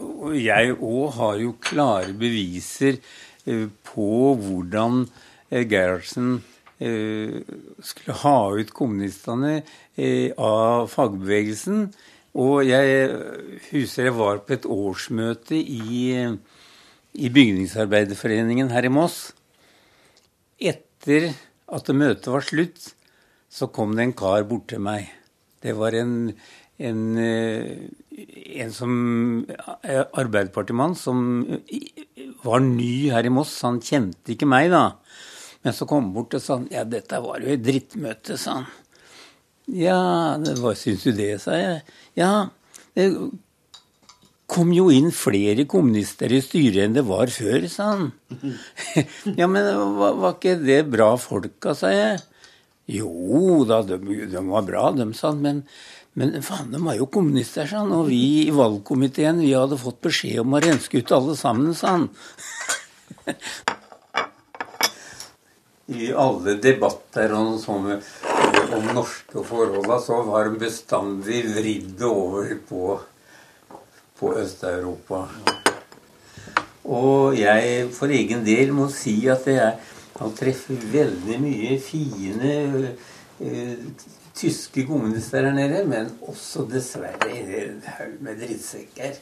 Og 0.00 0.34
jeg 0.38 0.74
òg 0.74 1.12
har 1.18 1.38
jo 1.42 1.54
klare 1.62 2.14
beviser 2.18 2.98
eh, 3.46 3.68
på 3.86 4.08
hvordan 4.40 5.04
eh, 5.50 5.62
Gerhardsen 5.70 6.40
eh, 6.78 7.38
skulle 7.78 8.18
ha 8.24 8.38
ut 8.58 8.74
kommunistene 8.74 9.60
av 10.40 10.88
fagbevegelsen. 10.90 11.86
Og 12.34 12.64
jeg 12.66 13.06
husker 13.70 14.08
jeg 14.08 14.16
var 14.18 14.42
på 14.42 14.56
et 14.56 14.66
årsmøte 14.66 15.54
i 15.54 16.24
i 17.14 17.30
Bygningsarbeiderforeningen 17.30 18.72
her 18.74 18.88
i 18.88 18.92
Moss. 18.92 19.28
Etter 20.58 21.30
at 21.70 21.90
møtet 21.94 22.30
var 22.32 22.42
slutt, 22.42 22.90
så 23.46 23.68
kom 23.70 23.94
det 23.94 24.08
en 24.08 24.16
kar 24.18 24.42
bort 24.48 24.66
til 24.72 24.82
meg. 24.82 25.06
Det 25.62 25.76
var 25.78 25.94
en, 25.94 26.32
en, 26.82 27.02
en 28.14 28.72
som 28.74 28.92
eh, 29.82 30.02
Arbeiderpartimann 30.14 30.94
som 30.98 31.44
var 32.44 32.62
ny 32.62 33.10
her 33.10 33.26
i 33.26 33.32
Moss. 33.32 33.56
Han 33.66 33.80
kjente 33.82 34.34
ikke 34.34 34.48
meg, 34.48 34.70
da. 34.74 34.84
Men 35.64 35.74
så 35.74 35.88
kom 35.88 36.06
han 36.06 36.14
bort 36.14 36.36
og 36.36 36.42
sa 36.44 36.58
han, 36.58 36.68
ja, 36.72 36.84
dette 36.84 37.20
var 37.24 37.42
jo 37.42 37.54
et 37.54 37.64
drittmøte, 37.64 38.36
sa 38.40 38.60
han. 38.60 38.68
Ja, 39.72 40.36
hva 40.60 40.74
syns 40.76 41.06
du 41.06 41.14
det, 41.16 41.38
sa 41.40 41.56
jeg. 41.56 41.80
Ja, 42.20 42.50
det 42.94 43.08
kom 44.50 44.74
jo 44.76 44.90
inn 44.92 45.08
flere 45.14 45.64
kommunister 45.66 46.32
i 46.36 46.42
styret 46.44 46.84
enn 46.84 46.98
det 46.98 47.06
var 47.08 47.32
før, 47.32 47.64
sa 47.72 47.94
han. 47.94 48.12
ja, 49.40 49.48
men 49.48 49.70
var, 49.96 50.20
var, 50.20 50.36
ikke 50.36 50.58
det 50.60 50.82
bra 50.92 51.14
folka, 51.20 51.72
sa 51.78 51.90
jeg. 51.94 52.20
Jo 52.92 53.64
da, 53.64 53.80
de, 53.88 53.96
de 54.28 54.44
var 54.50 54.68
bra, 54.68 54.90
de, 54.92 55.08
sa 55.16 55.32
han. 55.32 55.40
Men, 55.44 55.64
men 56.14 56.36
faen, 56.46 56.70
de 56.70 56.80
var 56.82 56.98
jo 56.98 57.08
kommunister, 57.10 57.66
sa 57.66 57.82
han. 57.82 57.92
Og 57.96 58.08
vi 58.10 58.46
i 58.46 58.54
valgkomiteen, 58.54 59.40
vi 59.42 59.54
hadde 59.54 59.78
fått 59.80 60.00
beskjed 60.06 60.44
om 60.44 60.54
å 60.54 60.62
renske 60.62 61.02
ut 61.02 61.14
alle 61.16 61.34
sammen, 61.38 61.74
sa 61.74 61.96
han. 61.96 62.08
I 65.94 66.12
alle 66.16 66.54
debatter 66.64 67.34
og 67.36 67.58
sånn 67.60 67.90
om 67.94 68.86
norske 68.96 69.42
forhold, 69.44 69.90
så 70.00 70.22
var 70.24 70.48
de 70.48 70.62
bestandig 70.62 71.42
vridd 71.56 72.00
over 72.08 72.54
på 72.68 72.94
på 74.14 74.30
Øst-Europa. 74.38 75.24
Og 76.84 77.34
jeg 77.38 77.88
for 77.96 78.12
egen 78.12 78.44
del 78.46 78.72
må 78.76 78.86
si 78.92 79.16
at 79.32 79.48
jeg 79.50 79.72
han 80.14 80.34
treffer 80.38 80.78
veldig 80.92 81.38
mye 81.42 81.78
fine 81.82 82.52
uh, 83.40 84.04
tyske 84.34 84.84
kommunister 84.88 85.46
her 85.46 85.54
nede, 85.54 85.84
men 85.88 86.10
også 86.26 86.66
dessverre 86.70 87.30
en 87.30 87.80
haug 87.96 88.18
med 88.24 88.40
drittsekker. 88.42 89.16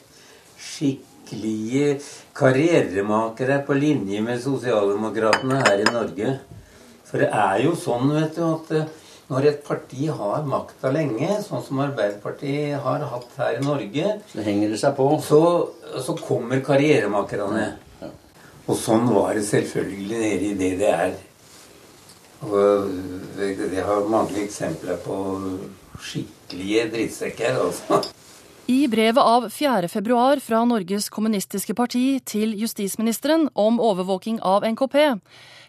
Skikkelige 0.57 1.99
karrieremakere 2.37 3.61
på 3.67 3.77
linje 3.77 4.21
med 4.25 4.41
sosialdemokratene 4.43 5.61
her 5.63 5.83
i 5.83 5.91
Norge. 5.91 6.35
For 7.07 7.21
det 7.21 7.29
er 7.29 7.63
jo 7.65 7.75
sånn, 7.77 8.09
vet 8.15 8.37
du, 8.39 8.43
at 8.47 8.71
eh, 8.73 8.91
når 9.29 9.49
et 9.49 9.61
parti 9.65 10.07
har 10.09 10.47
makta 10.49 10.89
lenge, 10.93 11.29
sånn 11.45 11.61
som 11.65 11.81
Arbeiderpartiet 11.83 12.81
har 12.83 13.05
hatt 13.11 13.37
her 13.37 13.59
i 13.59 13.63
Norge, 13.65 14.17
så 14.31 14.45
henger 14.45 14.73
det 14.73 14.79
seg 14.81 14.97
på. 14.97 15.07
Så, 15.23 15.41
så 16.03 16.17
kommer 16.19 16.63
karrieremakerne. 16.65 17.69
Og 18.63 18.77
sånn 18.79 19.09
var 19.11 19.33
det 19.35 19.45
selvfølgelig 19.47 20.19
nede 20.23 20.49
i 20.49 20.57
DDR. 20.59 21.15
Og 22.43 23.39
jeg 23.39 23.85
har 23.87 24.09
mange 24.11 24.43
eksempler 24.43 24.99
på 25.05 25.15
skikkelige 26.03 26.89
drittsekker, 26.93 27.61
altså. 27.63 28.03
I 28.71 28.85
brevet 28.87 29.19
av 29.19 29.49
4.2 29.51 30.39
fra 30.39 30.61
Norges 30.63 31.09
kommunistiske 31.11 31.73
parti 31.75 32.21
til 32.23 32.53
justisministeren 32.55 33.49
om 33.59 33.81
overvåking 33.83 34.37
av 34.39 34.63
NKP 34.63 34.95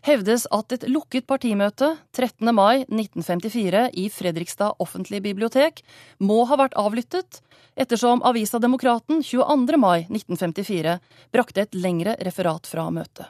hevdes 0.07 0.47
at 0.55 0.77
et 0.77 0.87
lukket 0.87 1.27
partimøte 1.27 1.97
13. 2.15 2.53
mai 2.55 2.85
1954 2.87 3.89
i 3.99 4.07
Fredrikstad 4.15 4.79
offentlige 4.79 5.25
bibliotek 5.27 5.83
må 6.23 6.45
ha 6.47 6.61
vært 6.61 6.79
avlyttet, 6.79 7.41
ettersom 7.75 8.23
avisa 8.23 8.61
Demokraten 8.63 9.25
22. 9.27 9.75
mai 9.81 10.05
1954 10.07 10.99
brakte 11.35 11.67
et 11.67 11.75
lengre 11.75 12.15
referat 12.23 12.71
fra 12.71 12.87
møtet. 12.95 13.27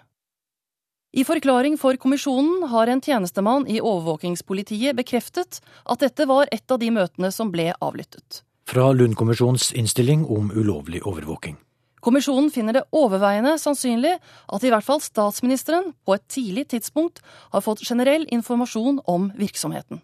I 1.15 1.23
forklaring 1.23 1.77
for 1.79 1.95
kommisjonen 1.95 2.65
har 2.73 2.91
en 2.91 3.01
tjenestemann 3.01 3.69
i 3.71 3.77
overvåkingspolitiet 3.79 4.99
bekreftet 4.99 5.61
at 5.87 6.03
dette 6.03 6.27
var 6.27 6.51
et 6.51 6.75
av 6.75 6.83
de 6.83 6.91
møtene 6.91 7.31
som 7.31 7.55
ble 7.55 7.69
avlyttet 7.79 8.43
fra 8.65 8.89
Lund-kommisjonens 8.97 9.75
innstilling 9.77 10.25
om 10.27 10.51
ulovlig 10.51 11.07
overvåking. 11.07 11.57
Kommisjonen 12.01 12.51
finner 12.51 12.73
det 12.77 12.85
overveiende 12.97 13.59
sannsynlig 13.61 14.17
at 14.17 14.65
i 14.65 14.71
hvert 14.73 14.85
fall 14.85 15.01
statsministeren 15.05 15.93
på 16.05 16.15
et 16.17 16.29
tidlig 16.33 16.69
tidspunkt 16.73 17.21
har 17.53 17.61
fått 17.65 17.85
generell 17.87 18.27
informasjon 18.33 19.01
om 19.05 19.33
virksomheten. 19.39 20.01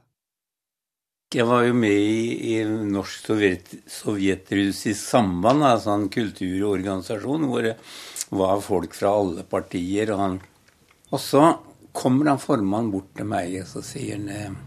Jeg 1.35 1.47
var 1.47 1.65
jo 1.67 1.75
med 1.79 1.95
i, 1.95 2.55
i 2.55 2.65
norsk-sovjetrussisk 2.67 5.01
samband, 5.01 5.65
altså 5.65 5.91
en 5.95 6.09
kulturorganisasjon 6.11 7.45
hvor 7.51 7.63
det 7.69 7.77
var 8.35 8.61
folk 8.65 8.95
fra 8.95 9.11
alle 9.21 9.43
partier. 9.47 10.11
Og, 10.11 10.19
han, 10.21 10.41
og 11.11 11.21
så 11.23 11.45
kommer 11.93 12.31
han 12.33 12.43
formannen 12.43 12.93
bort 12.93 13.13
til 13.19 13.27
meg 13.27 13.57
og 13.63 13.69
så 13.71 13.83
sier 13.85 14.19
han 14.19 14.59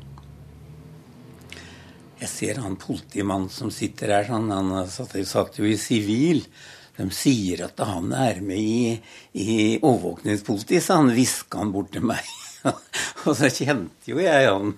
jeg 2.23 2.29
ser 2.31 2.61
han 2.63 2.77
politimannen 2.79 3.49
som 3.51 3.71
sitter 3.73 4.13
her, 4.15 4.27
sånn, 4.29 4.47
han 4.53 4.71
satt, 4.87 5.17
satt 5.27 5.57
jo 5.59 5.67
i 5.67 5.75
sivil. 5.75 6.39
De 6.95 7.07
sier 7.11 7.65
at 7.65 7.81
han 7.83 8.13
er 8.15 8.39
med 8.45 8.61
i, 8.61 8.93
i 9.33 9.55
overvåkningspolitiet, 9.81 10.85
så 10.85 11.01
han 11.01 11.11
hviska 11.11 11.59
han 11.59 11.73
bort 11.73 11.91
til 11.91 12.05
meg. 12.07 12.23
og 13.25 13.33
så 13.35 13.49
kjente 13.51 14.13
jo 14.13 14.21
jeg 14.23 14.47
han, 14.47 14.71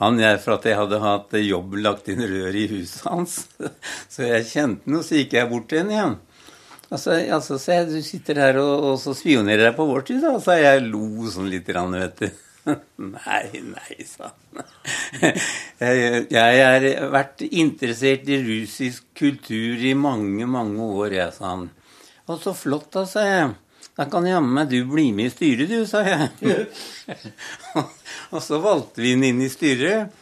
han 0.00 0.22
jeg, 0.22 0.38
for 0.40 0.56
at 0.56 0.70
jeg 0.70 0.78
hadde 0.78 1.02
hatt 1.04 1.36
jobb 1.42 1.76
lagt 1.84 2.08
inn 2.08 2.24
rør 2.24 2.56
i 2.56 2.64
huset 2.70 3.04
hans. 3.10 3.36
Så 4.12 4.24
jeg 4.24 4.48
kjente 4.48 4.88
han, 4.88 4.96
og 5.02 5.04
så 5.04 5.20
gikk 5.20 5.36
jeg 5.36 5.50
bort 5.50 5.68
til 5.68 5.82
ham 5.82 5.92
igjen. 5.92 6.16
Altså, 6.90 7.14
altså, 7.30 7.56
så 7.62 7.76
jeg, 7.76 7.88
du 7.92 8.02
sitter 8.02 8.40
her 8.42 8.56
og, 8.58 8.84
og 8.90 8.96
så 8.98 9.14
spionerer 9.14 9.68
deg 9.68 9.76
på 9.76 9.86
vårt 9.86 10.10
hus, 10.10 10.22
da. 10.24 10.32
Så 10.42 10.56
jeg 10.58 10.86
lo 10.88 11.30
sånn 11.30 11.50
litt, 11.52 11.68
vet 11.70 12.22
du. 12.22 12.30
nei, 13.16 13.62
nei, 13.64 13.96
sa 14.04 14.30
han. 14.30 14.66
Jeg 15.80 16.58
har 16.60 16.86
vært 17.14 17.44
interessert 17.46 18.28
i 18.28 18.40
russisk 18.44 19.06
kultur 19.16 19.80
i 19.80 19.94
mange, 19.96 20.44
mange 20.50 20.84
år, 20.84 21.14
jeg, 21.16 21.32
sa 21.38 21.54
han. 21.54 21.68
Og 22.28 22.42
så 22.42 22.52
flott, 22.54 22.90
da, 22.94 23.06
sa 23.08 23.24
jeg. 23.24 23.52
Da 23.96 24.06
kan 24.12 24.26
jammen 24.28 24.52
meg 24.54 24.70
du 24.70 24.78
bli 24.88 25.08
med 25.16 25.30
i 25.30 25.32
styret, 25.32 25.70
du, 25.70 25.86
sa 25.88 26.02
jeg. 26.04 26.28
og 28.34 28.42
så 28.44 28.60
valgte 28.62 29.02
vi 29.02 29.14
han 29.16 29.24
inn 29.26 29.40
i 29.44 29.50
styret. 29.52 30.12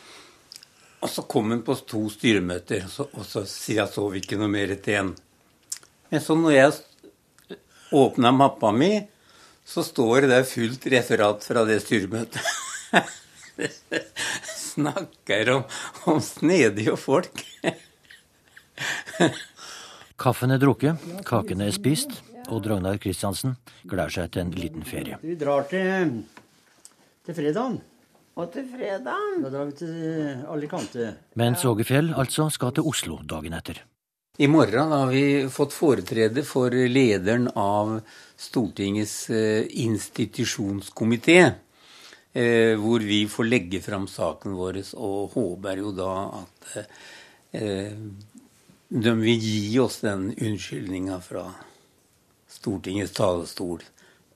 Og 1.03 1.11
så 1.11 1.23
kom 1.31 1.53
han 1.53 1.65
på 1.67 1.77
to 1.87 2.05
styremøter, 2.11 2.87
og 2.87 2.93
så, 2.93 3.09
og 3.13 3.27
så 3.27 3.45
sier 3.47 3.85
jeg 3.85 3.93
så 3.95 4.07
vi 4.11 4.23
ikke 4.23 4.39
noe 4.41 4.51
mer 4.51 4.73
til 4.83 5.03
en. 5.03 5.13
Men 6.09 6.25
så 6.25 6.37
når 6.39 6.55
jeg 6.57 7.59
åpna 7.93 8.33
mappa 8.33 8.73
mi, 8.73 8.93
så 9.69 9.85
står 9.85 10.25
det 10.25 10.31
der 10.33 10.47
fullt 10.49 10.87
referat 10.89 11.45
fra 11.45 11.65
det 11.69 11.83
styremøtet. 11.85 12.41
Snakker 14.73 15.51
om, 15.57 15.67
om 16.09 16.21
snedige 16.25 16.97
folk. 16.97 17.43
Kaffen 20.19 20.55
er 20.55 20.63
drukket, 20.63 21.05
kakene 21.29 21.69
er 21.69 21.77
spist, 21.77 22.17
og 22.49 22.65
Ragnar 22.71 22.97
Kristiansen 23.03 23.59
gleder 23.85 24.15
seg 24.15 24.33
til 24.33 24.47
en 24.47 24.55
liten 24.57 24.87
ferie. 24.89 25.19
Vi 25.21 25.37
drar 25.39 25.69
til, 25.69 26.17
til 27.27 27.37
fredagen. 27.37 27.79
Og 28.39 28.49
til 28.55 28.65
fredagen? 28.71 29.45
Da 29.45 29.53
drar 29.53 29.69
vi 29.69 29.77
til 29.83 30.43
Alicante. 30.49 31.13
Mens 31.37 31.65
Ågefjell 31.67 32.15
altså 32.17 32.49
skal 32.55 32.73
til 32.79 32.87
Oslo 32.89 33.19
dagen 33.27 33.57
etter. 33.59 33.83
I 34.41 34.47
morgen 34.49 34.93
har 34.93 35.07
vi 35.07 35.49
fått 35.51 35.73
foretrede 35.73 36.45
for 36.47 36.71
lederen 36.71 37.49
av 37.59 38.01
Stortingets 38.37 39.31
eh, 39.31 39.67
institusjonskomité. 39.83 41.53
eh, 42.33 42.79
hvor 42.79 43.01
vi 43.01 43.29
får 43.29 43.45
legge 43.45 43.81
fram 43.81 44.07
saken 44.07 44.55
vår, 44.55 44.79
og 44.95 45.35
håper 45.35 45.83
jo 45.83 45.91
da 45.91 46.13
at 46.39 46.71
eh, 47.51 47.99
de 48.89 49.17
vil 49.25 49.43
gi 49.43 49.79
oss 49.83 49.99
den 50.07 50.31
unnskyldninga 50.31 51.19
fra 51.21 51.49
Stortingets 52.47 53.19
talerstol, 53.19 53.83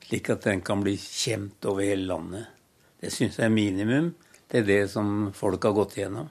slik 0.03 0.34
at 0.34 0.50
den 0.50 0.66
kan 0.66 0.82
bli 0.82 0.96
kjent 0.98 1.62
over 1.70 1.86
hele 1.86 2.11
landet. 2.11 2.50
Det 2.98 3.14
syns 3.14 3.38
jeg 3.38 3.46
er 3.46 3.55
minimum. 3.55 4.14
Det 4.50 4.64
er 4.64 4.70
det 4.74 4.84
som 4.90 5.30
folk 5.30 5.62
har 5.62 5.78
gått 5.78 6.00
igjennom. 6.00 6.26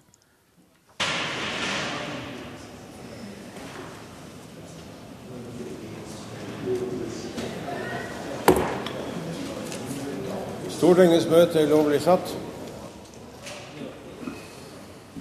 Stortingets 10.82 11.28
møte 11.30 11.60
er 11.62 11.68
lovlig 11.70 12.00
satt. 12.02 12.32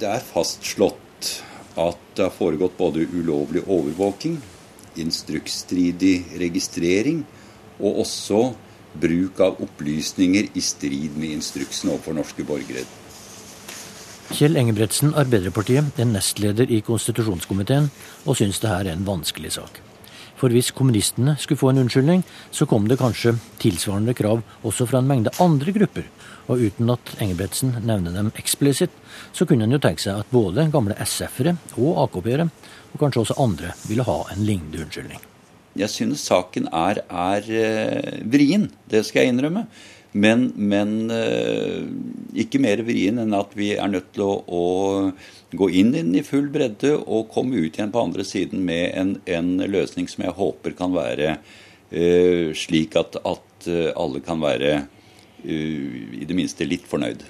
Det 0.00 0.06
er 0.08 0.22
fastslått 0.24 1.26
at 1.76 1.98
det 2.16 2.24
har 2.24 2.32
foregått 2.32 2.78
både 2.78 3.04
ulovlig 3.12 3.66
overvåking, 3.66 4.38
instruksstridig 5.04 6.14
registrering 6.40 7.20
og 7.76 8.00
også 8.06 8.40
bruk 9.04 9.44
av 9.44 9.60
opplysninger 9.66 10.48
i 10.56 10.64
strid 10.64 11.20
med 11.20 11.36
instruksen 11.36 11.92
overfor 11.92 12.16
norske 12.16 12.48
borgere. 12.48 12.86
Kjell 14.32 14.56
Engebretsen, 14.56 15.12
Arbeiderpartiet, 15.12 15.92
er 16.00 16.08
nestleder 16.08 16.72
i 16.72 16.80
konstitusjonskomiteen 16.88 17.92
og 18.24 18.40
syns 18.40 18.64
det 18.64 18.72
her 18.72 18.88
er 18.88 18.96
en 18.96 19.04
vanskelig 19.12 19.58
sak. 19.60 19.84
For 20.40 20.52
hvis 20.54 20.72
kommunistene 20.72 21.34
skulle 21.40 21.60
få 21.60 21.70
en 21.70 21.82
unnskyldning, 21.82 22.22
så 22.50 22.64
kom 22.68 22.86
det 22.88 22.96
kanskje 23.00 23.34
tilsvarende 23.60 24.14
krav 24.16 24.40
også 24.64 24.86
fra 24.88 25.02
en 25.02 25.10
mengde 25.10 25.34
andre 25.42 25.74
grupper. 25.76 26.06
Og 26.50 26.64
uten 26.64 26.90
at 26.94 27.12
Engebretsen 27.20 27.74
nevner 27.84 28.16
dem 28.16 28.32
eksplisitt, 28.40 28.94
så 29.36 29.44
kunne 29.46 29.68
en 29.68 29.76
jo 29.76 29.82
tenke 29.82 30.02
seg 30.02 30.22
at 30.22 30.32
både 30.32 30.70
gamle 30.72 30.96
SF-ere 31.04 31.58
og 31.76 32.06
AKP-ere, 32.06 32.48
og 32.90 33.02
kanskje 33.02 33.26
også 33.26 33.38
andre, 33.42 33.74
ville 33.86 34.06
ha 34.08 34.16
en 34.32 34.46
lignende 34.46 34.80
unnskyldning. 34.86 35.20
Jeg 35.78 35.92
synes 35.92 36.24
saken 36.26 36.66
er, 36.74 37.04
er 37.06 37.46
uh, 37.46 38.30
vrien, 38.32 38.66
det 38.90 39.04
skal 39.06 39.22
jeg 39.26 39.36
innrømme. 39.36 39.68
Men, 40.12 40.48
men 40.58 41.10
uh, 41.14 41.86
ikke 42.34 42.58
mer 42.62 42.82
vrien 42.82 43.20
enn 43.22 43.34
at 43.36 43.52
vi 43.54 43.72
er 43.76 43.90
nødt 43.90 44.10
til 44.16 44.24
å, 44.26 44.32
å 44.42 44.64
gå 45.56 45.68
inn 45.70 45.94
i 45.94 46.02
den 46.02 46.16
i 46.18 46.24
full 46.26 46.48
bredde 46.52 46.96
og 46.98 47.30
komme 47.34 47.60
ut 47.62 47.76
igjen 47.78 47.92
på 47.94 48.02
andre 48.02 48.26
siden 48.26 48.62
med 48.66 48.90
en, 48.98 49.16
en 49.26 49.52
løsning 49.70 50.08
som 50.10 50.24
jeg 50.26 50.36
håper 50.38 50.74
kan 50.78 50.94
være 50.94 51.36
uh, 51.38 52.50
slik 52.58 52.96
at, 52.98 53.18
at 53.22 53.68
uh, 53.70 53.90
alle 53.98 54.22
kan 54.26 54.42
være 54.42 54.72
uh, 54.82 56.00
i 56.18 56.26
det 56.26 56.38
minste 56.38 56.66
litt 56.66 56.86
fornøyd. 56.90 57.22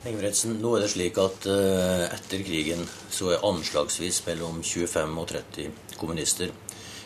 Engebretsen, 0.00 0.56
nå 0.62 0.76
er 0.76 0.86
det 0.86 0.92
slik 0.94 1.18
at 1.20 1.44
etter 1.44 2.40
krigen 2.40 2.86
så 3.12 3.34
er 3.34 3.42
anslagsvis 3.44 4.22
mellom 4.30 4.62
25 4.64 5.18
og 5.20 5.26
30 5.28 5.98
kommunister 6.00 6.54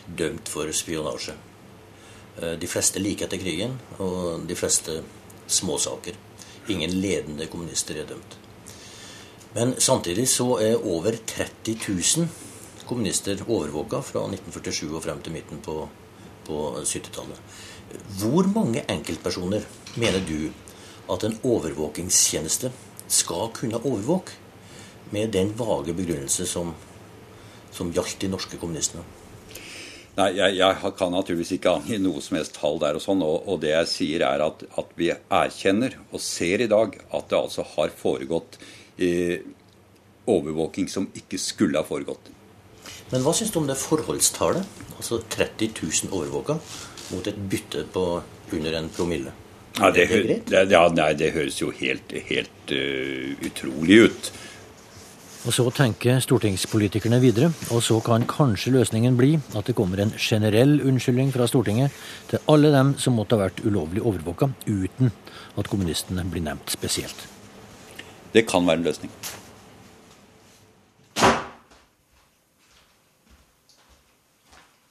dømt 0.07 0.47
for 0.47 0.71
spionasje. 0.71 1.35
De 2.35 2.67
fleste 2.67 2.99
like 2.99 3.23
etter 3.23 3.39
krigen, 3.39 3.77
og 4.03 4.43
de 4.47 4.55
fleste 4.59 4.97
småsaker. 5.47 6.17
Ingen 6.67 6.91
ledende 6.99 7.47
kommunister 7.47 8.01
er 8.01 8.09
dømt. 8.09 8.35
Men 9.55 9.75
samtidig 9.79 10.27
så 10.27 10.57
er 10.59 10.81
over 10.83 11.15
30 11.15 11.77
000 11.87 12.27
kommunister 12.85 13.39
overvåka 13.47 14.01
fra 14.03 14.25
1947 14.27 14.89
og 14.91 15.03
frem 15.05 15.21
til 15.23 15.33
midten 15.33 15.61
på, 15.63 15.77
på 16.45 16.57
70-tallet. 16.81 17.39
Hvor 18.19 18.49
mange 18.51 18.83
enkeltpersoner 18.91 19.63
mener 19.95 20.25
du 20.27 20.49
at 21.13 21.23
en 21.23 21.37
overvåkingstjeneste 21.43 22.71
skal 23.07 23.53
kunne 23.53 23.79
overvåke, 23.85 24.41
med 25.11 25.29
den 25.31 25.51
vage 25.53 25.93
begrunnelse 25.93 26.47
som, 26.49 26.71
som 27.71 27.91
gjaldt 27.93 28.23
de 28.23 28.27
norske 28.27 28.57
kommunistene? 28.57 29.03
Nei, 30.15 30.29
jeg, 30.37 30.55
jeg, 30.61 30.91
kan 30.95 31.11
naturligvis 31.11 31.51
ikke 31.57 31.73
angi 31.75 31.97
noe 31.99 32.21
som 32.23 32.37
helst 32.39 32.55
tall 32.55 32.79
der 32.79 32.95
og 32.95 33.03
sånn. 33.03 33.23
Og, 33.25 33.49
og 33.51 33.59
det 33.63 33.73
jeg 33.73 33.91
sier 33.91 34.23
er 34.23 34.43
at, 34.45 34.63
at, 34.79 34.93
vi 34.95 35.09
erkjenner 35.11 35.97
og 36.07 36.23
ser 36.23 36.63
i 36.63 36.69
dag 36.71 36.95
at 37.09 37.27
det 37.31 37.39
altså 37.39 37.65
har 37.75 37.91
foregått 37.99 38.55
eh, 38.95 39.43
overvåking 40.31 40.87
som 40.91 41.09
ikke 41.19 41.39
skulle 41.41 41.81
ha 41.81 41.87
foregått. 41.87 42.31
Men 43.11 43.25
hva 43.25 43.33
syns 43.35 43.51
du 43.51 43.59
om 43.59 43.67
det 43.67 43.77
forholdstallet? 43.81 44.83
Altså 44.95 45.19
30 45.19 45.73
000 45.83 46.15
overvåka 46.15 46.55
mot 47.11 47.27
et 47.27 47.41
bytte 47.51 47.83
på 47.91 48.05
under 48.55 48.79
en 48.79 48.87
promille. 48.95 49.33
Ja, 49.75 49.91
det, 49.91 50.07
det, 50.07 50.37
det, 50.47 50.61
ja, 50.71 50.85
nei, 50.95 51.11
det 51.19 51.33
høres 51.35 51.59
jo 51.59 51.73
helt, 51.75 52.13
helt 52.29 52.71
uh, 52.71 53.33
utrolig 53.43 54.05
ut. 54.07 54.29
Og 55.45 55.53
Så 55.53 55.63
tenker 55.69 56.17
stortingspolitikerne 56.25 57.19
videre, 57.21 57.51
og 57.69 57.83
så 57.85 57.99
kan 58.01 58.23
kanskje 58.25 58.71
løsningen 58.73 59.13
bli 59.17 59.35
at 59.53 59.67
det 59.69 59.75
kommer 59.77 59.99
en 60.01 60.13
generell 60.17 60.79
unnskyldning 60.81 61.29
fra 61.29 61.45
Stortinget 61.45 61.93
til 62.31 62.39
alle 62.49 62.71
dem 62.73 62.95
som 62.97 63.13
måtte 63.13 63.37
ha 63.37 63.43
vært 63.43 63.61
ulovlig 63.61 64.01
overvåka, 64.01 64.47
uten 64.65 65.11
at 65.53 65.69
kommunistene 65.69 66.23
blir 66.25 66.41
nevnt 66.41 66.73
spesielt. 66.73 67.27
Det 68.33 68.47
kan 68.49 68.65
være 68.65 68.81
en 68.81 68.87
løsning. 68.87 69.11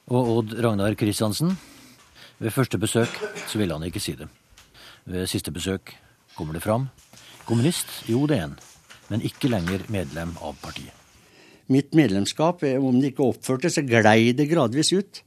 Og 0.07 0.29
Odd 0.37 0.55
Ragnar 0.63 0.95
Kristiansen, 0.95 1.57
ved 2.39 2.55
første 2.55 2.79
besøk 2.79 3.11
så 3.43 3.59
ville 3.59 3.75
han 3.75 3.83
ikke 3.83 3.99
si 3.99 4.15
det. 4.15 4.29
Ved 5.03 5.27
siste 5.27 5.51
besøk 5.51 5.91
kommer 6.37 6.55
det 6.55 6.63
fram. 6.63 6.87
Kommunist, 7.45 7.91
jo 8.07 8.23
det 8.25 8.39
er 8.39 8.47
en, 8.47 8.57
men 9.11 9.23
ikke 9.25 9.51
lenger 9.51 9.85
medlem 9.93 10.35
av 10.41 10.57
partiet. 10.61 10.93
Mitt 11.71 11.95
medlemskap, 11.97 12.61
om 12.77 12.99
det 13.01 13.13
ikke 13.13 13.25
oppførte, 13.25 13.71
så 13.73 13.81
glei 13.85 14.33
det 14.37 14.45
gradvis 14.51 14.91
ut. 14.93 15.21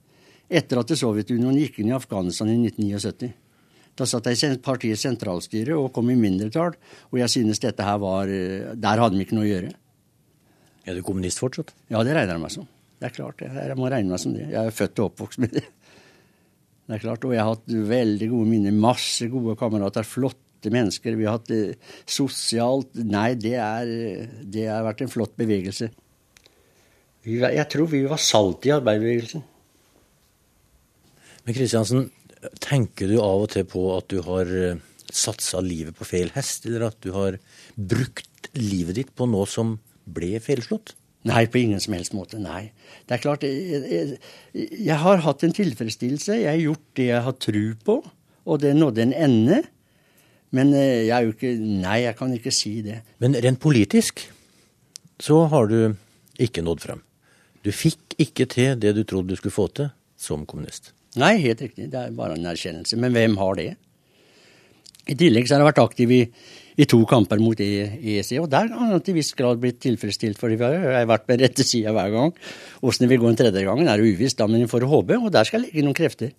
Etter 0.48 0.80
at 0.80 0.92
Sovjetunionen 0.96 1.58
gikk 1.58 1.80
inn 1.82 1.90
i 1.90 1.96
Afghanistan 1.96 2.48
i 2.52 2.56
1979. 2.70 3.32
Da 3.98 4.06
satt 4.06 4.28
jeg 4.30 4.54
i 4.54 4.60
partiets 4.62 5.02
sentralstyre 5.02 5.74
og 5.74 5.90
kom 5.96 6.10
i 6.12 6.16
mindretall, 6.18 6.76
og 7.10 7.18
jeg 7.18 7.32
synes 7.34 7.58
dette 7.58 7.82
her 7.82 7.98
var 7.98 8.30
Der 8.30 9.02
hadde 9.02 9.18
vi 9.18 9.26
ikke 9.26 9.34
noe 9.34 9.48
å 9.48 9.50
gjøre. 9.50 9.72
Er 10.86 10.94
du 10.94 11.02
kommunist 11.04 11.42
fortsatt? 11.42 11.74
Ja, 11.90 12.04
det 12.06 12.14
regner 12.14 12.38
jeg 12.38 12.44
meg 12.44 12.54
som. 12.54 12.68
Det 12.98 13.10
er 13.10 13.14
klart, 13.14 13.42
jeg 13.42 13.78
må 13.78 13.90
regne 13.90 14.14
meg 14.14 14.22
som 14.22 14.32
det. 14.34 14.46
Jeg 14.48 14.62
er 14.62 14.74
født 14.74 15.02
og 15.02 15.10
oppvokst 15.10 15.42
med 15.42 15.58
det. 15.58 15.66
Det 16.88 16.96
er 16.96 17.02
klart, 17.02 17.24
Og 17.26 17.34
jeg 17.34 17.42
har 17.42 17.52
hatt 17.52 17.68
veldig 17.68 18.28
gode 18.30 18.48
minner. 18.48 18.72
Masse 18.72 19.26
gode 19.28 19.58
kamerater. 19.60 20.06
Flotte 20.08 20.47
mennesker. 20.66 21.16
Vi 21.16 21.26
har 21.28 21.38
hatt 21.38 21.48
det 21.50 21.78
sosialt 22.08 22.98
Nei, 22.98 23.32
det, 23.38 23.54
er, 23.62 24.28
det 24.42 24.66
har 24.66 24.86
vært 24.86 25.04
en 25.04 25.12
flott 25.12 25.36
bevegelse. 25.38 25.90
Jeg 27.28 27.66
tror 27.70 27.88
vi 27.92 28.04
var 28.08 28.20
salt 28.22 28.66
i 28.66 28.74
arbeiderbevegelsen. 28.74 29.42
Men 31.44 31.56
Kristiansen, 31.56 32.08
tenker 32.62 33.10
du 33.10 33.18
av 33.22 33.46
og 33.46 33.50
til 33.52 33.66
på 33.68 33.84
at 33.96 34.08
du 34.12 34.20
har 34.26 34.50
satsa 35.08 35.60
livet 35.64 35.96
på 35.96 36.06
feil 36.08 36.30
hest, 36.34 36.66
eller 36.68 36.88
at 36.90 36.98
du 37.04 37.12
har 37.14 37.38
brukt 37.76 38.50
livet 38.58 38.98
ditt 39.00 39.12
på 39.16 39.28
noe 39.30 39.48
som 39.48 39.76
ble 40.08 40.38
feilslått? 40.42 40.94
Nei, 41.28 41.44
på 41.50 41.60
ingen 41.60 41.80
som 41.82 41.96
helst 41.96 42.14
måte. 42.16 42.38
Nei. 42.40 42.70
Det 43.08 43.16
er 43.16 43.22
klart, 43.22 43.44
jeg, 43.44 43.80
jeg, 43.90 44.18
jeg, 44.54 44.98
har 45.02 45.24
hatt 45.24 45.42
en 45.44 45.56
tilfredsstillelse. 45.56 46.38
Jeg 46.38 46.52
har 46.52 46.62
gjort 46.62 46.86
det 46.96 47.08
jeg 47.10 47.24
har 47.26 47.36
tro 47.42 47.64
på, 47.84 47.96
og 48.48 48.62
det 48.62 48.76
nådde 48.76 49.04
en 49.08 49.16
ende. 49.26 49.58
Men 50.56 50.72
jeg 50.72 51.12
er 51.12 51.26
jo 51.26 51.34
ikke 51.34 51.54
Nei, 51.60 51.98
jeg 52.06 52.16
kan 52.18 52.32
ikke 52.32 52.52
si 52.54 52.78
det. 52.84 53.02
Men 53.20 53.36
rent 53.36 53.60
politisk 53.60 54.24
så 55.20 55.42
har 55.52 55.68
du 55.68 55.78
ikke 56.40 56.62
nådd 56.64 56.84
frem. 56.84 57.02
Du 57.66 57.72
fikk 57.74 58.14
ikke 58.22 58.46
til 58.48 58.78
det 58.80 58.94
du 58.96 59.02
trodde 59.04 59.34
du 59.34 59.40
skulle 59.40 59.54
få 59.54 59.66
til 59.74 59.90
som 60.18 60.46
kommunist. 60.48 60.92
Nei, 61.18 61.34
helt 61.42 61.60
riktig. 61.64 61.90
Det 61.92 61.98
er 62.00 62.14
bare 62.16 62.38
en 62.38 62.48
erkjennelse. 62.48 62.96
Men 63.00 63.12
hvem 63.16 63.36
har 63.40 63.58
det? 63.58 63.68
I 65.08 65.16
tillegg 65.18 65.48
så 65.48 65.56
har 65.56 65.64
jeg 65.64 65.70
vært 65.72 65.84
aktiv 65.84 66.14
i 66.14 66.22
i 66.78 66.86
to 66.86 67.00
kamper 67.10 67.40
mot 67.42 67.58
EEC. 67.58 68.36
Og 68.38 68.48
der 68.52 68.70
har 68.70 68.92
jeg 68.94 69.04
til 69.08 69.16
viss 69.18 69.32
grad 69.38 69.58
blitt 69.62 69.80
tilfredsstilt, 69.82 70.38
for 70.38 70.52
jeg 70.52 70.60
har 70.62 71.08
vært 71.10 71.26
på 71.26 71.38
rette 71.40 71.66
sida 71.66 71.94
hver 71.96 72.12
gang. 72.14 72.34
Åssen 72.86 73.04
det 73.04 73.12
vil 73.12 73.24
gå 73.24 73.32
en 73.32 73.38
tredje 73.38 73.64
gangen 73.66 73.90
er 73.90 74.02
uvisst, 74.04 74.38
da, 74.38 74.46
men 74.46 74.62
vi 74.62 74.70
får 74.70 74.86
håpe, 74.86 75.18
og 75.18 75.32
der 75.34 75.48
skal 75.48 75.64
ligge 75.66 75.82
noen 75.82 75.98
krefter. 75.98 76.30